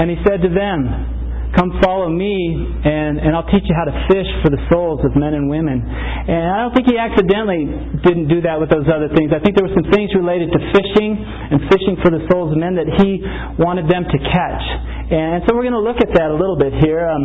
and 0.01 0.09
he 0.09 0.17
said 0.25 0.41
to 0.45 0.51
them, 0.51 1.15
Come 1.55 1.71
follow 1.79 2.11
me, 2.11 2.35
and, 2.83 3.15
and 3.15 3.31
I'll 3.31 3.47
teach 3.47 3.63
you 3.63 3.71
how 3.79 3.87
to 3.87 3.95
fish 4.11 4.27
for 4.43 4.51
the 4.51 4.59
souls 4.67 4.99
of 5.07 5.15
men 5.15 5.31
and 5.39 5.47
women. 5.47 5.79
And 5.79 6.43
I 6.51 6.67
don't 6.67 6.75
think 6.75 6.91
he 6.91 6.99
accidentally 6.99 7.63
didn't 8.03 8.27
do 8.27 8.43
that 8.43 8.59
with 8.59 8.67
those 8.67 8.83
other 8.91 9.07
things. 9.15 9.31
I 9.31 9.39
think 9.39 9.55
there 9.55 9.63
were 9.63 9.71
some 9.71 9.87
things 9.87 10.11
related 10.19 10.51
to 10.51 10.59
fishing 10.75 11.15
and 11.15 11.63
fishing 11.71 11.95
for 12.03 12.11
the 12.11 12.27
souls 12.27 12.51
of 12.51 12.59
men 12.59 12.75
that 12.75 12.91
he 12.99 13.23
wanted 13.55 13.87
them 13.87 14.03
to 14.03 14.17
catch. 14.19 14.65
And 15.15 15.47
so 15.47 15.55
we're 15.55 15.63
going 15.63 15.79
to 15.79 15.85
look 15.85 16.03
at 16.03 16.11
that 16.11 16.27
a 16.27 16.35
little 16.35 16.59
bit 16.59 16.75
here. 16.83 17.07
Um, 17.07 17.23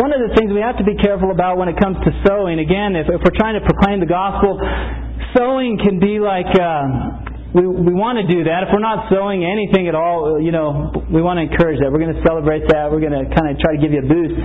one 0.00 0.08
of 0.08 0.24
the 0.24 0.32
things 0.40 0.56
we 0.56 0.64
have 0.64 0.80
to 0.80 0.86
be 0.86 0.96
careful 0.96 1.28
about 1.28 1.60
when 1.60 1.68
it 1.68 1.76
comes 1.76 2.00
to 2.00 2.10
sowing, 2.24 2.56
again, 2.56 2.96
if, 2.96 3.12
if 3.12 3.20
we're 3.20 3.36
trying 3.36 3.60
to 3.60 3.64
proclaim 3.66 4.00
the 4.00 4.08
gospel, 4.08 4.56
sowing 5.36 5.78
can 5.78 6.00
be 6.00 6.18
like 6.18 6.48
uh, 6.56 7.26
we 7.56 7.64
we 7.64 7.92
want 7.96 8.20
to 8.20 8.26
do 8.28 8.44
that. 8.44 8.66
If 8.66 8.68
we're 8.72 8.84
not 8.84 9.08
sowing 9.08 9.40
anything 9.44 9.88
at 9.88 9.94
all, 9.94 10.36
you 10.36 10.52
know, 10.52 10.92
we 11.08 11.24
want 11.24 11.40
to 11.40 11.48
encourage 11.48 11.80
that. 11.80 11.88
We're 11.88 12.02
going 12.04 12.16
to 12.16 12.24
celebrate 12.26 12.68
that. 12.68 12.92
We're 12.92 13.00
going 13.00 13.16
to 13.16 13.24
kind 13.32 13.48
of 13.48 13.56
try 13.56 13.76
to 13.76 13.80
give 13.80 13.96
you 13.96 14.04
a 14.04 14.08
boost. 14.08 14.36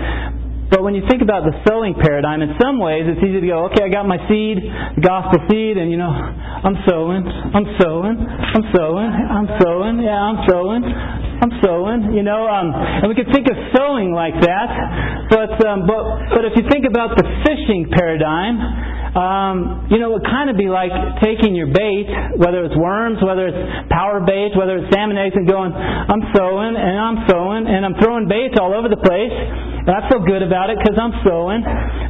But 0.71 0.87
when 0.87 0.95
you 0.95 1.03
think 1.11 1.19
about 1.19 1.43
the 1.43 1.51
sowing 1.67 1.99
paradigm, 1.99 2.39
in 2.39 2.55
some 2.55 2.79
ways 2.79 3.03
it's 3.03 3.19
easy 3.19 3.43
to 3.43 3.49
go, 3.51 3.67
okay, 3.67 3.83
I 3.83 3.91
got 3.91 4.07
my 4.07 4.15
seed, 4.31 4.63
the 4.95 5.03
gospel 5.03 5.43
seed, 5.51 5.75
and 5.75 5.91
you 5.91 5.99
know, 5.99 6.07
I'm 6.07 6.79
sowing, 6.87 7.27
I'm 7.27 7.67
sowing, 7.75 8.15
I'm 8.15 8.65
sowing, 8.71 9.11
I'm 9.11 9.49
sowing, 9.59 9.99
yeah, 9.99 10.15
I'm 10.15 10.39
sowing, 10.47 10.81
I'm 10.87 11.53
sowing, 11.59 12.15
you 12.15 12.23
know, 12.23 12.47
um, 12.47 12.71
and 12.71 13.11
we 13.11 13.19
could 13.19 13.27
think 13.35 13.51
of 13.51 13.59
sowing 13.75 14.15
like 14.15 14.39
that. 14.39 14.69
But 15.27 15.59
um, 15.67 15.83
but 15.83 16.39
but 16.39 16.47
if 16.47 16.55
you 16.55 16.63
think 16.71 16.87
about 16.87 17.19
the 17.19 17.27
fishing 17.43 17.91
paradigm, 17.91 18.55
um, 19.11 19.91
you 19.91 19.99
know, 19.99 20.15
it 20.15 20.23
would 20.23 20.29
kind 20.31 20.47
of 20.47 20.55
be 20.55 20.71
like 20.71 20.91
taking 21.19 21.51
your 21.51 21.67
bait, 21.67 22.07
whether 22.39 22.63
it's 22.63 22.77
worms, 22.79 23.19
whether 23.19 23.51
it's 23.51 23.59
power 23.91 24.23
bait, 24.23 24.55
whether 24.55 24.79
it's 24.79 24.87
salmon 24.87 25.19
eggs, 25.19 25.35
and 25.35 25.43
going, 25.43 25.75
I'm 25.75 26.23
sowing 26.31 26.79
and 26.79 26.95
I'm 26.95 27.19
sowing 27.27 27.67
and 27.67 27.83
I'm 27.83 27.99
throwing 27.99 28.31
baits 28.31 28.55
all 28.55 28.71
over 28.71 28.87
the 28.87 29.01
place. 29.03 29.35
And 29.83 29.91
I 29.91 30.07
feel 30.07 30.23
good 30.23 30.45
about 30.45 30.69
it 30.71 30.79
because 30.79 30.95
I'm 30.95 31.11
sowing. 31.27 31.59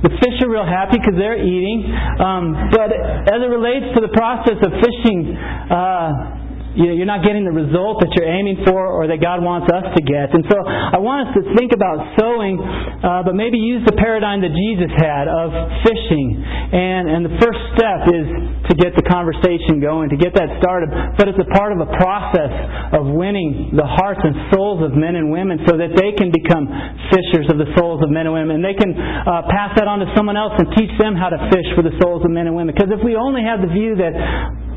The 0.06 0.14
fish 0.22 0.38
are 0.46 0.52
real 0.52 0.68
happy 0.68 1.02
because 1.02 1.18
they're 1.18 1.42
eating. 1.42 1.90
Um, 1.90 2.70
but 2.70 2.94
as 2.94 3.40
it 3.42 3.50
relates 3.50 3.98
to 3.98 4.02
the 4.06 4.14
process 4.14 4.62
of 4.62 4.70
fishing, 4.78 5.34
uh, 5.34 6.41
you're 6.76 7.10
not 7.10 7.20
getting 7.20 7.44
the 7.44 7.52
result 7.52 8.00
that 8.00 8.16
you're 8.16 8.30
aiming 8.30 8.64
for 8.64 8.80
or 8.80 9.04
that 9.12 9.20
God 9.20 9.44
wants 9.44 9.68
us 9.68 9.92
to 9.92 10.02
get. 10.02 10.32
And 10.32 10.48
so 10.48 10.56
I 10.64 11.04
want 11.04 11.28
us 11.28 11.32
to 11.36 11.44
think 11.60 11.76
about 11.76 12.16
sowing, 12.16 12.56
uh, 12.60 13.28
but 13.28 13.36
maybe 13.36 13.60
use 13.60 13.84
the 13.84 13.96
paradigm 14.00 14.40
that 14.40 14.56
Jesus 14.56 14.92
had 14.96 15.28
of 15.28 15.52
fishing. 15.84 16.40
And, 16.40 17.12
and 17.12 17.22
the 17.28 17.36
first 17.44 17.60
step 17.76 18.08
is 18.08 18.26
to 18.72 18.74
get 18.80 18.96
the 18.96 19.04
conversation 19.04 19.84
going, 19.84 20.16
to 20.16 20.20
get 20.20 20.32
that 20.40 20.48
started. 20.64 20.88
But 21.20 21.28
it's 21.28 21.42
a 21.44 21.50
part 21.52 21.76
of 21.76 21.84
a 21.84 21.90
process 22.00 22.52
of 22.96 23.04
winning 23.12 23.76
the 23.76 23.88
hearts 23.88 24.24
and 24.24 24.32
souls 24.56 24.80
of 24.80 24.96
men 24.96 25.20
and 25.20 25.28
women 25.28 25.60
so 25.68 25.76
that 25.76 25.92
they 25.92 26.16
can 26.16 26.32
become 26.32 26.72
fishers 27.12 27.52
of 27.52 27.60
the 27.60 27.68
souls 27.76 28.00
of 28.00 28.08
men 28.08 28.32
and 28.32 28.36
women. 28.36 28.64
And 28.64 28.66
they 28.66 28.80
can 28.80 28.96
uh, 28.96 29.44
pass 29.52 29.76
that 29.76 29.92
on 29.92 30.00
to 30.00 30.08
someone 30.16 30.40
else 30.40 30.56
and 30.56 30.72
teach 30.80 30.94
them 30.96 31.20
how 31.20 31.28
to 31.28 31.40
fish 31.52 31.68
for 31.76 31.84
the 31.84 31.92
souls 32.00 32.24
of 32.24 32.32
men 32.32 32.48
and 32.48 32.56
women. 32.56 32.72
Because 32.72 32.96
if 32.96 33.04
we 33.04 33.20
only 33.20 33.44
have 33.44 33.60
the 33.60 33.72
view 33.72 34.00
that 34.00 34.16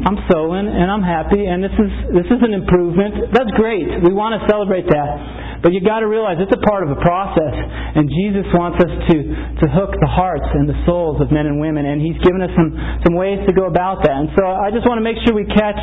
I'm 0.02 0.18
sowing 0.26 0.66
and 0.66 0.90
I'm 0.90 1.06
happy 1.06 1.46
and 1.46 1.62
this 1.62 1.74
is 1.78 1.90
this 2.10 2.26
is 2.26 2.40
an 2.42 2.50
improvement. 2.50 3.30
That's 3.30 3.50
great. 3.54 3.86
We 4.02 4.10
want 4.10 4.34
to 4.34 4.42
celebrate 4.50 4.90
that. 4.90 5.62
But 5.64 5.72
you've 5.72 5.88
got 5.88 6.04
to 6.04 6.08
realize 6.12 6.36
it's 6.44 6.52
a 6.52 6.60
part 6.60 6.84
of 6.84 6.92
a 6.92 7.00
process. 7.00 7.56
And 7.96 8.04
Jesus 8.12 8.44
wants 8.52 8.84
us 8.84 8.92
to, 9.08 9.16
to 9.64 9.66
hook 9.72 9.96
the 9.96 10.10
hearts 10.12 10.44
and 10.52 10.68
the 10.68 10.76
souls 10.84 11.24
of 11.24 11.32
men 11.32 11.48
and 11.48 11.56
women. 11.56 11.88
And 11.88 12.04
He's 12.04 12.20
given 12.20 12.44
us 12.44 12.52
some, 12.52 12.76
some 13.00 13.16
ways 13.16 13.40
to 13.48 13.52
go 13.56 13.64
about 13.64 14.04
that. 14.04 14.12
And 14.12 14.28
so 14.36 14.44
I 14.44 14.68
just 14.68 14.84
want 14.84 15.00
to 15.00 15.06
make 15.06 15.16
sure 15.24 15.32
we 15.32 15.48
catch 15.48 15.80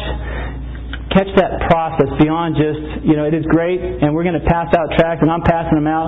catch 1.12 1.28
that 1.36 1.68
process 1.68 2.08
beyond 2.24 2.56
just, 2.56 3.04
you 3.04 3.20
know, 3.20 3.28
it 3.28 3.36
is 3.36 3.44
great 3.52 3.84
and 3.84 4.16
we're 4.16 4.24
going 4.24 4.40
to 4.40 4.48
pass 4.48 4.72
out 4.72 4.96
tracts 4.96 5.20
and 5.20 5.28
I'm 5.28 5.44
passing 5.44 5.76
them 5.76 5.88
out. 5.88 6.08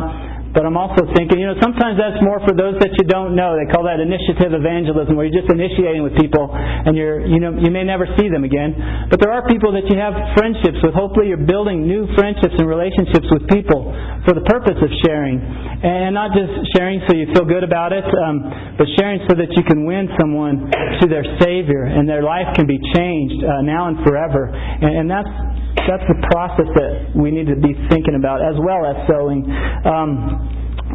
But 0.54 0.70
I'm 0.70 0.78
also 0.78 1.02
thinking, 1.18 1.42
you 1.42 1.50
know, 1.50 1.58
sometimes 1.58 1.98
that's 1.98 2.22
more 2.22 2.38
for 2.46 2.54
those 2.54 2.78
that 2.78 2.94
you 3.02 3.10
don't 3.10 3.34
know. 3.34 3.58
They 3.58 3.66
call 3.74 3.90
that 3.90 3.98
initiative 3.98 4.54
evangelism, 4.54 5.18
where 5.18 5.26
you're 5.26 5.42
just 5.42 5.50
initiating 5.50 6.06
with 6.06 6.14
people, 6.14 6.54
and 6.54 6.94
you're, 6.94 7.26
you 7.26 7.42
know, 7.42 7.58
you 7.58 7.74
may 7.74 7.82
never 7.82 8.06
see 8.22 8.30
them 8.30 8.46
again. 8.46 9.10
But 9.10 9.18
there 9.18 9.34
are 9.34 9.50
people 9.50 9.74
that 9.74 9.90
you 9.90 9.98
have 9.98 10.14
friendships 10.38 10.78
with. 10.86 10.94
Hopefully, 10.94 11.34
you're 11.34 11.42
building 11.42 11.90
new 11.90 12.06
friendships 12.14 12.54
and 12.54 12.70
relationships 12.70 13.26
with 13.34 13.50
people 13.50 13.90
for 14.30 14.38
the 14.38 14.46
purpose 14.46 14.78
of 14.78 14.94
sharing, 15.02 15.42
and 15.42 16.14
not 16.14 16.38
just 16.38 16.54
sharing 16.78 17.02
so 17.10 17.18
you 17.18 17.34
feel 17.34 17.50
good 17.50 17.66
about 17.66 17.90
it, 17.90 18.06
um, 18.06 18.78
but 18.78 18.86
sharing 19.02 19.26
so 19.26 19.34
that 19.34 19.50
you 19.58 19.66
can 19.66 19.90
win 19.90 20.06
someone 20.22 20.70
to 21.02 21.10
their 21.10 21.26
Savior, 21.42 21.90
and 21.90 22.06
their 22.06 22.22
life 22.22 22.54
can 22.54 22.70
be 22.70 22.78
changed 22.94 23.42
uh, 23.42 23.66
now 23.66 23.90
and 23.90 24.06
forever. 24.06 24.54
And, 24.54 25.02
and 25.02 25.08
that's 25.10 25.34
that's 25.76 26.06
the 26.08 26.20
process 26.32 26.70
that 26.78 27.18
we 27.18 27.32
need 27.32 27.48
to 27.50 27.58
be 27.58 27.74
thinking 27.90 28.16
about 28.16 28.40
as 28.42 28.56
well 28.62 28.86
as 28.86 28.96
sowing. 29.10 29.44
Um, 29.84 30.08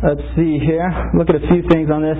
let's 0.06 0.22
see 0.38 0.58
here. 0.62 0.86
Look 1.18 1.28
at 1.28 1.36
a 1.36 1.44
few 1.50 1.66
things 1.68 1.90
on 1.90 2.00
this. 2.00 2.18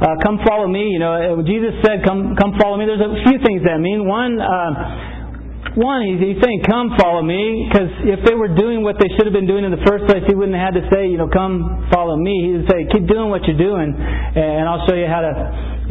uh, 0.00 0.16
come 0.24 0.40
follow 0.48 0.66
me, 0.66 0.88
you 0.88 0.98
know, 0.98 1.12
uh, 1.12 1.44
Jesus 1.44 1.76
said, 1.84 2.00
come, 2.04 2.32
come 2.40 2.56
follow 2.56 2.80
me. 2.80 2.88
There's 2.88 3.04
a 3.04 3.12
few 3.28 3.38
things 3.44 3.60
that 3.68 3.76
mean. 3.78 4.08
One, 4.08 4.40
uh, 4.40 5.76
one, 5.76 6.02
he's, 6.08 6.18
he's 6.18 6.40
saying, 6.40 6.64
come 6.64 6.96
follow 6.96 7.20
me, 7.20 7.68
because 7.68 7.92
if 8.08 8.24
they 8.24 8.34
were 8.34 8.50
doing 8.50 8.82
what 8.82 8.96
they 8.96 9.06
should 9.14 9.28
have 9.28 9.36
been 9.36 9.46
doing 9.46 9.62
in 9.62 9.70
the 9.70 9.84
first 9.84 10.08
place, 10.08 10.24
he 10.26 10.34
wouldn't 10.34 10.56
have 10.56 10.72
had 10.72 10.76
to 10.80 10.86
say, 10.88 11.06
you 11.06 11.20
know, 11.20 11.28
come 11.28 11.86
follow 11.92 12.16
me. 12.16 12.32
He 12.48 12.50
would 12.58 12.68
say, 12.72 12.88
keep 12.90 13.06
doing 13.06 13.28
what 13.28 13.44
you're 13.44 13.60
doing, 13.60 13.92
and 13.92 14.64
I'll 14.64 14.82
show 14.88 14.96
you 14.96 15.06
how 15.06 15.20
to, 15.20 15.32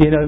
you 0.01 0.09
know, 0.09 0.25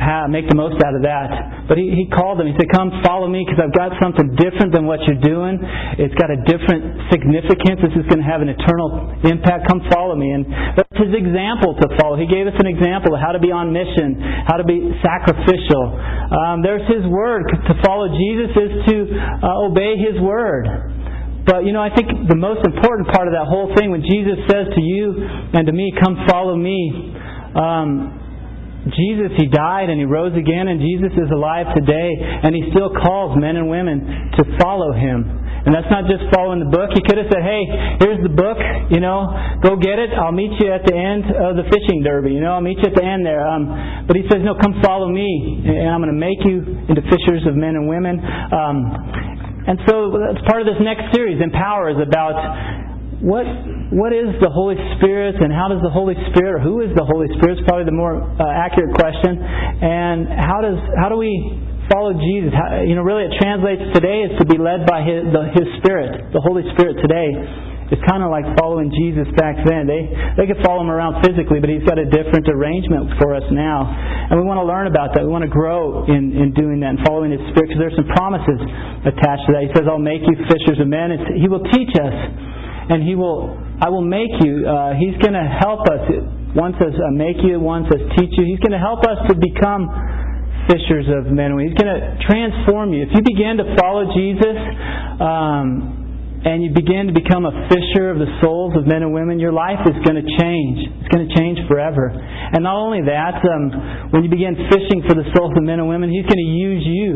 have, 0.00 0.32
make 0.32 0.48
the 0.48 0.56
most 0.56 0.80
out 0.80 0.96
of 0.96 1.04
that. 1.04 1.68
But 1.68 1.76
he, 1.76 1.92
he 1.92 2.08
called 2.08 2.40
them. 2.40 2.48
He 2.48 2.56
said, 2.56 2.72
Come 2.72 2.88
follow 3.04 3.28
me 3.28 3.44
because 3.44 3.60
I've 3.60 3.76
got 3.76 3.92
something 4.00 4.32
different 4.40 4.72
than 4.72 4.88
what 4.88 5.04
you're 5.04 5.20
doing. 5.20 5.60
It's 6.00 6.16
got 6.16 6.32
a 6.32 6.40
different 6.48 7.12
significance. 7.12 7.84
This 7.84 7.94
is 8.00 8.08
going 8.08 8.24
to 8.24 8.28
have 8.28 8.40
an 8.40 8.48
eternal 8.48 9.20
impact. 9.28 9.68
Come 9.68 9.84
follow 9.92 10.16
me. 10.16 10.32
And 10.32 10.48
that's 10.74 10.96
his 10.96 11.12
example 11.12 11.76
to 11.76 11.86
follow. 12.00 12.16
He 12.16 12.26
gave 12.26 12.48
us 12.48 12.56
an 12.56 12.66
example 12.66 13.12
of 13.12 13.20
how 13.20 13.36
to 13.36 13.42
be 13.42 13.52
on 13.52 13.70
mission, 13.76 14.16
how 14.48 14.56
to 14.56 14.64
be 14.64 14.88
sacrificial. 15.04 15.84
Um, 16.32 16.64
there's 16.64 16.84
his 16.88 17.04
word. 17.04 17.44
To 17.52 17.74
follow 17.84 18.08
Jesus 18.08 18.50
is 18.56 18.72
to 18.88 18.96
uh, 19.44 19.68
obey 19.68 20.00
his 20.00 20.16
word. 20.24 20.64
But 21.44 21.64
you 21.64 21.72
know, 21.72 21.80
I 21.80 21.92
think 21.92 22.08
the 22.28 22.36
most 22.36 22.64
important 22.64 23.08
part 23.12 23.28
of 23.28 23.32
that 23.32 23.48
whole 23.48 23.72
thing 23.76 23.90
when 23.90 24.04
Jesus 24.04 24.38
says 24.48 24.68
to 24.76 24.80
you 24.80 25.16
and 25.56 25.66
to 25.66 25.72
me, 25.72 25.92
"Come 25.96 26.24
follow 26.28 26.54
me," 26.54 27.16
um, 27.56 28.19
Jesus, 28.88 29.36
He 29.36 29.44
died 29.52 29.92
and 29.92 30.00
He 30.00 30.08
rose 30.08 30.32
again, 30.32 30.68
and 30.72 30.80
Jesus 30.80 31.12
is 31.12 31.28
alive 31.28 31.68
today, 31.76 32.10
and 32.16 32.56
He 32.56 32.72
still 32.72 32.88
calls 32.96 33.36
men 33.36 33.60
and 33.60 33.68
women 33.68 34.00
to 34.40 34.42
follow 34.56 34.96
Him. 34.96 35.20
And 35.60 35.76
that's 35.76 35.92
not 35.92 36.08
just 36.08 36.24
following 36.32 36.64
the 36.64 36.72
book. 36.72 36.88
He 36.96 37.04
could 37.04 37.20
have 37.20 37.28
said, 37.28 37.44
hey, 37.44 37.60
here's 38.00 38.24
the 38.24 38.32
book, 38.32 38.56
you 38.88 39.04
know, 39.04 39.28
go 39.60 39.76
get 39.76 40.00
it. 40.00 40.08
I'll 40.16 40.32
meet 40.32 40.56
you 40.56 40.72
at 40.72 40.88
the 40.88 40.96
end 40.96 41.28
of 41.28 41.60
the 41.60 41.68
fishing 41.68 42.00
derby, 42.00 42.32
you 42.32 42.40
know, 42.40 42.56
I'll 42.56 42.64
meet 42.64 42.80
you 42.80 42.88
at 42.88 42.96
the 42.96 43.04
end 43.04 43.28
there. 43.28 43.44
Um, 43.44 44.08
but 44.08 44.16
He 44.16 44.24
says, 44.32 44.40
no, 44.40 44.56
come 44.56 44.80
follow 44.80 45.12
me, 45.12 45.28
and 45.68 45.92
I'm 45.92 46.00
going 46.00 46.08
to 46.08 46.16
make 46.16 46.40
you 46.48 46.64
into 46.88 47.04
fishers 47.04 47.44
of 47.44 47.60
men 47.60 47.76
and 47.76 47.84
women. 47.84 48.16
Um, 48.16 48.76
and 49.60 49.76
so 49.84 50.16
that's 50.16 50.40
part 50.48 50.64
of 50.64 50.66
this 50.66 50.80
next 50.80 51.12
series. 51.12 51.36
Empower 51.36 51.92
is 51.92 52.00
about 52.00 52.32
what 53.20 53.44
what 53.92 54.16
is 54.16 54.32
the 54.40 54.48
Holy 54.48 54.80
Spirit 54.96 55.36
and 55.36 55.52
how 55.52 55.68
does 55.68 55.84
the 55.84 55.92
Holy 55.92 56.16
Spirit 56.32 56.56
or 56.56 56.62
who 56.64 56.80
is 56.80 56.88
the 56.96 57.04
Holy 57.04 57.28
Spirit 57.36 57.60
is 57.60 57.64
probably 57.68 57.84
the 57.84 57.96
more 57.96 58.16
uh, 58.16 58.40
accurate 58.48 58.96
question. 58.96 59.36
And 59.36 60.24
how 60.40 60.64
does 60.64 60.80
how 60.96 61.12
do 61.12 61.20
we 61.20 61.28
follow 61.92 62.16
Jesus? 62.16 62.56
How, 62.56 62.80
you 62.80 62.96
know 62.96 63.04
really 63.04 63.28
it 63.28 63.36
translates 63.36 63.84
today 63.92 64.24
is 64.24 64.32
to 64.40 64.48
be 64.48 64.56
led 64.56 64.88
by 64.88 65.04
his 65.04 65.28
the, 65.28 65.52
his 65.52 65.68
spirit. 65.84 66.32
The 66.32 66.40
Holy 66.40 66.64
Spirit 66.72 66.96
today 67.04 67.28
it's 67.92 68.00
kind 68.06 68.22
of 68.22 68.30
like 68.30 68.46
following 68.56 68.88
Jesus 68.88 69.26
back 69.36 69.58
then. 69.68 69.84
They 69.84 70.08
they 70.40 70.46
could 70.48 70.64
follow 70.64 70.80
him 70.80 70.88
around 70.88 71.20
physically 71.20 71.60
but 71.60 71.68
he's 71.68 71.84
got 71.84 72.00
a 72.00 72.08
different 72.08 72.48
arrangement 72.48 73.20
for 73.20 73.36
us 73.36 73.44
now. 73.52 73.84
And 74.32 74.40
we 74.40 74.48
want 74.48 74.64
to 74.64 74.68
learn 74.68 74.88
about 74.88 75.12
that. 75.12 75.28
We 75.28 75.32
want 75.34 75.44
to 75.44 75.52
grow 75.52 76.08
in 76.08 76.32
in 76.40 76.56
doing 76.56 76.80
that 76.80 76.96
and 76.96 77.04
following 77.04 77.36
his 77.36 77.44
spirit 77.52 77.68
because 77.68 77.84
there's 77.84 77.98
some 78.00 78.08
promises 78.16 78.64
attached 79.04 79.44
to 79.44 79.60
that. 79.60 79.68
He 79.68 79.70
says 79.76 79.84
I'll 79.84 80.00
make 80.00 80.24
you 80.24 80.40
fishers 80.48 80.80
of 80.80 80.88
men. 80.88 81.12
It's, 81.12 81.26
he 81.36 81.52
will 81.52 81.68
teach 81.68 81.92
us 82.00 82.16
and 82.90 83.06
He 83.06 83.14
will, 83.14 83.54
I 83.80 83.88
will 83.88 84.04
make 84.04 84.34
you. 84.42 84.66
Uh, 84.66 84.98
he's 84.98 85.16
going 85.22 85.38
to 85.38 85.46
help 85.46 85.86
us. 85.86 86.02
One 86.52 86.74
says 86.76 86.92
uh, 86.98 87.14
make 87.14 87.38
you, 87.46 87.62
one 87.62 87.86
says 87.86 88.02
teach 88.18 88.34
you. 88.34 88.44
He's 88.44 88.58
going 88.60 88.74
to 88.74 88.82
help 88.82 89.06
us 89.06 89.22
to 89.30 89.34
become 89.38 89.86
fishers 90.66 91.06
of 91.06 91.30
men. 91.30 91.54
He's 91.62 91.78
going 91.78 91.94
to 91.94 92.18
transform 92.26 92.92
you. 92.92 93.06
If 93.06 93.14
you 93.14 93.22
begin 93.22 93.62
to 93.62 93.66
follow 93.78 94.10
Jesus, 94.10 94.58
um, 95.22 96.00
and 96.40 96.64
you 96.64 96.72
begin 96.72 97.12
to 97.12 97.12
become 97.12 97.44
a 97.44 97.52
fisher 97.68 98.08
of 98.08 98.16
the 98.16 98.40
souls 98.40 98.72
of 98.72 98.88
men 98.88 99.04
and 99.04 99.12
women, 99.12 99.36
your 99.36 99.52
life 99.52 99.84
is 99.84 99.92
going 100.08 100.16
to 100.16 100.24
change. 100.40 100.88
It's 100.88 101.10
going 101.12 101.28
to 101.28 101.32
change 101.36 101.60
forever. 101.68 102.08
And 102.08 102.64
not 102.64 102.80
only 102.80 103.04
that, 103.04 103.44
um, 103.44 104.08
when 104.08 104.24
you 104.24 104.30
begin 104.32 104.56
fishing 104.72 105.04
for 105.04 105.12
the 105.12 105.28
souls 105.36 105.52
of 105.52 105.62
men 105.62 105.84
and 105.84 105.88
women, 105.88 106.08
He's 106.08 106.24
going 106.24 106.40
to 106.40 106.52
use 106.56 106.82
you 106.88 107.12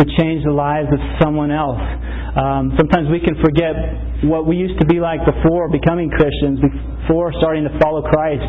to 0.00 0.02
change 0.16 0.48
the 0.48 0.56
lives 0.56 0.88
of 0.88 1.00
someone 1.20 1.52
else. 1.52 1.78
Um, 2.34 2.74
sometimes 2.74 3.06
we 3.10 3.22
can 3.22 3.38
forget 3.38 4.26
what 4.26 4.46
we 4.46 4.56
used 4.58 4.74
to 4.82 4.86
be 4.86 4.98
like 4.98 5.22
before 5.22 5.70
becoming 5.70 6.10
Christians, 6.10 6.58
before 6.58 7.30
starting 7.38 7.62
to 7.62 7.72
follow 7.78 8.02
Christ. 8.02 8.42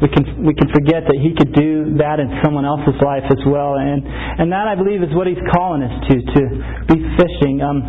We 0.00 0.08
can 0.08 0.24
we 0.44 0.52
can 0.56 0.68
forget 0.72 1.04
that 1.04 1.18
He 1.20 1.36
could 1.36 1.52
do 1.52 1.96
that 2.00 2.20
in 2.20 2.28
someone 2.44 2.64
else's 2.64 2.96
life 3.00 3.24
as 3.28 3.40
well, 3.44 3.76
and 3.76 4.04
and 4.04 4.52
that 4.52 4.68
I 4.68 4.74
believe 4.76 5.04
is 5.04 5.12
what 5.12 5.28
He's 5.28 5.40
calling 5.52 5.84
us 5.84 5.94
to 6.08 6.14
to 6.16 6.40
be 6.88 6.98
fishing. 7.16 7.60
Um, 7.60 7.80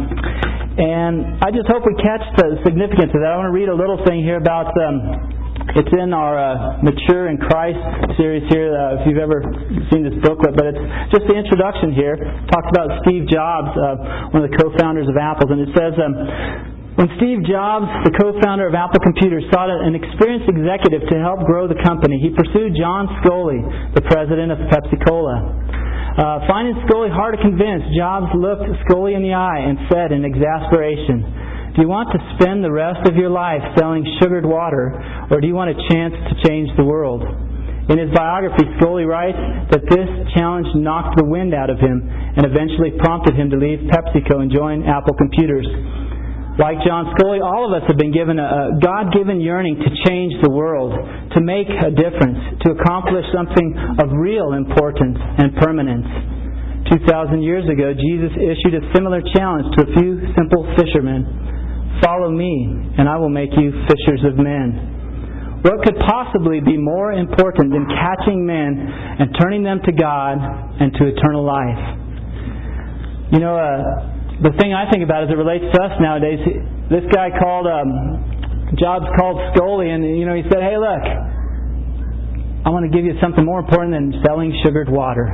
and 0.77 1.39
I 1.43 1.51
just 1.51 1.67
hope 1.71 1.83
we 1.87 1.95
catch 1.99 2.23
the 2.37 2.59
significance 2.63 3.11
of 3.15 3.19
that. 3.23 3.31
I 3.31 3.35
want 3.39 3.47
to 3.47 3.55
read 3.55 3.67
a 3.71 3.75
little 3.75 4.03
thing 4.03 4.23
here 4.23 4.37
about. 4.37 4.71
Um, 4.75 5.46
it's 5.77 5.93
in 5.93 6.13
our 6.13 6.33
uh, 6.37 6.81
Mature 6.81 7.29
in 7.29 7.37
Christ 7.37 7.79
series 8.17 8.45
here, 8.49 8.73
uh, 8.73 9.01
if 9.01 9.09
you've 9.09 9.21
ever 9.21 9.45
seen 9.93 10.05
this 10.05 10.17
booklet, 10.25 10.57
but 10.57 10.73
it's 10.73 10.81
just 11.13 11.25
the 11.29 11.37
introduction 11.37 11.93
here. 11.93 12.17
It 12.17 12.49
talks 12.49 12.69
about 12.73 13.01
Steve 13.05 13.29
Jobs, 13.29 13.73
uh, 13.77 14.33
one 14.33 14.41
of 14.41 14.49
the 14.49 14.55
co-founders 14.57 15.09
of 15.09 15.17
Apple, 15.17 15.53
and 15.53 15.61
it 15.61 15.71
says, 15.77 15.93
um, 16.01 16.13
when 16.97 17.13
Steve 17.21 17.45
Jobs, 17.45 17.85
the 18.09 18.13
co-founder 18.17 18.65
of 18.65 18.73
Apple 18.73 18.97
Computers, 19.05 19.45
sought 19.53 19.69
an 19.69 19.93
experienced 19.93 20.49
executive 20.49 21.05
to 21.13 21.15
help 21.21 21.45
grow 21.45 21.69
the 21.69 21.77
company, 21.85 22.17
he 22.17 22.33
pursued 22.33 22.73
John 22.73 23.05
Sculley, 23.21 23.61
the 23.93 24.01
president 24.01 24.49
of 24.49 24.57
Pepsi 24.73 24.97
Cola. 25.05 25.45
Uh, 26.17 26.41
finding 26.49 26.73
Sculley 26.89 27.13
hard 27.13 27.37
to 27.37 27.41
convince, 27.45 27.85
Jobs 27.93 28.33
looked 28.33 28.65
Sculley 28.89 29.13
in 29.13 29.21
the 29.21 29.37
eye 29.37 29.61
and 29.61 29.77
said 29.93 30.09
in 30.09 30.25
exasperation, 30.25 31.46
do 31.77 31.85
you 31.85 31.93
want 31.93 32.09
to 32.09 32.17
spend 32.41 32.65
the 32.65 32.73
rest 32.73 33.05
of 33.05 33.13
your 33.13 33.29
life 33.29 33.61
selling 33.77 34.01
sugared 34.17 34.49
water, 34.49 34.97
or 35.29 35.37
do 35.37 35.45
you 35.45 35.53
want 35.53 35.69
a 35.69 35.77
chance 35.93 36.09
to 36.09 36.33
change 36.41 36.73
the 36.73 36.81
world? 36.81 37.21
In 37.21 38.01
his 38.01 38.09
biography, 38.17 38.65
Sculley 38.81 39.05
writes 39.05 39.37
that 39.69 39.85
this 39.85 40.09
challenge 40.33 40.65
knocked 40.73 41.21
the 41.21 41.23
wind 41.29 41.53
out 41.53 41.69
of 41.69 41.77
him 41.77 42.01
and 42.01 42.49
eventually 42.49 42.97
prompted 42.97 43.37
him 43.37 43.53
to 43.53 43.61
leave 43.61 43.85
PepsiCo 43.93 44.41
and 44.41 44.49
join 44.49 44.89
Apple 44.89 45.13
Computers. 45.21 45.69
Like 46.57 46.81
John 46.81 47.13
Sculley, 47.13 47.45
all 47.45 47.69
of 47.69 47.77
us 47.77 47.85
have 47.85 48.01
been 48.01 48.09
given 48.09 48.41
a 48.41 48.81
God 48.81 49.13
given 49.13 49.37
yearning 49.37 49.77
to 49.77 49.89
change 50.09 50.33
the 50.41 50.49
world, 50.49 50.97
to 51.37 51.39
make 51.39 51.69
a 51.69 51.93
difference, 51.93 52.57
to 52.65 52.73
accomplish 52.73 53.29
something 53.29 54.01
of 54.01 54.17
real 54.17 54.57
importance 54.57 55.13
and 55.13 55.53
permanence. 55.61 56.09
2,000 56.89 57.45
years 57.45 57.69
ago, 57.69 57.93
Jesus 57.93 58.33
issued 58.33 58.81
a 58.81 58.83
similar 58.97 59.21
challenge 59.37 59.69
to 59.77 59.85
a 59.85 59.89
few 60.01 60.25
simple 60.33 60.65
fishermen. 60.73 61.55
Follow 62.03 62.29
me, 62.29 62.93
and 62.97 63.09
I 63.09 63.17
will 63.17 63.29
make 63.29 63.49
you 63.57 63.71
fishers 63.89 64.21
of 64.25 64.37
men. 64.37 65.61
What 65.65 65.81
could 65.83 65.97
possibly 66.05 66.61
be 66.61 66.77
more 66.77 67.11
important 67.11 67.73
than 67.73 67.87
catching 67.89 68.45
men 68.45 68.77
and 69.19 69.35
turning 69.41 69.63
them 69.63 69.81
to 69.83 69.91
God 69.91 70.37
and 70.37 70.93
to 70.93 71.07
eternal 71.09 71.43
life? 71.43 71.81
You 73.33 73.39
know, 73.39 73.57
uh, 73.57 74.45
the 74.45 74.53
thing 74.61 74.73
I 74.73 74.89
think 74.91 75.03
about 75.03 75.25
as 75.25 75.29
it 75.33 75.37
relates 75.37 75.65
to 75.73 75.81
us 75.81 75.97
nowadays, 75.99 76.39
this 76.93 77.03
guy 77.11 77.33
called, 77.33 77.65
um, 77.65 78.69
Jobs 78.77 79.05
called 79.17 79.41
Sculley, 79.51 79.89
and, 79.89 80.05
you 80.05 80.25
know, 80.25 80.35
he 80.35 80.43
said, 80.45 80.61
hey, 80.61 80.77
look, 80.77 81.03
I 82.63 82.69
want 82.69 82.85
to 82.85 82.93
give 82.95 83.03
you 83.03 83.17
something 83.19 83.43
more 83.43 83.59
important 83.59 83.97
than 83.97 84.21
selling 84.23 84.53
sugared 84.63 84.89
water. 84.89 85.33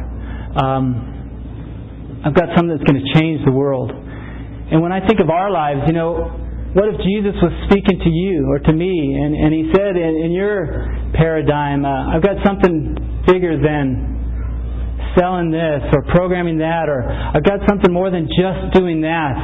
Um, 0.55 2.21
I've 2.25 2.33
got 2.33 2.55
something 2.55 2.71
that's 2.71 2.87
going 2.89 3.03
to 3.03 3.19
change 3.19 3.43
the 3.43 3.51
world. 3.51 3.91
And 3.91 4.81
when 4.81 4.93
I 4.93 5.05
think 5.05 5.19
of 5.19 5.29
our 5.29 5.51
lives, 5.51 5.81
you 5.85 5.93
know, 5.93 6.39
what 6.73 6.89
if 6.89 6.97
Jesus 7.05 7.37
was 7.37 7.53
speaking 7.69 8.01
to 8.01 8.09
you 8.09 8.49
or 8.49 8.57
to 8.57 8.73
me 8.73 8.89
and, 9.13 9.37
and 9.37 9.53
he 9.53 9.69
said, 9.77 9.93
in, 9.93 10.13
in 10.25 10.31
your 10.33 11.13
paradigm, 11.13 11.85
uh, 11.85 12.17
I've 12.17 12.25
got 12.25 12.41
something 12.41 12.97
bigger 13.29 13.61
than 13.61 15.13
selling 15.13 15.53
this 15.53 15.85
or 15.93 16.01
programming 16.09 16.57
that 16.57 16.89
or 16.89 17.05
I've 17.05 17.45
got 17.45 17.61
something 17.69 17.93
more 17.93 18.09
than 18.09 18.25
just 18.25 18.73
doing 18.73 19.01
that. 19.05 19.37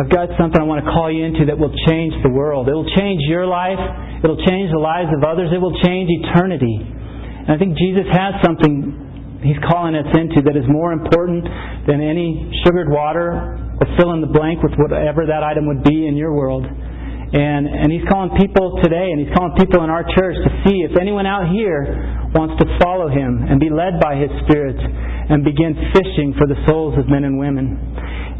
I've 0.00 0.08
got 0.08 0.32
something 0.40 0.56
I 0.56 0.64
want 0.64 0.80
to 0.80 0.88
call 0.88 1.12
you 1.12 1.28
into 1.28 1.52
that 1.52 1.58
will 1.60 1.76
change 1.84 2.16
the 2.24 2.32
world. 2.32 2.64
It 2.68 2.72
will 2.72 2.88
change 2.96 3.20
your 3.28 3.44
life. 3.44 3.76
It'll 4.24 4.40
change 4.40 4.72
the 4.72 4.80
lives 4.80 5.12
of 5.12 5.20
others. 5.20 5.52
It 5.52 5.60
will 5.60 5.76
change 5.84 6.08
eternity. 6.24 6.80
And 6.80 7.52
I 7.52 7.58
think 7.60 7.76
Jesus 7.76 8.08
has 8.08 8.40
something 8.40 9.12
He's 9.44 9.58
calling 9.68 9.98
us 9.98 10.06
into 10.14 10.40
that 10.46 10.56
is 10.56 10.64
more 10.70 10.94
important 10.94 11.44
than 11.84 12.00
any 12.00 12.48
sugared 12.64 12.88
water 12.88 13.58
fill 13.98 14.12
in 14.12 14.20
the 14.20 14.30
blank 14.30 14.62
with 14.62 14.74
whatever 14.76 15.26
that 15.26 15.42
item 15.42 15.66
would 15.66 15.82
be 15.82 16.06
in 16.06 16.16
your 16.16 16.32
world. 16.32 16.64
And, 16.64 17.64
and 17.64 17.88
he's 17.88 18.04
calling 18.12 18.36
people 18.36 18.76
today, 18.84 19.08
and 19.08 19.16
he's 19.16 19.32
calling 19.32 19.56
people 19.56 19.80
in 19.84 19.88
our 19.88 20.04
church 20.04 20.36
to 20.36 20.50
see 20.68 20.84
if 20.84 21.00
anyone 21.00 21.24
out 21.24 21.48
here 21.48 22.28
wants 22.36 22.60
to 22.60 22.66
follow 22.76 23.08
him 23.08 23.48
and 23.48 23.56
be 23.56 23.72
led 23.72 23.96
by 24.00 24.20
his 24.20 24.28
Spirit 24.44 24.76
and 24.76 25.40
begin 25.40 25.72
fishing 25.96 26.36
for 26.36 26.44
the 26.44 26.60
souls 26.68 26.92
of 27.00 27.08
men 27.08 27.24
and 27.24 27.40
women. 27.40 27.80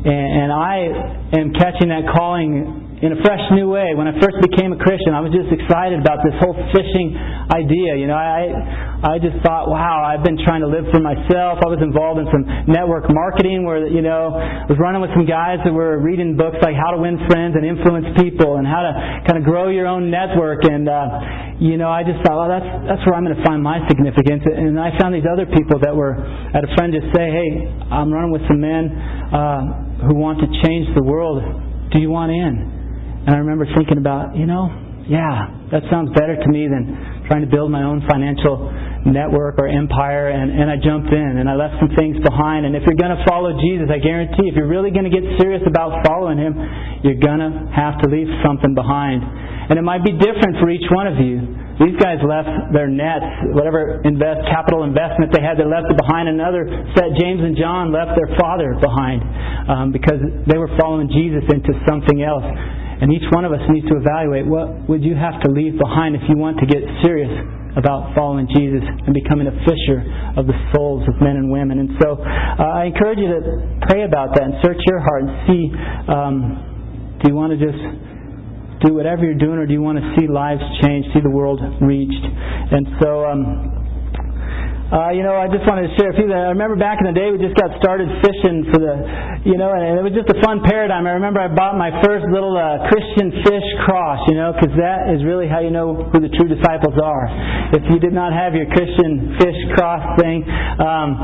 And, 0.05 0.51
I 0.53 1.39
am 1.39 1.55
catching 1.55 1.95
that 1.95 2.11
calling 2.11 2.99
in 3.03 3.11
a 3.15 3.19
fresh 3.23 3.43
new 3.51 3.67
way. 3.71 3.95
When 3.99 4.07
I 4.07 4.15
first 4.23 4.39
became 4.43 4.71
a 4.71 4.79
Christian, 4.79 5.11
I 5.11 5.19
was 5.19 5.35
just 5.35 5.51
excited 5.51 5.99
about 5.99 6.23
this 6.23 6.35
whole 6.39 6.55
fishing 6.71 7.19
idea. 7.51 7.99
You 7.99 8.07
know, 8.07 8.15
I 8.15 8.51
I 9.03 9.19
just 9.19 9.43
thought, 9.43 9.67
wow, 9.67 10.07
I've 10.07 10.23
been 10.23 10.39
trying 10.47 10.63
to 10.63 10.71
live 10.71 10.87
for 10.95 11.03
myself. 11.03 11.59
I 11.59 11.67
was 11.67 11.83
involved 11.83 12.23
in 12.23 12.31
some 12.31 12.47
network 12.71 13.11
marketing 13.11 13.67
where 13.67 13.91
you 13.91 14.07
know 14.07 14.31
I 14.39 14.71
was 14.71 14.79
running 14.79 15.03
with 15.03 15.11
some 15.19 15.27
guys 15.27 15.59
that 15.67 15.75
were 15.75 15.99
reading 15.99 16.39
books 16.39 16.63
like 16.63 16.79
How 16.79 16.95
to 16.95 17.03
Win 17.03 17.19
Friends 17.27 17.59
and 17.59 17.67
Influence 17.67 18.07
People 18.23 18.63
and 18.63 18.67
how 18.67 18.87
to 18.87 18.93
kind 19.27 19.39
of 19.39 19.43
grow 19.43 19.71
your 19.75 19.91
own 19.91 20.07
network. 20.07 20.63
And 20.63 20.87
uh, 20.87 21.59
you 21.59 21.79
know, 21.79 21.91
I 21.91 22.07
just 22.07 22.23
thought, 22.23 22.39
well, 22.39 22.51
that's 22.55 22.71
that's 22.87 23.03
where 23.03 23.19
I'm 23.19 23.27
going 23.27 23.35
to 23.35 23.43
find 23.43 23.59
my 23.59 23.83
significance. 23.91 24.47
And 24.47 24.79
I 24.79 24.95
found 24.99 25.11
these 25.11 25.27
other 25.27 25.51
people 25.51 25.83
that 25.83 25.91
were. 25.91 26.23
I 26.23 26.63
had 26.63 26.67
a 26.67 26.75
friend 26.79 26.95
just 26.95 27.11
say, 27.11 27.35
hey, 27.35 27.51
I'm 27.91 28.15
running 28.15 28.31
with 28.31 28.47
some 28.47 28.63
men 28.63 28.95
uh, 29.35 29.92
who 30.07 30.15
want 30.15 30.41
to 30.41 30.49
change 30.67 30.91
the 30.95 31.03
world. 31.03 31.43
Do 31.93 31.99
you 31.99 32.11
want 32.11 32.33
in? 32.33 32.55
And 33.27 33.31
I 33.31 33.39
remember 33.39 33.67
thinking 33.71 33.99
about, 33.99 34.35
you 34.35 34.47
know, 34.47 34.67
yeah, 35.07 35.71
that 35.75 35.83
sounds 35.91 36.15
better 36.15 36.39
to 36.39 36.49
me 36.51 36.67
than 36.71 37.27
trying 37.27 37.43
to 37.43 37.51
build 37.51 37.71
my 37.71 37.83
own 37.83 38.03
financial 38.07 38.71
network 39.07 39.59
or 39.59 39.67
empire. 39.67 40.31
And, 40.31 40.51
and 40.51 40.71
I 40.71 40.79
jumped 40.79 41.11
in 41.11 41.39
and 41.39 41.47
I 41.51 41.55
left 41.55 41.79
some 41.79 41.91
things 41.95 42.19
behind. 42.23 42.67
And 42.67 42.75
if 42.75 42.83
you're 42.87 42.99
going 42.99 43.15
to 43.15 43.23
follow 43.27 43.55
Jesus, 43.59 43.91
I 43.91 43.99
guarantee 43.99 44.51
if 44.51 44.55
you're 44.55 44.71
really 44.71 44.91
going 44.91 45.07
to 45.07 45.15
get 45.15 45.23
serious 45.39 45.63
about 45.67 46.07
following 46.07 46.39
Him, 46.39 46.55
you're 47.03 47.23
going 47.23 47.43
to 47.43 47.51
have 47.75 47.99
to 48.03 48.07
leave 48.11 48.31
something 48.47 48.75
behind. 48.75 49.23
And 49.71 49.79
it 49.79 49.87
might 49.87 50.03
be 50.03 50.15
different 50.15 50.59
for 50.59 50.71
each 50.71 50.87
one 50.91 51.07
of 51.07 51.19
you. 51.19 51.62
These 51.83 51.99
guys 51.99 52.23
left 52.23 52.71
their 52.71 52.87
nets, 52.87 53.27
whatever 53.59 53.99
invest, 54.07 54.47
capital 54.47 54.87
investment 54.87 55.35
they 55.35 55.43
had, 55.43 55.59
they 55.59 55.67
left 55.67 55.91
it 55.91 55.99
behind. 55.99 56.31
Another 56.31 56.63
set, 56.95 57.11
James 57.19 57.43
and 57.43 57.59
John, 57.59 57.91
left 57.91 58.15
their 58.15 58.31
father 58.39 58.79
behind 58.79 59.21
um, 59.67 59.87
because 59.91 60.23
they 60.47 60.59
were 60.59 60.71
following 60.79 61.11
Jesus 61.11 61.43
into 61.51 61.75
something 61.91 62.23
else. 62.23 62.47
And 62.47 63.11
each 63.11 63.27
one 63.35 63.43
of 63.43 63.51
us 63.51 63.67
needs 63.67 63.89
to 63.91 63.99
evaluate 63.99 64.47
what 64.47 64.87
would 64.87 65.03
you 65.03 65.19
have 65.19 65.43
to 65.43 65.51
leave 65.51 65.75
behind 65.75 66.15
if 66.15 66.23
you 66.31 66.39
want 66.39 66.63
to 66.63 66.67
get 66.71 66.87
serious 67.03 67.35
about 67.75 68.15
following 68.15 68.47
Jesus 68.47 68.85
and 68.85 69.11
becoming 69.11 69.51
a 69.51 69.57
fisher 69.67 70.07
of 70.39 70.47
the 70.47 70.55
souls 70.71 71.03
of 71.09 71.19
men 71.19 71.35
and 71.35 71.51
women. 71.51 71.83
And 71.83 71.91
so 71.99 72.15
uh, 72.15 72.79
I 72.79 72.87
encourage 72.87 73.19
you 73.19 73.27
to 73.27 73.41
pray 73.91 74.05
about 74.05 74.39
that 74.39 74.45
and 74.45 74.55
search 74.63 74.79
your 74.87 75.01
heart 75.01 75.25
and 75.25 75.33
see 75.51 75.63
um, 76.07 76.37
do 77.19 77.31
you 77.31 77.35
want 77.35 77.55
to 77.55 77.59
just 77.59 77.81
do 78.85 78.95
whatever 78.95 79.25
you're 79.25 79.39
doing 79.39 79.59
or 79.59 79.67
do 79.67 79.73
you 79.73 79.83
want 79.83 79.99
to 79.99 80.07
see 80.19 80.27
lives 80.27 80.63
change, 80.83 81.07
see 81.15 81.21
the 81.21 81.31
world 81.31 81.61
reached? 81.81 82.25
And 82.73 82.87
so. 83.01 83.25
Um, 83.25 83.83
uh, 84.93 85.09
you 85.09 85.25
know, 85.25 85.33
I 85.33 85.49
just 85.49 85.65
wanted 85.65 85.89
to 85.89 85.93
share 85.97 86.13
a 86.13 86.17
few. 86.21 86.29
I 86.29 86.53
remember 86.53 86.77
back 86.77 87.01
in 87.01 87.09
the 87.09 87.17
day 87.17 87.33
we 87.33 87.41
just 87.41 87.57
got 87.57 87.73
started 87.81 88.13
fishing 88.21 88.69
for 88.69 88.77
the, 88.77 88.93
you 89.49 89.57
know, 89.57 89.73
and 89.73 89.97
it 89.97 90.05
was 90.05 90.13
just 90.13 90.29
a 90.29 90.37
fun 90.45 90.61
paradigm. 90.69 91.09
I 91.09 91.17
remember 91.17 91.41
I 91.41 91.49
bought 91.49 91.81
my 91.81 91.89
first 92.05 92.29
little 92.29 92.53
uh, 92.53 92.93
Christian 92.93 93.41
fish 93.41 93.69
cross, 93.89 94.21
you 94.29 94.37
know, 94.37 94.53
because 94.53 94.77
that 94.77 95.09
is 95.09 95.25
really 95.25 95.49
how 95.49 95.65
you 95.65 95.73
know 95.73 95.97
who 96.13 96.21
the 96.21 96.29
true 96.37 96.45
disciples 96.45 96.93
are. 97.01 97.25
If 97.73 97.89
you 97.89 98.05
did 98.05 98.13
not 98.13 98.37
have 98.37 98.53
your 98.53 98.69
Christian 98.69 99.41
fish 99.41 99.57
cross 99.73 100.05
thing, 100.21 100.45
um, 100.77 101.17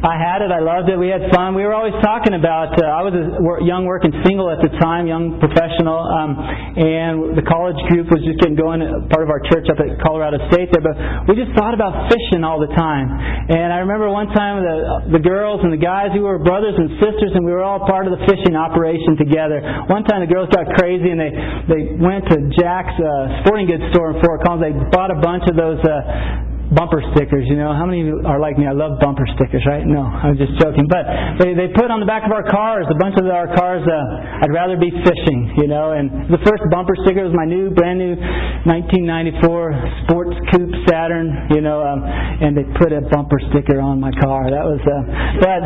I 0.00 0.16
had 0.16 0.40
it. 0.40 0.48
I 0.48 0.64
loved 0.64 0.88
it. 0.88 0.96
We 0.96 1.12
had 1.12 1.28
fun. 1.28 1.52
We 1.52 1.60
were 1.60 1.76
always 1.76 1.92
talking 2.00 2.32
about. 2.32 2.72
Uh, 2.72 2.88
I 2.88 3.04
was 3.04 3.12
a 3.12 3.60
young 3.60 3.84
working 3.84 4.16
single 4.24 4.48
at 4.48 4.64
the 4.64 4.72
time, 4.80 5.04
young 5.04 5.36
professional, 5.36 6.00
um, 6.00 6.40
and 6.40 7.36
the 7.36 7.44
college 7.44 7.76
group 7.92 8.08
was 8.08 8.24
just 8.24 8.40
getting 8.40 8.56
going. 8.56 8.80
Part 9.12 9.20
of 9.20 9.28
our 9.28 9.44
church 9.52 9.68
up 9.68 9.76
at 9.76 10.00
Colorado 10.00 10.40
State 10.48 10.72
there, 10.72 10.80
but 10.80 10.96
we 11.28 11.36
just 11.36 11.52
thought 11.52 11.76
about 11.76 12.08
fishing 12.08 12.40
all 12.48 12.56
the 12.56 12.72
time. 12.72 13.12
And 13.52 13.76
I 13.76 13.84
remember 13.84 14.08
one 14.08 14.32
time 14.32 14.64
the 14.64 15.20
the 15.20 15.22
girls 15.22 15.60
and 15.60 15.68
the 15.68 15.82
guys 15.82 16.16
we 16.16 16.24
were 16.24 16.40
brothers 16.40 16.80
and 16.80 16.96
sisters, 16.96 17.36
and 17.36 17.44
we 17.44 17.52
were 17.52 17.60
all 17.60 17.84
part 17.84 18.08
of 18.08 18.16
the 18.16 18.24
fishing 18.24 18.56
operation 18.56 19.20
together. 19.20 19.60
One 19.92 20.08
time 20.08 20.24
the 20.24 20.32
girls 20.32 20.48
got 20.48 20.64
crazy 20.80 21.12
and 21.12 21.20
they 21.20 21.32
they 21.68 21.82
went 22.00 22.24
to 22.32 22.40
Jax 22.56 22.88
uh, 22.96 23.44
sporting 23.44 23.68
goods 23.68 23.84
store 23.92 24.16
in 24.16 24.24
Fort 24.24 24.40
Collins. 24.48 24.64
They 24.64 24.72
bought 24.88 25.12
a 25.12 25.20
bunch 25.20 25.44
of 25.44 25.60
those. 25.60 25.76
Uh, 25.84 26.48
bumper 26.74 27.02
stickers. 27.14 27.44
You 27.46 27.56
know, 27.56 27.74
how 27.74 27.86
many 27.86 28.00
of 28.02 28.06
you 28.06 28.16
are 28.24 28.38
like 28.38 28.58
me? 28.58 28.66
I 28.66 28.72
love 28.72 28.98
bumper 29.02 29.26
stickers, 29.36 29.62
right? 29.66 29.82
No, 29.86 30.02
I'm 30.02 30.36
just 30.38 30.54
joking. 30.58 30.86
But 30.86 31.04
they 31.42 31.54
they 31.54 31.68
put 31.74 31.90
on 31.90 32.00
the 32.00 32.06
back 32.06 32.22
of 32.26 32.32
our 32.32 32.46
cars, 32.46 32.86
a 32.90 32.98
bunch 32.98 33.18
of 33.18 33.26
our 33.26 33.50
cars. 33.54 33.82
Uh, 33.82 34.42
I'd 34.46 34.52
rather 34.54 34.78
be 34.78 34.90
fishing, 35.02 35.54
you 35.58 35.68
know. 35.68 35.92
And 35.92 36.30
the 36.30 36.38
first 36.46 36.62
bumper 36.70 36.94
sticker 37.06 37.26
was 37.26 37.34
my 37.34 37.46
new, 37.46 37.70
brand 37.70 37.98
new 37.98 38.14
1994 38.66 40.06
Sports 40.06 40.36
Coupe 40.54 40.74
Saturn, 40.86 41.50
you 41.50 41.60
know. 41.60 41.82
Um, 41.82 42.02
and 42.06 42.56
they 42.56 42.64
put 42.78 42.92
a 42.92 43.02
bumper 43.10 43.38
sticker 43.50 43.80
on 43.80 44.00
my 44.00 44.12
car. 44.22 44.50
That 44.50 44.64
was, 44.64 44.82
uh, 44.82 45.02
but 45.42 45.60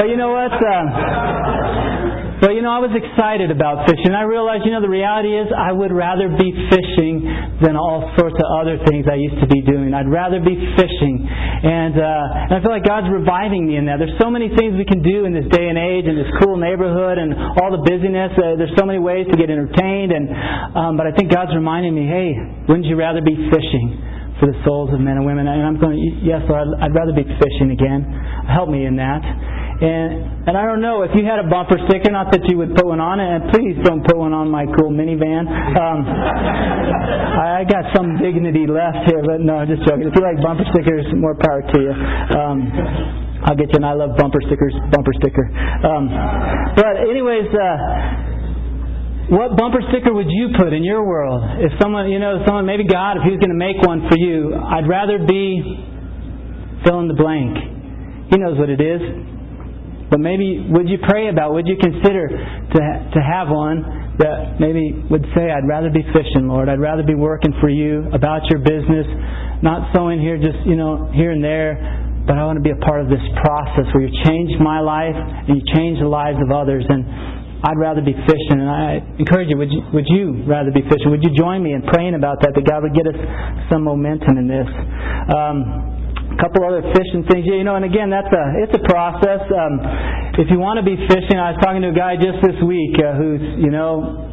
but 0.00 0.06
you 0.08 0.16
know 0.16 0.32
what? 0.32 0.52
Uh, 0.52 2.15
but 2.40 2.52
you 2.52 2.60
know, 2.60 2.68
I 2.68 2.84
was 2.84 2.92
excited 2.92 3.48
about 3.48 3.88
fishing. 3.88 4.12
I 4.12 4.28
realized, 4.28 4.68
you 4.68 4.72
know, 4.72 4.84
the 4.84 4.92
reality 4.92 5.32
is 5.32 5.48
I 5.48 5.72
would 5.72 5.88
rather 5.88 6.28
be 6.28 6.52
fishing 6.68 7.24
than 7.64 7.80
all 7.80 8.12
sorts 8.20 8.36
of 8.36 8.46
other 8.60 8.76
things 8.84 9.08
I 9.08 9.16
used 9.16 9.40
to 9.40 9.48
be 9.48 9.64
doing. 9.64 9.96
I'd 9.96 10.08
rather 10.08 10.36
be 10.44 10.52
fishing. 10.76 11.24
And, 11.24 11.96
uh, 11.96 12.48
and 12.48 12.52
I 12.52 12.58
feel 12.60 12.72
like 12.72 12.84
God's 12.84 13.08
reviving 13.08 13.64
me 13.64 13.80
in 13.80 13.88
that. 13.88 13.96
There's 13.96 14.20
so 14.20 14.28
many 14.28 14.52
things 14.52 14.76
we 14.76 14.84
can 14.84 15.00
do 15.00 15.24
in 15.24 15.32
this 15.32 15.48
day 15.48 15.64
and 15.64 15.80
age, 15.80 16.04
in 16.04 16.12
this 16.12 16.28
cool 16.44 16.60
neighborhood, 16.60 17.16
and 17.16 17.32
all 17.56 17.72
the 17.72 17.80
busyness. 17.80 18.36
Uh, 18.36 18.60
there's 18.60 18.76
so 18.76 18.84
many 18.84 19.00
ways 19.00 19.24
to 19.32 19.36
get 19.40 19.48
entertained. 19.48 20.12
And, 20.12 20.28
um, 20.76 20.92
but 21.00 21.08
I 21.08 21.16
think 21.16 21.32
God's 21.32 21.56
reminding 21.56 21.96
me, 21.96 22.04
hey, 22.04 22.36
wouldn't 22.68 22.84
you 22.84 23.00
rather 23.00 23.24
be 23.24 23.36
fishing? 23.48 24.16
for 24.36 24.52
the 24.52 24.58
souls 24.68 24.92
of 24.92 25.00
men 25.00 25.16
and 25.16 25.24
women. 25.24 25.48
And 25.48 25.64
I'm 25.64 25.80
going, 25.80 25.96
yes, 26.20 26.44
Lord, 26.44 26.68
I'd 26.76 26.92
rather 26.92 27.16
be 27.16 27.24
fishing 27.24 27.72
again. 27.72 28.04
Help 28.52 28.68
me 28.68 28.84
in 28.84 28.96
that. 29.00 29.24
And 29.76 30.48
and 30.48 30.56
I 30.56 30.64
don't 30.64 30.80
know 30.80 31.02
if 31.04 31.12
you 31.12 31.26
had 31.28 31.36
a 31.36 31.44
bumper 31.44 31.76
sticker, 31.84 32.08
not 32.08 32.32
that 32.32 32.40
you 32.48 32.56
would 32.56 32.72
put 32.72 32.86
one 32.86 33.00
on, 33.00 33.20
and 33.20 33.52
please 33.52 33.76
don't 33.84 34.00
put 34.06 34.16
one 34.16 34.32
on 34.32 34.48
my 34.48 34.64
cool 34.64 34.88
minivan. 34.88 35.44
Um, 35.44 36.00
I, 36.08 37.60
I 37.60 37.62
got 37.68 37.92
some 37.92 38.16
dignity 38.16 38.64
left 38.64 39.04
here, 39.04 39.20
but 39.20 39.44
no, 39.44 39.68
just 39.68 39.84
joking. 39.84 40.08
If 40.08 40.16
you 40.16 40.22
like 40.24 40.40
bumper 40.40 40.64
stickers, 40.72 41.04
more 41.20 41.36
power 41.36 41.60
to 41.60 41.76
you. 41.76 41.92
Um, 41.92 42.58
I'll 43.44 43.58
get 43.58 43.68
you, 43.68 43.76
and 43.76 43.84
I 43.84 43.92
love 43.92 44.16
bumper 44.16 44.40
stickers. 44.48 44.72
Bumper 44.96 45.12
sticker. 45.20 45.44
Um, 45.84 46.08
but 46.72 46.96
anyways. 47.04 47.52
Uh, 47.52 48.32
what 49.26 49.58
bumper 49.58 49.82
sticker 49.90 50.14
would 50.14 50.30
you 50.30 50.54
put 50.56 50.72
in 50.72 50.84
your 50.84 51.04
world? 51.04 51.42
If 51.58 51.72
someone, 51.82 52.08
you 52.08 52.20
know, 52.20 52.44
someone, 52.46 52.64
maybe 52.64 52.86
God, 52.86 53.18
if 53.18 53.24
He 53.24 53.34
was 53.34 53.40
going 53.42 53.50
to 53.50 53.58
make 53.58 53.82
one 53.82 54.06
for 54.08 54.16
you, 54.16 54.54
I'd 54.54 54.86
rather 54.86 55.18
be 55.18 55.82
fill 56.86 57.00
in 57.00 57.08
the 57.08 57.18
blank. 57.18 57.58
He 58.30 58.38
knows 58.38 58.56
what 58.56 58.70
it 58.70 58.78
is. 58.78 59.02
But 60.10 60.20
maybe 60.20 60.62
would 60.70 60.88
you 60.88 60.98
pray 61.02 61.28
about, 61.28 61.52
would 61.52 61.66
you 61.66 61.76
consider 61.76 62.28
to, 62.30 62.80
to 63.10 63.20
have 63.20 63.50
one 63.50 64.16
that 64.22 64.56
maybe 64.60 64.94
would 65.10 65.26
say, 65.34 65.50
I'd 65.50 65.68
rather 65.68 65.90
be 65.90 66.04
fishing, 66.14 66.48
Lord. 66.48 66.68
I'd 66.68 66.80
rather 66.80 67.02
be 67.02 67.14
working 67.14 67.52
for 67.60 67.68
you 67.68 68.08
about 68.14 68.48
your 68.48 68.60
business, 68.60 69.04
not 69.60 69.92
sowing 69.92 70.20
here 70.20 70.38
just, 70.38 70.64
you 70.64 70.76
know, 70.76 71.10
here 71.12 71.32
and 71.32 71.42
there, 71.42 72.22
but 72.26 72.38
I 72.38 72.46
want 72.46 72.56
to 72.56 72.64
be 72.64 72.72
a 72.72 72.80
part 72.82 73.02
of 73.02 73.08
this 73.08 73.22
process 73.42 73.86
where 73.92 74.06
you 74.06 74.12
change 74.24 74.50
my 74.58 74.80
life 74.80 75.14
and 75.14 75.58
you 75.58 75.62
change 75.74 76.00
the 76.00 76.08
lives 76.08 76.38
of 76.42 76.50
others. 76.50 76.82
And 76.88 77.06
I'd 77.62 77.78
rather 77.78 78.02
be 78.02 78.14
fishing. 78.14 78.58
And 78.62 78.70
I 78.70 79.02
encourage 79.18 79.48
you, 79.50 79.58
would 79.58 79.70
you, 79.70 79.82
would 79.92 80.08
you 80.08 80.42
rather 80.46 80.70
be 80.70 80.82
fishing? 80.86 81.10
Would 81.10 81.22
you 81.22 81.34
join 81.36 81.62
me 81.62 81.74
in 81.74 81.82
praying 81.82 82.14
about 82.14 82.40
that, 82.40 82.54
that 82.54 82.64
God 82.64 82.82
would 82.82 82.94
get 82.94 83.06
us 83.06 83.18
some 83.70 83.82
momentum 83.84 84.38
in 84.38 84.46
this? 84.48 84.68
Um, 85.30 85.95
couple 86.40 86.64
other 86.64 86.84
fishing 86.92 87.24
things. 87.28 87.44
Yeah, 87.48 87.60
you 87.60 87.66
know, 87.66 87.76
and 87.76 87.84
again, 87.84 88.08
that's 88.12 88.30
a 88.30 88.44
it's 88.64 88.74
a 88.76 88.84
process. 88.88 89.42
Um, 89.48 89.74
if 90.40 90.48
you 90.52 90.60
want 90.60 90.76
to 90.80 90.86
be 90.86 90.96
fishing, 91.08 91.40
I 91.40 91.56
was 91.56 91.60
talking 91.64 91.80
to 91.82 91.90
a 91.92 91.96
guy 91.96 92.16
just 92.16 92.40
this 92.44 92.58
week 92.64 92.96
uh, 93.00 93.16
who's 93.16 93.44
you 93.60 93.72
know 93.72 94.26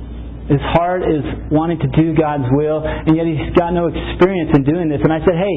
his 0.47 0.59
heart 0.75 1.07
is 1.07 1.23
wanting 1.51 1.79
to 1.79 1.89
do 1.95 2.11
God's 2.15 2.47
will, 2.51 2.83
and 2.83 3.15
yet 3.15 3.23
he's 3.23 3.55
got 3.55 3.71
no 3.71 3.87
experience 3.87 4.51
in 4.51 4.67
doing 4.67 4.91
this. 4.91 4.99
And 4.99 5.11
I 5.11 5.23
said, 5.23 5.39
hey, 5.39 5.55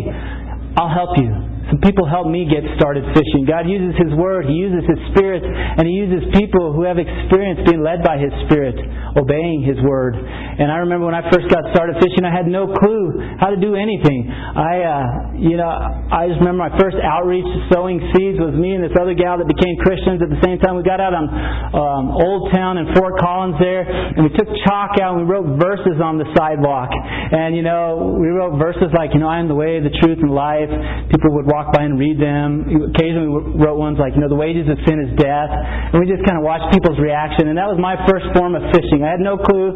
I'll 0.78 0.92
help 0.92 1.18
you. 1.18 1.55
Some 1.66 1.82
people 1.82 2.06
help 2.06 2.30
me 2.30 2.46
get 2.46 2.62
started 2.78 3.02
fishing. 3.10 3.42
God 3.42 3.66
uses 3.66 3.98
His 3.98 4.14
Word, 4.14 4.46
He 4.46 4.54
uses 4.54 4.86
His 4.86 5.00
Spirit, 5.10 5.42
and 5.42 5.82
He 5.82 5.98
uses 5.98 6.30
people 6.38 6.70
who 6.70 6.86
have 6.86 6.94
experience 6.94 7.66
being 7.66 7.82
led 7.82 8.06
by 8.06 8.22
His 8.22 8.30
Spirit, 8.46 8.78
obeying 9.18 9.66
His 9.66 9.74
Word. 9.82 10.14
And 10.14 10.70
I 10.70 10.86
remember 10.86 11.10
when 11.10 11.18
I 11.18 11.26
first 11.26 11.50
got 11.50 11.66
started 11.74 11.98
fishing, 11.98 12.22
I 12.22 12.30
had 12.30 12.46
no 12.46 12.70
clue 12.70 13.18
how 13.42 13.50
to 13.50 13.58
do 13.58 13.74
anything. 13.74 14.30
I, 14.30 14.74
uh, 14.86 15.04
you 15.42 15.58
know, 15.58 15.66
I 15.66 16.30
just 16.30 16.38
remember 16.38 16.70
my 16.70 16.74
first 16.78 16.96
outreach 17.02 17.48
sowing 17.74 17.98
seeds 18.14 18.38
was 18.38 18.54
me 18.54 18.78
and 18.78 18.86
this 18.86 18.94
other 18.94 19.18
gal 19.18 19.42
that 19.42 19.50
became 19.50 19.74
Christians 19.82 20.22
at 20.22 20.30
the 20.30 20.38
same 20.46 20.62
time. 20.62 20.78
We 20.78 20.86
got 20.86 21.02
out 21.02 21.18
on 21.18 21.26
um, 21.26 22.04
Old 22.14 22.54
Town 22.54 22.78
in 22.78 22.94
Fort 22.94 23.18
Collins 23.18 23.58
there, 23.58 23.82
and 23.82 24.22
we 24.22 24.30
took 24.38 24.46
chalk 24.68 25.02
out 25.02 25.18
and 25.18 25.24
we 25.24 25.26
wrote 25.26 25.58
verses 25.58 25.98
on 25.98 26.22
the 26.22 26.28
sidewalk. 26.38 26.94
And, 26.94 27.58
you 27.58 27.66
know, 27.66 28.14
we 28.14 28.30
wrote 28.30 28.54
verses 28.54 28.94
like, 28.94 29.10
you 29.12 29.20
know, 29.20 29.28
I 29.28 29.42
am 29.42 29.48
the 29.48 29.58
way, 29.58 29.82
the 29.82 29.92
truth, 29.98 30.22
and 30.22 30.30
life. 30.30 30.70
People 31.10 31.34
would 31.36 31.48
walk 31.48 31.55
walk 31.56 31.72
by 31.72 31.88
and 31.88 31.96
read 31.96 32.20
them. 32.20 32.68
Occasionally 32.92 33.32
we 33.32 33.56
wrote 33.56 33.80
ones 33.80 33.96
like, 33.96 34.12
you 34.12 34.20
know, 34.20 34.28
the 34.28 34.36
wages 34.36 34.68
of 34.68 34.76
sin 34.84 35.00
is 35.00 35.16
death. 35.16 35.48
And 35.48 35.96
we 35.96 36.04
just 36.04 36.20
kind 36.28 36.36
of 36.36 36.44
watched 36.44 36.68
people's 36.68 37.00
reaction. 37.00 37.48
And 37.48 37.56
that 37.56 37.64
was 37.64 37.80
my 37.80 37.96
first 38.04 38.28
form 38.36 38.52
of 38.52 38.60
fishing. 38.76 39.00
I 39.00 39.16
had 39.16 39.24
no 39.24 39.40
clue. 39.40 39.72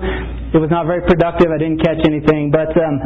It 0.53 0.61
was 0.61 0.69
not 0.69 0.85
very 0.85 1.01
productive. 1.09 1.49
I 1.49 1.57
didn't 1.57 1.81
catch 1.81 2.05
anything. 2.05 2.53
But 2.53 2.77
um, 2.77 3.01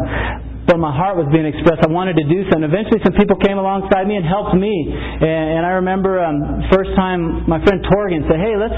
but 0.65 0.81
my 0.81 0.91
heart 0.91 1.21
was 1.21 1.29
being 1.29 1.45
expressed. 1.45 1.85
I 1.85 1.93
wanted 1.93 2.17
to 2.17 2.25
do 2.25 2.41
something. 2.49 2.65
Eventually, 2.65 2.97
some 3.05 3.13
people 3.21 3.37
came 3.37 3.61
alongside 3.61 4.09
me 4.09 4.17
and 4.17 4.25
helped 4.25 4.57
me. 4.57 4.73
And, 4.73 5.61
and 5.61 5.63
I 5.63 5.77
remember 5.85 6.25
um, 6.25 6.65
first 6.73 6.89
time 6.97 7.45
my 7.45 7.61
friend 7.63 7.85
Torgan 7.85 8.25
said, 8.25 8.41
"Hey, 8.41 8.57
let's. 8.57 8.75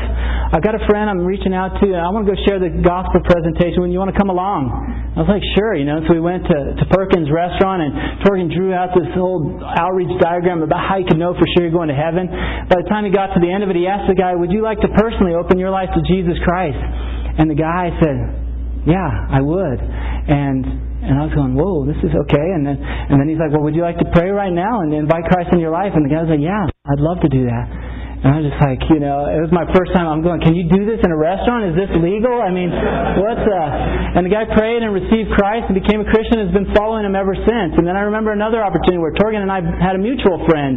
I've 0.53 0.62
got 0.62 0.78
a 0.78 0.82
friend 0.86 1.11
I'm 1.11 1.26
reaching 1.26 1.55
out 1.55 1.74
to. 1.82 1.86
I 1.94 2.07
want 2.14 2.26
to 2.26 2.30
go 2.30 2.38
share 2.47 2.62
the 2.62 2.70
gospel 2.82 3.18
presentation. 3.26 3.82
When 3.82 3.90
you 3.90 3.99
want 3.99 4.14
to 4.14 4.18
come 4.18 4.30
along?" 4.30 4.70
I 5.14 5.22
was 5.22 5.30
like, 5.30 5.42
"Sure." 5.59 5.74
You 5.74 5.84
know, 5.84 6.03
so 6.07 6.14
we 6.14 6.22
went 6.22 6.47
to, 6.47 6.59
to 6.78 6.84
Perkins 6.94 7.26
Restaurant, 7.30 7.82
and 7.82 7.92
Perkins 8.22 8.55
drew 8.55 8.70
out 8.70 8.94
this 8.94 9.11
old 9.18 9.59
outreach 9.62 10.12
diagram 10.22 10.62
about 10.62 10.86
how 10.86 11.03
you 11.03 11.07
can 11.07 11.18
know 11.18 11.34
for 11.34 11.47
sure 11.55 11.66
you're 11.66 11.74
going 11.74 11.90
to 11.90 11.99
heaven. 11.99 12.30
By 12.70 12.82
the 12.82 12.88
time 12.88 13.05
he 13.05 13.11
got 13.11 13.34
to 13.34 13.40
the 13.42 13.51
end 13.51 13.66
of 13.66 13.70
it, 13.70 13.76
he 13.76 13.90
asked 13.90 14.07
the 14.07 14.18
guy, 14.18 14.34
"Would 14.34 14.55
you 14.55 14.62
like 14.62 14.78
to 14.86 14.90
personally 14.94 15.34
open 15.34 15.59
your 15.59 15.70
life 15.70 15.90
to 15.94 16.01
Jesus 16.07 16.38
Christ?" 16.47 16.78
And 17.38 17.51
the 17.51 17.59
guy 17.59 17.90
said, 17.99 18.16
"Yeah, 18.86 19.11
I 19.11 19.42
would." 19.42 19.80
And 20.26 20.86
and 21.07 21.22
I 21.22 21.22
was 21.22 21.34
going, 21.38 21.55
whoa, 21.55 21.86
this 21.86 22.03
is 22.03 22.11
okay. 22.26 22.49
And 22.51 22.66
then, 22.66 22.82
and 22.82 23.22
then 23.22 23.30
he's 23.30 23.38
like, 23.38 23.55
well, 23.55 23.62
would 23.62 23.78
you 23.78 23.86
like 23.86 23.94
to 24.03 24.11
pray 24.11 24.26
right 24.26 24.51
now 24.51 24.82
and 24.82 24.90
invite 24.90 25.22
Christ 25.30 25.55
in 25.55 25.62
your 25.62 25.70
life? 25.70 25.94
And 25.94 26.03
the 26.03 26.11
guy 26.11 26.18
was 26.18 26.34
like, 26.34 26.42
yeah, 26.42 26.66
I'd 26.66 26.99
love 26.99 27.22
to 27.22 27.30
do 27.30 27.47
that. 27.47 27.86
And 28.26 28.34
I 28.34 28.42
was 28.42 28.50
just 28.50 28.58
like, 28.58 28.82
you 28.90 28.98
know, 28.98 29.30
it 29.30 29.38
was 29.38 29.54
my 29.54 29.62
first 29.70 29.94
time. 29.94 30.10
I'm 30.10 30.18
going, 30.18 30.42
can 30.42 30.58
you 30.58 30.66
do 30.66 30.82
this 30.82 30.98
in 30.98 31.14
a 31.14 31.18
restaurant? 31.18 31.70
Is 31.70 31.78
this 31.78 31.94
legal? 32.02 32.42
I 32.42 32.50
mean, 32.50 32.74
what's 33.22 33.46
uh? 33.46 34.18
And 34.18 34.26
the 34.26 34.32
guy 34.34 34.42
prayed 34.50 34.82
and 34.82 34.90
received 34.90 35.30
Christ 35.38 35.70
and 35.70 35.78
became 35.78 36.02
a 36.02 36.08
Christian. 36.10 36.42
and 36.42 36.50
Has 36.50 36.56
been 36.58 36.74
following 36.74 37.06
him 37.06 37.14
ever 37.14 37.38
since. 37.38 37.78
And 37.78 37.86
then 37.86 37.94
I 37.94 38.02
remember 38.02 38.34
another 38.34 38.66
opportunity 38.66 38.98
where 38.98 39.14
Torgan 39.14 39.46
and 39.46 39.52
I 39.54 39.62
had 39.78 39.94
a 39.94 40.02
mutual 40.02 40.42
friend 40.50 40.74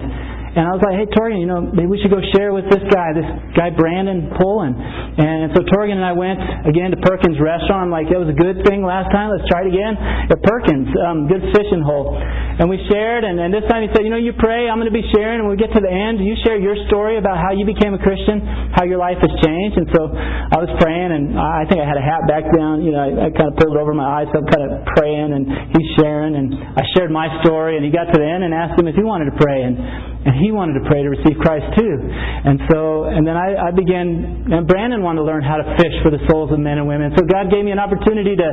and 0.55 0.65
I 0.65 0.71
was 0.73 0.81
like, 0.81 0.97
hey, 0.97 1.05
Torgan, 1.13 1.37
you 1.37 1.45
know, 1.45 1.61
maybe 1.61 1.85
we 1.85 2.01
should 2.01 2.09
go 2.09 2.21
share 2.33 2.49
with 2.49 2.65
this 2.73 2.81
guy, 2.89 3.13
this 3.13 3.29
guy 3.53 3.69
Brandon 3.69 4.33
Pullen. 4.33 4.73
And 4.73 5.53
so 5.53 5.61
Torgan 5.69 6.01
and 6.01 6.05
I 6.05 6.15
went 6.17 6.41
again 6.65 6.89
to 6.89 6.99
Perkins 7.05 7.37
Restaurant. 7.37 7.89
I'm 7.89 7.93
like, 7.93 8.09
it 8.09 8.17
was 8.17 8.33
a 8.33 8.37
good 8.37 8.65
thing 8.65 8.81
last 8.81 9.13
time. 9.13 9.29
Let's 9.29 9.45
try 9.45 9.61
it 9.65 9.69
again 9.69 9.93
at 9.99 10.39
Perkins. 10.41 10.89
Um, 11.05 11.29
good 11.29 11.43
fishing 11.53 11.85
hole. 11.85 12.17
And 12.17 12.67
we 12.67 12.75
shared, 12.91 13.23
and, 13.23 13.39
and 13.39 13.53
this 13.53 13.63
time 13.71 13.87
he 13.87 13.89
said, 13.95 14.03
you 14.03 14.11
know, 14.11 14.19
you 14.19 14.35
pray, 14.35 14.67
I'm 14.67 14.81
going 14.81 14.91
to 14.91 14.95
be 14.95 15.05
sharing. 15.15 15.39
And 15.39 15.47
when 15.47 15.55
we 15.55 15.61
get 15.61 15.71
to 15.71 15.79
the 15.79 15.87
end, 15.87 16.19
you 16.19 16.35
share 16.43 16.59
your 16.59 16.75
story 16.91 17.15
about 17.15 17.39
how 17.39 17.55
you 17.55 17.63
became 17.63 17.95
a 17.95 18.01
Christian, 18.01 18.43
how 18.75 18.83
your 18.83 18.99
life 18.99 19.21
has 19.21 19.31
changed. 19.39 19.79
And 19.79 19.87
so 19.95 20.11
I 20.11 20.59
was 20.59 20.67
praying, 20.81 21.13
and 21.15 21.39
I 21.39 21.63
think 21.69 21.79
I 21.79 21.87
had 21.87 21.95
a 21.95 22.03
hat 22.03 22.27
back 22.27 22.43
down. 22.51 22.83
You 22.83 22.91
know, 22.91 22.99
I, 22.99 23.09
I 23.15 23.27
kind 23.31 23.47
of 23.47 23.55
pulled 23.55 23.77
it 23.77 23.79
over 23.79 23.95
my 23.95 24.03
eyes, 24.03 24.27
so 24.35 24.43
I'm 24.43 24.49
kind 24.51 24.65
of 24.65 24.83
praying, 24.97 25.29
and 25.31 25.43
he's 25.71 25.89
sharing. 26.01 26.35
And 26.35 26.51
I 26.75 26.83
shared 26.97 27.15
my 27.15 27.31
story, 27.47 27.79
and 27.79 27.85
he 27.87 27.95
got 27.95 28.11
to 28.11 28.17
the 28.19 28.27
end 28.27 28.43
and 28.43 28.51
asked 28.51 28.75
him 28.75 28.91
if 28.91 28.95
he 28.99 29.07
wanted 29.07 29.31
to 29.31 29.37
pray. 29.39 29.63
And, 29.63 29.79
and 30.19 30.35
he 30.35 30.51
wanted 30.51 30.75
to 30.75 30.83
pray 30.83 30.99
to 30.99 31.09
receive 31.09 31.39
Christ 31.39 31.63
too. 31.79 31.95
And 31.95 32.59
so, 32.67 33.07
and 33.07 33.23
then 33.23 33.39
I, 33.39 33.69
I 33.69 33.71
began, 33.71 34.51
and 34.51 34.67
Brandon 34.67 34.99
wanted 34.99 35.23
to 35.23 35.27
learn 35.27 35.43
how 35.43 35.63
to 35.63 35.67
fish 35.79 35.95
for 36.03 36.11
the 36.11 36.19
souls 36.27 36.51
of 36.51 36.59
men 36.59 36.75
and 36.75 36.87
women. 36.87 37.15
So 37.15 37.23
God 37.23 37.47
gave 37.47 37.63
me 37.63 37.71
an 37.71 37.79
opportunity 37.79 38.35
to 38.35 38.49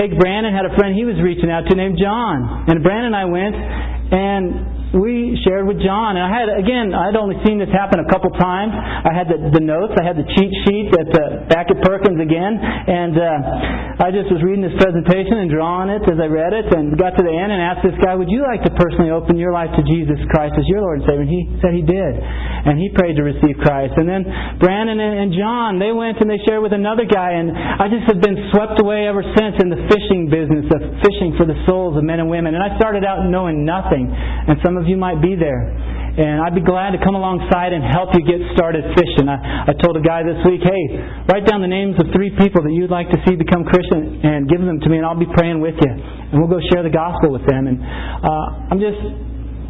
take 0.00 0.16
Brandon, 0.16 0.56
had 0.56 0.64
a 0.64 0.72
friend 0.80 0.96
he 0.96 1.04
was 1.04 1.20
reaching 1.20 1.52
out 1.52 1.68
to 1.68 1.76
named 1.76 2.00
John. 2.00 2.64
And 2.72 2.80
Brandon 2.80 3.12
and 3.12 3.18
I 3.20 3.26
went, 3.28 3.54
and 3.54 4.83
we 4.94 5.36
shared 5.42 5.66
with 5.66 5.82
John. 5.82 6.16
And 6.16 6.24
I 6.24 6.30
had, 6.30 6.48
again, 6.48 6.94
I'd 6.94 7.18
only 7.18 7.36
seen 7.42 7.58
this 7.58 7.70
happen 7.74 7.98
a 7.98 8.08
couple 8.08 8.30
times. 8.38 8.72
I 8.74 9.12
had 9.12 9.26
the, 9.28 9.38
the 9.50 9.64
notes, 9.64 9.92
I 9.98 10.04
had 10.06 10.16
the 10.16 10.26
cheat 10.38 10.52
sheet 10.64 10.94
at 10.94 11.08
the, 11.10 11.24
back 11.50 11.68
at 11.68 11.82
Perkins 11.82 12.22
again, 12.22 12.54
and 12.56 13.14
uh, 13.14 14.06
I 14.06 14.14
just 14.14 14.30
was 14.30 14.40
reading 14.42 14.62
this 14.62 14.74
presentation 14.78 15.44
and 15.44 15.50
drawing 15.50 15.90
it 15.90 16.02
as 16.06 16.18
I 16.18 16.26
read 16.30 16.54
it, 16.54 16.70
and 16.72 16.94
got 16.94 17.18
to 17.18 17.22
the 17.22 17.34
end 17.34 17.50
and 17.50 17.60
asked 17.60 17.84
this 17.84 17.98
guy, 18.02 18.14
"Would 18.14 18.30
you 18.30 18.42
like 18.46 18.62
to 18.66 18.72
personally 18.74 19.10
open 19.10 19.36
your 19.36 19.52
life 19.52 19.70
to 19.76 19.82
Jesus 19.86 20.18
Christ 20.30 20.54
as 20.58 20.66
your 20.70 20.82
Lord 20.82 21.02
and 21.02 21.06
Savior?" 21.06 21.26
And 21.26 21.30
he 21.30 21.42
said 21.62 21.72
he 21.74 21.84
did, 21.84 22.12
and 22.18 22.78
he 22.78 22.90
prayed 22.94 23.18
to 23.18 23.24
receive 23.26 23.58
Christ. 23.62 23.94
And 23.98 24.06
then 24.08 24.22
Brandon 24.58 24.98
and 24.98 25.30
John, 25.34 25.78
they 25.78 25.92
went 25.92 26.18
and 26.22 26.30
they 26.30 26.38
shared 26.46 26.62
with 26.62 26.72
another 26.72 27.04
guy, 27.04 27.38
and 27.38 27.50
I 27.50 27.86
just 27.90 28.06
have 28.08 28.20
been 28.22 28.50
swept 28.54 28.78
away 28.82 29.06
ever 29.06 29.22
since 29.34 29.58
in 29.62 29.68
the 29.70 29.80
fishing 29.90 30.30
business 30.30 30.66
of 30.70 30.80
fishing 31.02 31.34
for 31.38 31.46
the 31.46 31.58
souls 31.66 31.98
of 31.98 32.02
men 32.02 32.20
and 32.20 32.30
women. 32.30 32.54
And 32.54 32.62
I 32.62 32.76
started 32.78 33.04
out 33.04 33.26
knowing 33.26 33.64
nothing, 33.66 34.10
and 34.10 34.58
some 34.62 34.76
of 34.76 34.83
of 34.84 34.86
you 34.86 35.00
might 35.00 35.24
be 35.24 35.32
there. 35.32 35.72
And 36.14 36.46
I'd 36.46 36.54
be 36.54 36.62
glad 36.62 36.94
to 36.94 37.00
come 37.02 37.18
alongside 37.18 37.74
and 37.74 37.82
help 37.82 38.14
you 38.14 38.22
get 38.22 38.38
started 38.54 38.86
fishing. 38.94 39.26
I, 39.26 39.66
I 39.66 39.72
told 39.82 39.98
a 39.98 40.04
guy 40.04 40.22
this 40.22 40.38
week, 40.46 40.62
hey, 40.62 40.82
write 41.26 41.42
down 41.42 41.58
the 41.58 41.72
names 41.72 41.98
of 41.98 42.12
three 42.14 42.30
people 42.38 42.62
that 42.62 42.70
you'd 42.70 42.92
like 42.92 43.10
to 43.10 43.18
see 43.26 43.34
become 43.34 43.66
Christian 43.66 44.22
and 44.22 44.46
give 44.46 44.62
them 44.62 44.78
to 44.78 44.86
me, 44.86 45.02
and 45.02 45.04
I'll 45.08 45.18
be 45.18 45.26
praying 45.34 45.58
with 45.58 45.74
you. 45.74 45.90
And 45.90 46.38
we'll 46.38 46.52
go 46.52 46.62
share 46.70 46.86
the 46.86 46.94
gospel 46.94 47.34
with 47.34 47.42
them. 47.50 47.66
And 47.66 47.82
uh, 47.82 48.70
I'm 48.70 48.78
just 48.78 49.02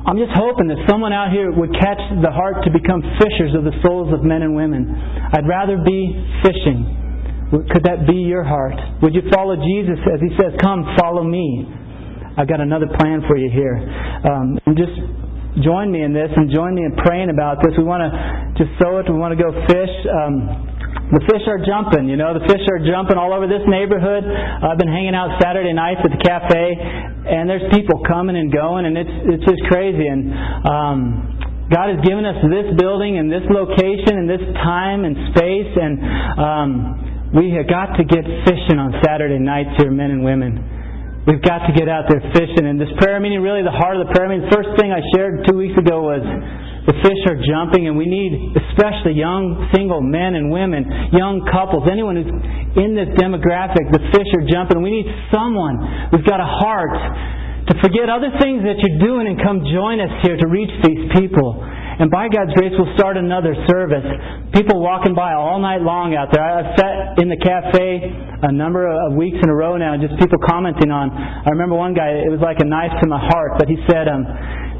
I'm 0.04 0.20
just 0.20 0.36
hoping 0.36 0.68
that 0.68 0.84
someone 0.84 1.16
out 1.16 1.32
here 1.32 1.48
would 1.48 1.72
catch 1.80 2.02
the 2.20 2.28
heart 2.28 2.60
to 2.68 2.70
become 2.70 3.00
fishers 3.16 3.56
of 3.56 3.64
the 3.64 3.72
souls 3.80 4.12
of 4.12 4.20
men 4.20 4.44
and 4.44 4.52
women. 4.52 4.84
I'd 5.32 5.48
rather 5.48 5.80
be 5.80 6.12
fishing. 6.44 6.84
Could 7.72 7.88
that 7.88 8.04
be 8.04 8.20
your 8.20 8.44
heart? 8.44 8.76
Would 9.00 9.16
you 9.16 9.24
follow 9.32 9.56
Jesus 9.56 9.96
as 10.04 10.20
he 10.20 10.28
says, 10.36 10.52
Come, 10.60 10.84
follow 11.00 11.24
me? 11.24 11.64
I've 12.36 12.48
got 12.48 12.60
another 12.60 12.86
plan 12.98 13.22
for 13.26 13.36
you 13.36 13.50
here. 13.50 13.78
Um, 14.26 14.58
just 14.74 14.96
join 15.62 15.92
me 15.94 16.02
in 16.02 16.10
this 16.10 16.30
and 16.34 16.50
join 16.50 16.74
me 16.74 16.82
in 16.82 16.98
praying 16.98 17.30
about 17.30 17.62
this. 17.62 17.78
We 17.78 17.86
want 17.86 18.02
to 18.02 18.10
just 18.58 18.74
sow 18.82 18.98
it. 18.98 19.06
We 19.06 19.14
want 19.14 19.38
to 19.38 19.40
go 19.40 19.54
fish. 19.70 19.94
Um, 20.10 20.74
the 21.14 21.22
fish 21.30 21.44
are 21.46 21.60
jumping, 21.62 22.08
you 22.08 22.16
know, 22.16 22.32
the 22.32 22.42
fish 22.48 22.64
are 22.64 22.80
jumping 22.80 23.20
all 23.20 23.30
over 23.30 23.46
this 23.46 23.62
neighborhood. 23.68 24.24
I've 24.24 24.80
been 24.80 24.90
hanging 24.90 25.14
out 25.14 25.36
Saturday 25.38 25.70
nights 25.76 26.00
at 26.02 26.10
the 26.10 26.22
cafe, 26.22 26.74
and 27.28 27.44
there's 27.46 27.68
people 27.70 28.02
coming 28.08 28.34
and 28.34 28.50
going, 28.50 28.88
and 28.88 28.96
it's 28.96 29.16
it's 29.36 29.44
just 29.44 29.62
crazy. 29.68 30.08
And 30.08 30.32
um, 30.64 30.98
God 31.70 31.92
has 31.92 32.00
given 32.02 32.24
us 32.24 32.40
this 32.48 32.72
building 32.80 33.20
and 33.20 33.30
this 33.30 33.44
location 33.46 34.16
and 34.16 34.26
this 34.26 34.42
time 34.64 35.04
and 35.04 35.14
space, 35.36 35.72
and 35.76 35.94
um, 36.40 36.68
we 37.36 37.52
have 37.52 37.68
got 37.68 37.94
to 38.00 38.04
get 38.08 38.24
fishing 38.48 38.80
on 38.80 38.96
Saturday 39.04 39.38
nights 39.38 39.76
here, 39.76 39.92
men 39.92 40.10
and 40.10 40.24
women. 40.24 40.73
We've 41.24 41.40
got 41.40 41.64
to 41.64 41.72
get 41.72 41.88
out 41.88 42.04
there 42.12 42.20
fishing. 42.36 42.68
And 42.68 42.76
this 42.76 42.92
prayer 43.00 43.16
meeting, 43.16 43.40
really 43.40 43.64
the 43.64 43.72
heart 43.72 43.96
of 43.96 44.04
the 44.04 44.12
prayer 44.12 44.28
meeting, 44.28 44.44
first 44.52 44.76
thing 44.76 44.92
I 44.92 45.00
shared 45.16 45.48
two 45.48 45.56
weeks 45.56 45.72
ago 45.72 46.04
was 46.04 46.20
the 46.84 46.92
fish 47.00 47.20
are 47.32 47.40
jumping, 47.40 47.88
and 47.88 47.96
we 47.96 48.04
need, 48.04 48.52
especially 48.52 49.16
young 49.16 49.72
single 49.72 50.04
men 50.04 50.36
and 50.36 50.52
women, 50.52 50.84
young 51.16 51.40
couples, 51.48 51.88
anyone 51.88 52.20
who's 52.20 52.28
in 52.76 52.92
this 52.92 53.08
demographic, 53.16 53.88
the 53.88 54.04
fish 54.12 54.28
are 54.36 54.44
jumping. 54.44 54.84
We 54.84 55.00
need 55.00 55.08
someone 55.32 56.12
who's 56.12 56.28
got 56.28 56.44
a 56.44 56.50
heart 56.60 56.92
to 57.72 57.74
forget 57.80 58.12
other 58.12 58.28
things 58.36 58.60
that 58.68 58.76
you're 58.84 59.00
doing 59.00 59.24
and 59.24 59.40
come 59.40 59.64
join 59.64 60.04
us 60.04 60.12
here 60.28 60.36
to 60.36 60.46
reach 60.52 60.72
these 60.84 61.08
people. 61.16 61.56
And 61.98 62.10
by 62.10 62.26
God's 62.26 62.50
grace, 62.54 62.74
we'll 62.74 62.90
start 62.98 63.16
another 63.16 63.54
service. 63.70 64.02
People 64.50 64.82
walking 64.82 65.14
by 65.14 65.34
all 65.34 65.62
night 65.62 65.80
long 65.80 66.14
out 66.14 66.34
there. 66.34 66.42
I've 66.42 66.74
sat 66.74 67.22
in 67.22 67.30
the 67.30 67.38
cafe 67.38 68.10
a 68.42 68.50
number 68.50 68.90
of 68.90 69.14
weeks 69.14 69.38
in 69.38 69.48
a 69.48 69.54
row 69.54 69.78
now, 69.78 69.94
just 69.94 70.18
people 70.18 70.42
commenting 70.42 70.90
on. 70.90 71.14
I 71.14 71.48
remember 71.54 71.78
one 71.78 71.94
guy, 71.94 72.26
it 72.26 72.30
was 72.30 72.42
like 72.42 72.58
a 72.58 72.66
knife 72.66 72.92
to 72.98 73.06
my 73.06 73.22
heart, 73.22 73.56
but 73.62 73.70
he 73.70 73.78
said, 73.86 74.10
um, 74.10 74.26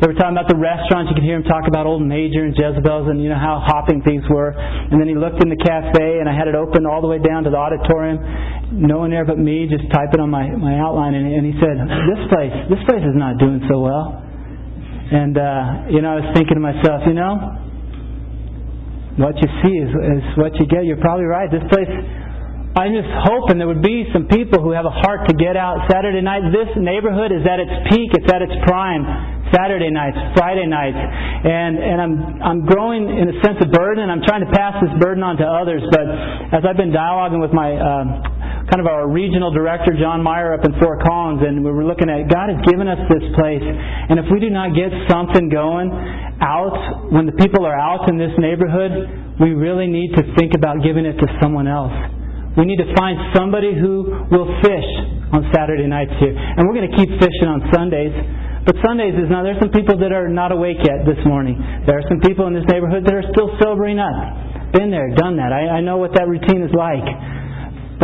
they 0.03 0.11
were 0.11 0.19
talking 0.19 0.35
about 0.35 0.51
the 0.51 0.59
restaurants. 0.59 1.09
You 1.09 1.15
could 1.15 1.25
hear 1.25 1.39
him 1.39 1.47
talk 1.47 1.71
about 1.71 1.87
Old 1.87 2.03
Major 2.03 2.43
and 2.43 2.51
Jezebel's 2.51 3.07
and 3.07 3.23
you 3.23 3.31
know 3.31 3.39
how 3.39 3.62
hopping 3.62 4.03
things 4.03 4.27
were. 4.27 4.51
And 4.51 4.99
then 4.99 5.07
he 5.07 5.15
looked 5.15 5.39
in 5.39 5.49
the 5.49 5.57
cafe 5.57 6.19
and 6.19 6.27
I 6.27 6.35
had 6.35 6.51
it 6.51 6.59
open 6.59 6.85
all 6.85 6.99
the 6.99 7.07
way 7.07 7.23
down 7.23 7.47
to 7.47 7.51
the 7.51 7.57
auditorium. 7.57 8.19
No 8.75 9.07
one 9.07 9.15
there 9.15 9.25
but 9.25 9.39
me, 9.39 9.71
just 9.71 9.87
typing 9.95 10.19
on 10.19 10.35
my, 10.35 10.51
my 10.51 10.83
outline. 10.83 11.15
And, 11.15 11.31
and 11.31 11.47
he 11.47 11.55
said, 11.62 11.79
"This 12.11 12.23
place, 12.27 12.53
this 12.75 12.83
place 12.91 13.07
is 13.07 13.15
not 13.15 13.39
doing 13.39 13.62
so 13.71 13.79
well." 13.81 14.34
And, 15.15 15.39
uh, 15.39 15.95
you 15.95 16.03
know, 16.03 16.19
I 16.19 16.27
was 16.27 16.31
thinking 16.35 16.59
to 16.59 16.65
myself, 16.65 17.07
you 17.07 17.15
know, 17.15 17.39
what 19.23 19.39
you 19.39 19.47
see 19.62 19.75
is, 19.79 19.91
is 19.95 20.27
what 20.35 20.59
you 20.59 20.67
get. 20.67 20.83
You're 20.83 20.99
probably 20.99 21.31
right. 21.31 21.47
This 21.47 21.62
place, 21.71 21.87
I'm 21.87 22.91
just 22.91 23.07
hoping 23.23 23.62
there 23.62 23.71
would 23.71 23.87
be 23.87 24.11
some 24.11 24.27
people 24.27 24.59
who 24.59 24.75
have 24.75 24.91
a 24.91 24.97
heart 25.07 25.31
to 25.31 25.35
get 25.39 25.55
out 25.55 25.87
Saturday 25.87 26.19
night. 26.19 26.51
This 26.51 26.75
neighborhood 26.75 27.31
is 27.31 27.47
at 27.47 27.62
its 27.62 27.71
peak, 27.95 28.11
it's 28.11 28.27
at 28.27 28.43
its 28.43 28.59
prime. 28.67 29.07
Saturday 29.55 29.93
nights, 29.93 30.19
Friday 30.35 30.67
nights, 30.67 30.99
and 30.99 31.79
and 31.79 31.99
I'm 32.03 32.15
I'm 32.43 32.61
growing 32.67 33.07
in 33.07 33.31
a 33.31 33.37
sense 33.39 33.62
of 33.62 33.71
burden. 33.71 34.11
I'm 34.11 34.25
trying 34.27 34.43
to 34.43 34.51
pass 34.51 34.75
this 34.83 34.91
burden 34.99 35.23
on 35.23 35.37
to 35.39 35.47
others. 35.47 35.85
But 35.95 36.11
as 36.59 36.67
I've 36.67 36.81
been 36.81 36.91
dialoguing 36.91 37.39
with 37.39 37.55
my 37.55 37.71
uh, 37.71 38.03
kind 38.71 38.81
of 38.81 38.89
our 38.89 39.09
regional 39.09 39.53
director, 39.53 39.93
John 39.93 40.23
Meyer, 40.23 40.57
up 40.57 40.65
in 40.65 40.73
Fort 40.81 41.05
Collins, 41.05 41.45
and 41.45 41.61
we 41.61 41.71
were 41.71 41.85
looking 41.85 42.09
at 42.09 42.29
God 42.33 42.49
has 42.49 42.61
given 42.65 42.89
us 42.89 43.01
this 43.12 43.27
place, 43.37 43.65
and 43.65 44.17
if 44.17 44.27
we 44.33 44.41
do 44.41 44.49
not 44.49 44.73
get 44.73 44.89
something 45.11 45.53
going 45.53 45.93
out 46.41 47.12
when 47.12 47.29
the 47.29 47.37
people 47.37 47.67
are 47.69 47.77
out 47.77 48.09
in 48.09 48.17
this 48.17 48.33
neighborhood, 48.41 49.37
we 49.41 49.53
really 49.53 49.87
need 49.87 50.17
to 50.17 50.23
think 50.39 50.55
about 50.57 50.81
giving 50.81 51.05
it 51.05 51.19
to 51.21 51.27
someone 51.43 51.69
else. 51.69 51.93
We 52.57 52.65
need 52.65 52.79
to 52.79 52.91
find 52.95 53.35
somebody 53.35 53.75
who 53.75 54.31
will 54.31 54.47
fish 54.62 54.91
on 55.35 55.51
Saturday 55.51 55.91
nights 55.91 56.15
here. 56.23 56.31
And 56.31 56.71
we're 56.71 56.79
going 56.79 56.87
to 56.87 56.97
keep 56.97 57.11
fishing 57.19 57.51
on 57.51 57.67
Sundays. 57.75 58.15
But 58.62 58.79
Sundays 58.81 59.19
is 59.19 59.27
now, 59.27 59.43
there's 59.43 59.59
some 59.59 59.75
people 59.75 59.99
that 59.99 60.15
are 60.15 60.31
not 60.31 60.55
awake 60.55 60.79
yet 60.87 61.03
this 61.03 61.19
morning. 61.27 61.59
There 61.85 61.99
are 61.99 62.07
some 62.07 62.23
people 62.23 62.47
in 62.47 62.55
this 62.55 62.65
neighborhood 62.71 63.03
that 63.05 63.12
are 63.12 63.27
still 63.35 63.51
sobering 63.59 63.99
up. 63.99 64.71
Been 64.71 64.95
there, 64.95 65.11
done 65.19 65.37
that. 65.37 65.51
I, 65.51 65.79
I 65.79 65.81
know 65.83 65.99
what 65.99 66.15
that 66.15 66.31
routine 66.31 66.62
is 66.62 66.73
like. 66.73 67.05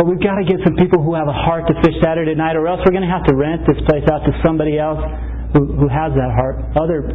But 0.01 0.09
we've 0.09 0.25
got 0.25 0.41
to 0.41 0.45
get 0.49 0.57
some 0.65 0.73
people 0.81 0.97
who 0.97 1.13
have 1.13 1.29
a 1.29 1.37
heart 1.45 1.69
to 1.69 1.77
fish 1.85 1.93
Saturday 2.01 2.33
night, 2.33 2.57
or 2.57 2.65
else 2.65 2.81
we're 2.81 2.89
going 2.89 3.05
to 3.05 3.13
have 3.13 3.21
to 3.29 3.37
rent 3.37 3.69
this 3.69 3.77
place 3.85 4.01
out 4.09 4.25
to 4.25 4.33
somebody 4.41 4.81
else 4.81 4.97
who, 5.53 5.77
who 5.77 5.85
has 5.85 6.09
that 6.17 6.33
heart. 6.33 6.73
Other 6.73 7.05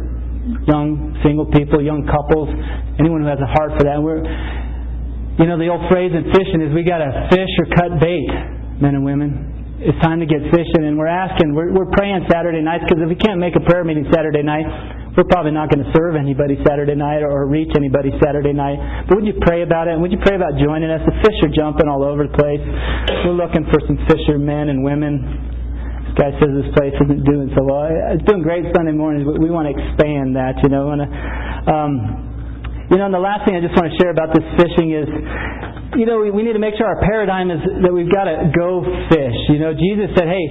young 0.71 1.11
single 1.19 1.51
people, 1.51 1.83
young 1.83 2.07
couples, 2.07 2.47
anyone 2.95 3.19
who 3.19 3.27
has 3.27 3.43
a 3.43 3.51
heart 3.59 3.75
for 3.75 3.83
that. 3.83 3.99
we're, 3.99 4.23
you 4.23 5.51
know, 5.51 5.59
the 5.59 5.67
old 5.67 5.83
phrase 5.91 6.15
in 6.15 6.31
fishing 6.31 6.63
is 6.63 6.71
we 6.71 6.87
got 6.87 7.03
to 7.03 7.11
fish 7.27 7.51
or 7.59 7.67
cut 7.75 7.99
bait, 7.99 8.31
men 8.79 8.95
and 8.95 9.03
women. 9.03 9.83
it's 9.83 9.99
time 9.99 10.23
to 10.23 10.27
get 10.29 10.39
fishing, 10.47 10.87
and 10.87 10.95
we're 10.95 11.11
asking, 11.11 11.51
we're, 11.51 11.75
we're 11.75 11.91
praying 11.91 12.23
Saturday 12.31 12.63
nights 12.63 12.87
because 12.87 13.03
if 13.03 13.11
we 13.11 13.19
can't 13.19 13.43
make 13.43 13.59
a 13.59 13.63
prayer 13.67 13.83
meeting 13.83 14.07
Saturday 14.15 14.47
night, 14.47 14.63
we're 15.17 15.25
probably 15.33 15.49
not 15.49 15.73
going 15.73 15.81
to 15.81 15.89
serve 15.97 16.13
anybody 16.13 16.61
Saturday 16.61 16.93
night 16.93 17.25
or 17.25 17.49
reach 17.49 17.73
anybody 17.73 18.13
Saturday 18.21 18.53
night. 18.53 19.09
But 19.09 19.17
would 19.17 19.25
you 19.25 19.33
pray 19.41 19.65
about 19.65 19.89
it? 19.89 19.97
And 19.97 20.01
would 20.05 20.13
you 20.13 20.21
pray 20.21 20.37
about 20.37 20.53
joining 20.61 20.93
us? 20.93 21.01
The 21.09 21.17
fish 21.25 21.37
are 21.41 21.49
jumping 21.49 21.89
all 21.89 22.05
over 22.05 22.29
the 22.29 22.35
place. 22.37 22.61
We're 23.25 23.33
looking 23.33 23.65
for 23.73 23.81
some 23.89 23.97
fishermen 24.05 24.69
and 24.69 24.85
women. 24.85 25.25
This 26.05 26.15
guy 26.21 26.29
says 26.37 26.53
this 26.53 26.69
place 26.77 26.93
isn't 27.01 27.25
doing 27.25 27.49
so 27.57 27.65
well. 27.65 27.89
It's 28.13 28.21
doing 28.29 28.45
great 28.45 28.69
Sunday 28.77 28.93
mornings, 28.93 29.25
but 29.25 29.41
we 29.41 29.49
want 29.49 29.65
to 29.65 29.73
expand 29.73 30.37
that. 30.37 30.61
You 30.61 30.69
know, 30.69 30.85
we 30.85 30.89
want 30.93 31.03
to. 31.03 31.09
Um, 31.65 31.91
you 32.93 32.95
know, 33.01 33.09
and 33.09 33.15
the 33.17 33.19
last 33.19 33.43
thing 33.43 33.57
I 33.57 33.61
just 33.65 33.73
want 33.73 33.89
to 33.89 33.97
share 33.97 34.13
about 34.13 34.37
this 34.37 34.45
fishing 34.55 34.93
is 34.93 35.09
you 35.95 36.03
know, 36.03 36.19
we, 36.19 36.31
we 36.31 36.43
need 36.43 36.53
to 36.53 36.63
make 36.63 36.75
sure 36.75 36.83
our 36.83 36.99
paradigm 36.99 37.47
is 37.47 37.63
that 37.63 37.93
we've 37.93 38.11
got 38.11 38.27
to 38.27 38.51
go 38.51 38.83
fish. 39.07 39.37
You 39.47 39.63
know, 39.63 39.71
Jesus 39.71 40.11
said, 40.19 40.27
hey, 40.27 40.45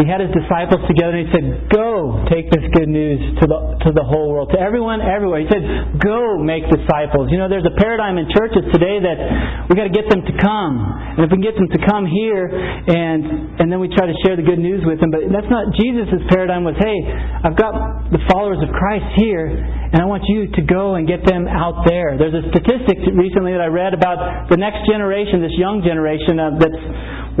he 0.00 0.08
had 0.08 0.18
his 0.18 0.34
disciples 0.34 0.82
together 0.90 1.14
and 1.14 1.28
he 1.28 1.30
said, 1.30 1.46
go 1.70 2.26
take 2.26 2.50
this 2.50 2.64
good 2.74 2.90
news 2.90 3.38
to 3.38 3.44
the, 3.46 3.58
to 3.86 3.90
the 3.94 4.02
whole 4.02 4.34
world, 4.34 4.50
to 4.50 4.58
everyone, 4.58 4.98
everywhere. 4.98 5.46
He 5.46 5.50
said, 5.52 5.62
go 6.02 6.42
make 6.42 6.66
disciples. 6.66 7.30
You 7.30 7.38
know, 7.38 7.46
there's 7.46 7.68
a 7.68 7.76
paradigm 7.78 8.18
in 8.18 8.26
churches 8.34 8.66
today 8.74 8.98
that 8.98 9.18
we've 9.70 9.78
got 9.78 9.86
to 9.86 9.94
get 9.94 10.10
them 10.10 10.26
to 10.26 10.34
come. 10.42 10.74
And 11.14 11.22
if 11.22 11.30
we 11.30 11.38
can 11.38 11.46
get 11.46 11.54
them 11.54 11.70
to 11.70 11.80
come 11.86 12.10
here 12.10 12.50
and, 12.50 13.62
and 13.62 13.66
then 13.70 13.78
we 13.78 13.92
try 13.94 14.10
to 14.10 14.16
share 14.26 14.34
the 14.34 14.46
good 14.46 14.58
news 14.58 14.82
with 14.82 14.98
them, 14.98 15.14
but 15.14 15.22
that's 15.30 15.50
not, 15.50 15.70
Jesus' 15.78 16.18
paradigm 16.34 16.66
was, 16.66 16.74
hey, 16.80 16.98
I've 17.46 17.58
got 17.58 18.10
the 18.10 18.22
followers 18.26 18.58
of 18.64 18.74
Christ 18.74 19.06
here 19.22 19.46
and 19.90 19.98
I 19.98 20.06
want 20.06 20.22
you 20.30 20.46
to 20.54 20.62
go 20.62 20.94
and 20.94 21.06
get 21.06 21.26
them 21.26 21.50
out 21.50 21.82
there. 21.86 22.14
There's 22.14 22.34
a 22.34 22.46
statistic 22.54 22.98
recently 23.10 23.58
that 23.58 23.62
I 23.62 23.70
read 23.70 23.90
about 23.90 24.46
the 24.48 24.56
next 24.56 24.79
generation, 24.88 25.42
this 25.42 25.56
young 25.58 25.82
generation 25.82 26.38
uh, 26.38 26.56
that's 26.60 26.82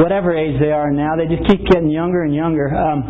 whatever 0.00 0.32
age 0.32 0.56
they 0.60 0.72
are 0.72 0.90
now. 0.90 1.16
They 1.16 1.28
just 1.28 1.44
keep 1.48 1.64
getting 1.68 1.90
younger 1.90 2.24
and 2.24 2.34
younger. 2.34 2.72
Um, 2.72 3.04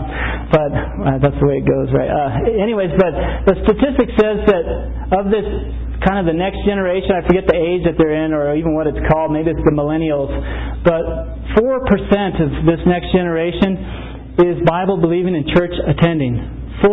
but 0.50 0.70
uh, 0.74 1.18
that's 1.22 1.38
the 1.38 1.46
way 1.46 1.62
it 1.62 1.66
goes, 1.66 1.88
right? 1.94 2.10
Uh, 2.10 2.62
anyways, 2.62 2.90
but 2.98 3.12
the 3.46 3.54
statistic 3.62 4.10
says 4.18 4.42
that 4.50 4.64
of 5.14 5.30
this 5.30 5.46
kind 6.02 6.18
of 6.18 6.26
the 6.26 6.36
next 6.36 6.64
generation, 6.64 7.12
I 7.12 7.22
forget 7.28 7.44
the 7.46 7.56
age 7.56 7.84
that 7.84 7.94
they're 8.00 8.24
in 8.24 8.32
or 8.32 8.56
even 8.56 8.74
what 8.74 8.88
it's 8.88 9.00
called, 9.12 9.30
maybe 9.30 9.52
it's 9.52 9.64
the 9.68 9.76
millennials, 9.76 10.32
but 10.82 11.04
4% 11.60 12.40
of 12.40 12.50
this 12.64 12.80
next 12.88 13.12
generation 13.12 14.40
is 14.40 14.56
Bible 14.64 14.96
believing 14.96 15.36
and 15.36 15.46
church 15.52 15.76
attending. 15.76 16.80
4%. 16.80 16.88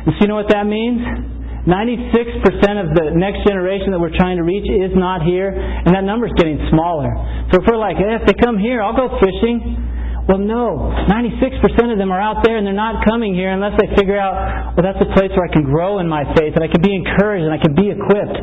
And 0.00 0.16
so 0.16 0.18
you 0.24 0.28
know 0.28 0.40
what 0.40 0.48
that 0.48 0.64
means? 0.64 1.39
96% 1.68 2.80
of 2.80 2.96
the 2.96 3.12
next 3.12 3.44
generation 3.44 3.92
that 3.92 4.00
we're 4.00 4.16
trying 4.16 4.40
to 4.40 4.44
reach 4.44 4.64
is 4.64 4.96
not 4.96 5.20
here, 5.28 5.52
and 5.52 5.92
that 5.92 6.04
number 6.08 6.24
is 6.24 6.32
getting 6.40 6.56
smaller. 6.72 7.12
So 7.52 7.60
if 7.60 7.68
we're 7.68 7.76
like, 7.76 8.00
eh, 8.00 8.16
if 8.16 8.24
they 8.24 8.36
come 8.36 8.56
here, 8.56 8.80
I'll 8.80 8.96
go 8.96 9.12
fishing. 9.20 9.76
Well, 10.24 10.38
no. 10.38 10.94
96% 11.10 11.90
of 11.90 11.98
them 11.98 12.12
are 12.12 12.20
out 12.20 12.46
there 12.46 12.56
and 12.56 12.62
they're 12.62 12.76
not 12.76 13.04
coming 13.04 13.34
here 13.34 13.50
unless 13.50 13.74
they 13.80 13.90
figure 13.98 14.14
out, 14.14 14.76
well, 14.76 14.84
that's 14.86 15.02
a 15.02 15.10
place 15.12 15.34
where 15.34 15.42
I 15.42 15.52
can 15.52 15.64
grow 15.66 15.98
in 15.98 16.06
my 16.06 16.22
faith 16.38 16.54
and 16.54 16.62
I 16.62 16.70
can 16.70 16.80
be 16.80 16.94
encouraged 16.94 17.42
and 17.42 17.50
I 17.50 17.58
can 17.58 17.74
be 17.74 17.90
equipped. 17.90 18.38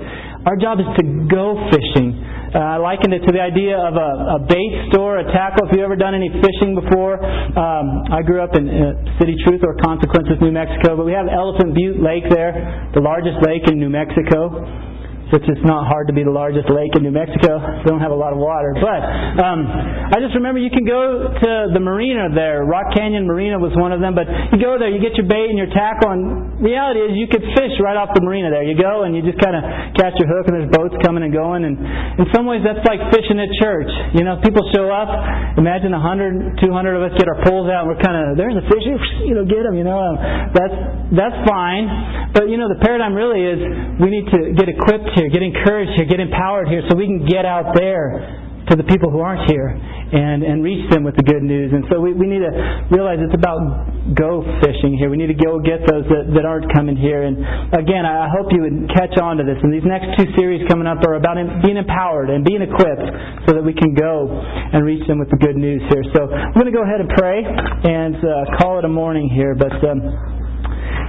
Our 0.45 0.59
job 0.59 0.83
is 0.83 0.89
to 0.99 1.03
go 1.31 1.55
fishing. 1.71 2.11
Uh, 2.53 2.59
I 2.59 2.77
likened 2.77 3.13
it 3.13 3.27
to 3.27 3.31
the 3.31 3.41
idea 3.43 3.75
of 3.75 3.95
a, 3.95 4.09
a 4.35 4.39
bait 4.47 4.71
store, 4.91 5.19
a 5.19 5.27
tackle. 5.31 5.67
If 5.67 5.75
you've 5.75 5.83
ever 5.83 5.95
done 5.99 6.15
any 6.15 6.31
fishing 6.31 6.75
before, 6.75 7.19
um, 7.19 8.07
I 8.11 8.23
grew 8.23 8.39
up 8.39 8.55
in 8.55 8.67
uh, 8.71 9.19
City 9.19 9.35
Truth 9.43 9.61
or 9.67 9.75
Consequences, 9.83 10.39
New 10.39 10.51
Mexico, 10.55 10.95
but 10.95 11.05
we 11.05 11.11
have 11.11 11.27
Elephant 11.27 11.75
Butte 11.75 11.99
Lake 11.99 12.23
there, 12.29 12.91
the 12.95 13.01
largest 13.01 13.43
lake 13.43 13.67
in 13.67 13.79
New 13.79 13.89
Mexico 13.89 14.87
which 15.33 15.43
is 15.43 15.59
not 15.67 15.87
hard 15.87 16.07
to 16.07 16.15
be 16.15 16.23
the 16.23 16.31
largest 16.31 16.71
lake 16.71 16.95
in 16.95 17.03
New 17.03 17.11
Mexico. 17.11 17.59
We 17.83 17.91
don't 17.91 17.99
have 17.99 18.15
a 18.15 18.19
lot 18.19 18.31
of 18.31 18.39
water. 18.39 18.71
But 18.79 19.01
um, 19.43 19.67
I 19.67 20.23
just 20.23 20.31
remember 20.39 20.63
you 20.63 20.71
can 20.71 20.87
go 20.87 21.35
to 21.35 21.51
the 21.75 21.83
marina 21.83 22.31
there. 22.31 22.63
Rock 22.63 22.95
Canyon 22.95 23.27
Marina 23.27 23.59
was 23.59 23.75
one 23.75 23.91
of 23.91 23.99
them. 23.99 24.15
But 24.15 24.31
you 24.55 24.57
go 24.63 24.79
there, 24.79 24.87
you 24.87 25.03
get 25.03 25.19
your 25.19 25.27
bait 25.27 25.51
and 25.51 25.59
your 25.59 25.67
tackle, 25.75 26.15
and 26.15 26.63
reality 26.63 27.03
is 27.03 27.19
you 27.19 27.27
could 27.27 27.43
fish 27.59 27.75
right 27.83 27.99
off 27.99 28.15
the 28.15 28.23
marina 28.23 28.47
there. 28.47 28.63
You 28.63 28.79
go 28.79 29.03
and 29.03 29.11
you 29.11 29.19
just 29.19 29.39
kind 29.43 29.59
of 29.59 29.63
catch 29.99 30.15
your 30.15 30.31
hook, 30.31 30.47
and 30.47 30.55
there's 30.55 30.71
boats 30.71 30.95
coming 31.03 31.27
and 31.27 31.35
going. 31.35 31.67
And 31.67 31.75
in 32.23 32.25
some 32.31 32.47
ways, 32.47 32.63
that's 32.63 32.83
like 32.87 33.03
fishing 33.11 33.35
at 33.35 33.51
church. 33.59 33.91
You 34.15 34.23
know, 34.23 34.39
people 34.39 34.63
show 34.71 34.87
up. 34.87 35.11
Imagine 35.59 35.91
a 35.91 35.99
hundred, 35.99 36.55
two 36.63 36.71
hundred 36.71 36.95
of 36.95 37.03
us 37.03 37.13
get 37.19 37.27
our 37.27 37.43
poles 37.43 37.67
out, 37.67 37.83
and 37.83 37.91
we're 37.91 37.99
kind 37.99 38.15
of 38.15 38.39
there's 38.39 38.55
a 38.55 38.65
fish. 38.71 38.85
You 39.27 39.35
know, 39.35 39.43
get 39.43 39.67
them. 39.67 39.75
You 39.75 39.83
know, 39.83 39.99
um, 39.99 40.15
that's 40.55 40.77
that's 41.11 41.37
fine. 41.43 42.31
But 42.31 42.47
you 42.47 42.55
know, 42.55 42.71
the 42.71 42.79
paradigm 42.79 43.11
really 43.11 43.43
is 43.43 43.59
we 43.99 44.07
need 44.07 44.27
to 44.31 44.39
get 44.55 44.71
equipped 44.71 45.16
here, 45.17 45.29
get 45.33 45.41
encouraged 45.41 45.97
here, 45.97 46.05
get 46.05 46.21
empowered 46.21 46.69
here 46.69 46.85
so 46.89 46.95
we 46.95 47.09
can 47.09 47.25
get 47.25 47.43
out 47.43 47.73
there 47.73 48.45
to 48.69 48.75
the 48.75 48.83
people 48.83 49.07
who 49.07 49.23
aren't 49.23 49.47
here 49.47 49.71
and, 49.71 50.43
and 50.43 50.59
reach 50.59 50.83
them 50.91 51.03
with 51.03 51.15
the 51.15 51.23
good 51.23 51.43
news. 51.43 51.71
And 51.71 51.87
so 51.87 51.99
we, 52.03 52.11
we 52.11 52.27
need 52.27 52.43
to 52.43 52.51
realize 52.91 53.19
it's 53.23 53.35
about 53.35 53.63
go 54.11 54.43
fishing 54.59 54.95
here. 54.99 55.07
We 55.07 55.15
need 55.15 55.31
to 55.31 55.39
go 55.39 55.59
get 55.59 55.87
those 55.87 56.03
that, 56.11 56.35
that 56.35 56.43
aren't 56.43 56.67
coming 56.75 56.99
here. 56.99 57.23
And 57.23 57.39
again, 57.75 58.03
I 58.03 58.27
hope 58.27 58.51
you 58.51 58.67
would 58.67 58.91
catch 58.91 59.15
on 59.23 59.39
to 59.39 59.43
this. 59.47 59.55
And 59.63 59.71
these 59.71 59.87
next 59.87 60.19
two 60.19 60.27
series 60.35 60.67
coming 60.67 60.87
up 60.87 60.99
are 61.07 61.15
about 61.15 61.39
being 61.63 61.79
empowered 61.79 62.27
and 62.27 62.43
being 62.43 62.63
equipped 62.63 63.07
so 63.47 63.55
that 63.55 63.63
we 63.63 63.71
can 63.71 63.95
go 63.95 64.27
and 64.31 64.83
reach 64.83 65.03
them 65.07 65.19
with 65.19 65.31
the 65.31 65.39
good 65.39 65.55
news 65.55 65.79
here. 65.87 66.03
So 66.11 66.27
I'm 66.27 66.55
going 66.55 66.67
to 66.67 66.75
go 66.75 66.83
ahead 66.83 66.99
and 66.99 67.11
pray 67.15 67.39
and 67.43 68.19
uh, 68.19 68.59
call 68.59 68.79
it 68.79 68.85
a 68.85 68.91
morning 68.91 69.31
here. 69.31 69.55
But 69.55 69.79
um, 69.79 70.03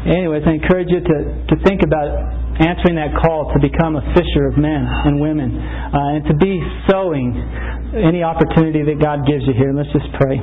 anyways, 0.06 0.46
I 0.46 0.62
encourage 0.62 0.94
you 0.94 1.02
to, 1.02 1.18
to 1.42 1.54
think 1.66 1.82
about 1.82 2.37
answering 2.58 2.98
that 2.98 3.14
call 3.22 3.54
to 3.54 3.58
become 3.62 3.94
a 3.94 4.04
fisher 4.14 4.50
of 4.50 4.58
men 4.58 4.82
and 4.82 5.22
women 5.22 5.54
uh, 5.54 6.18
and 6.18 6.26
to 6.26 6.34
be 6.34 6.58
sowing 6.90 7.34
any 7.94 8.22
opportunity 8.22 8.82
that 8.82 8.98
God 8.98 9.22
gives 9.26 9.46
you 9.46 9.54
here. 9.54 9.70
Let's 9.70 9.90
just 9.94 10.10
pray. 10.18 10.42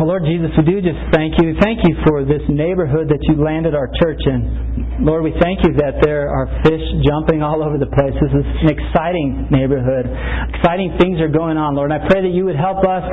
Lord 0.00 0.24
Jesus, 0.24 0.48
we 0.56 0.64
do 0.64 0.80
just 0.80 0.96
thank 1.12 1.36
you. 1.36 1.52
Thank 1.60 1.84
you 1.84 2.00
for 2.08 2.24
this 2.24 2.40
neighborhood 2.48 3.12
that 3.12 3.20
you 3.28 3.36
landed 3.36 3.76
our 3.76 3.92
church 4.00 4.20
in. 4.24 5.04
Lord, 5.04 5.20
we 5.20 5.36
thank 5.36 5.60
you 5.68 5.76
that 5.76 6.00
there 6.00 6.32
are 6.32 6.48
fish 6.64 6.80
jumping 7.04 7.44
all 7.44 7.60
over 7.60 7.76
the 7.76 7.92
place. 7.92 8.16
This 8.16 8.32
is 8.32 8.46
an 8.64 8.72
exciting 8.72 9.52
neighborhood. 9.52 10.08
Exciting 10.56 10.96
things 10.96 11.20
are 11.20 11.28
going 11.28 11.60
on, 11.60 11.76
Lord. 11.76 11.92
And 11.92 12.00
I 12.00 12.08
pray 12.08 12.24
that 12.24 12.32
you 12.32 12.48
would 12.48 12.56
help 12.56 12.80
us 12.88 13.04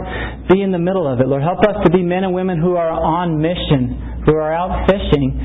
be 0.48 0.64
in 0.64 0.72
the 0.72 0.80
middle 0.80 1.04
of 1.04 1.20
it. 1.20 1.28
Lord, 1.28 1.44
help 1.44 1.60
us 1.68 1.76
to 1.84 1.92
be 1.92 2.00
men 2.00 2.24
and 2.24 2.32
women 2.32 2.56
who 2.56 2.80
are 2.80 2.96
on 2.96 3.44
mission, 3.44 4.24
who 4.24 4.40
are 4.40 4.56
out 4.56 4.88
fishing, 4.88 5.36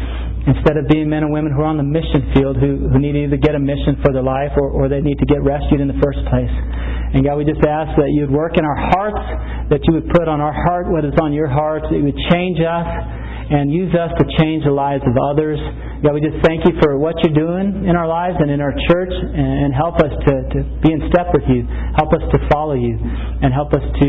instead 0.48 0.80
of 0.80 0.88
being 0.88 1.12
men 1.12 1.22
and 1.22 1.32
women 1.32 1.52
who 1.52 1.60
are 1.60 1.68
on 1.68 1.76
the 1.76 1.84
mission 1.84 2.32
field 2.32 2.56
who, 2.56 2.88
who 2.88 2.96
need 2.96 3.12
to 3.12 3.28
either 3.28 3.36
get 3.36 3.52
a 3.52 3.60
mission 3.60 4.00
for 4.00 4.16
their 4.16 4.24
life 4.24 4.52
or, 4.56 4.72
or 4.72 4.88
they 4.88 5.04
need 5.04 5.20
to 5.20 5.28
get 5.28 5.44
rescued 5.44 5.80
in 5.80 5.88
the 5.88 6.00
first 6.00 6.24
place. 6.32 6.50
And 7.12 7.24
God, 7.24 7.36
we 7.36 7.44
just 7.44 7.60
ask 7.64 7.92
that 8.00 8.08
you 8.12 8.24
would 8.24 8.32
work 8.32 8.56
in 8.56 8.64
our 8.64 8.80
hearts, 8.92 9.20
that 9.68 9.80
you 9.84 9.96
would 10.00 10.08
put 10.12 10.28
on 10.28 10.40
our 10.40 10.52
heart 10.52 10.88
what 10.88 11.04
is 11.04 11.16
on 11.20 11.32
your 11.32 11.48
heart, 11.48 11.84
that 11.88 11.96
you 11.96 12.04
would 12.04 12.20
change 12.32 12.60
us 12.60 12.88
and 13.48 13.72
use 13.72 13.92
us 13.96 14.12
to 14.20 14.24
change 14.40 14.64
the 14.64 14.72
lives 14.72 15.04
of 15.08 15.16
others. 15.16 15.56
God, 16.04 16.12
we 16.12 16.20
just 16.20 16.40
thank 16.44 16.68
you 16.68 16.76
for 16.84 17.00
what 17.00 17.16
you're 17.24 17.32
doing 17.32 17.88
in 17.88 17.96
our 17.96 18.06
lives 18.06 18.36
and 18.40 18.52
in 18.52 18.60
our 18.60 18.76
church, 18.92 19.12
and 19.12 19.72
help 19.72 19.96
us 20.04 20.12
to, 20.12 20.34
to 20.52 20.58
be 20.84 20.92
in 20.92 21.08
step 21.08 21.32
with 21.32 21.48
you. 21.48 21.64
Help 21.96 22.12
us 22.12 22.24
to 22.28 22.38
follow 22.52 22.76
you, 22.76 23.00
and 23.00 23.48
help 23.52 23.72
us 23.72 23.82
to 24.04 24.08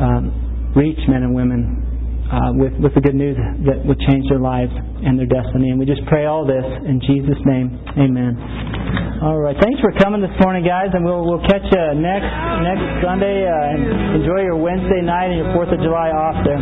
um, 0.00 0.72
reach 0.74 0.98
men 1.04 1.22
and 1.22 1.36
women 1.36 1.91
uh, 2.32 2.56
with, 2.56 2.72
with 2.80 2.92
the 2.96 3.04
good 3.04 3.14
news 3.14 3.36
that 3.68 3.84
would 3.84 4.00
change 4.08 4.24
their 4.32 4.40
lives 4.40 4.72
and 4.72 5.20
their 5.20 5.28
destiny. 5.28 5.68
And 5.68 5.76
we 5.76 5.84
just 5.84 6.00
pray 6.08 6.24
all 6.24 6.48
this 6.48 6.64
in 6.88 6.96
Jesus' 7.04 7.38
name. 7.44 7.76
Amen. 8.00 8.32
All 9.20 9.38
right. 9.38 9.54
Thanks 9.54 9.78
for 9.78 9.92
coming 10.02 10.24
this 10.24 10.34
morning, 10.42 10.64
guys, 10.66 10.90
and 10.96 11.04
we'll 11.04 11.22
we'll 11.22 11.44
catch 11.46 11.62
you 11.62 11.84
next 11.94 12.26
next 12.66 13.06
Sunday. 13.06 13.46
Uh, 13.46 13.70
and 13.70 14.18
enjoy 14.18 14.42
your 14.42 14.56
Wednesday 14.56 14.98
night 14.98 15.30
and 15.30 15.38
your 15.38 15.54
Fourth 15.54 15.70
of 15.70 15.78
July 15.78 16.10
off 16.10 16.42
there. 16.42 16.58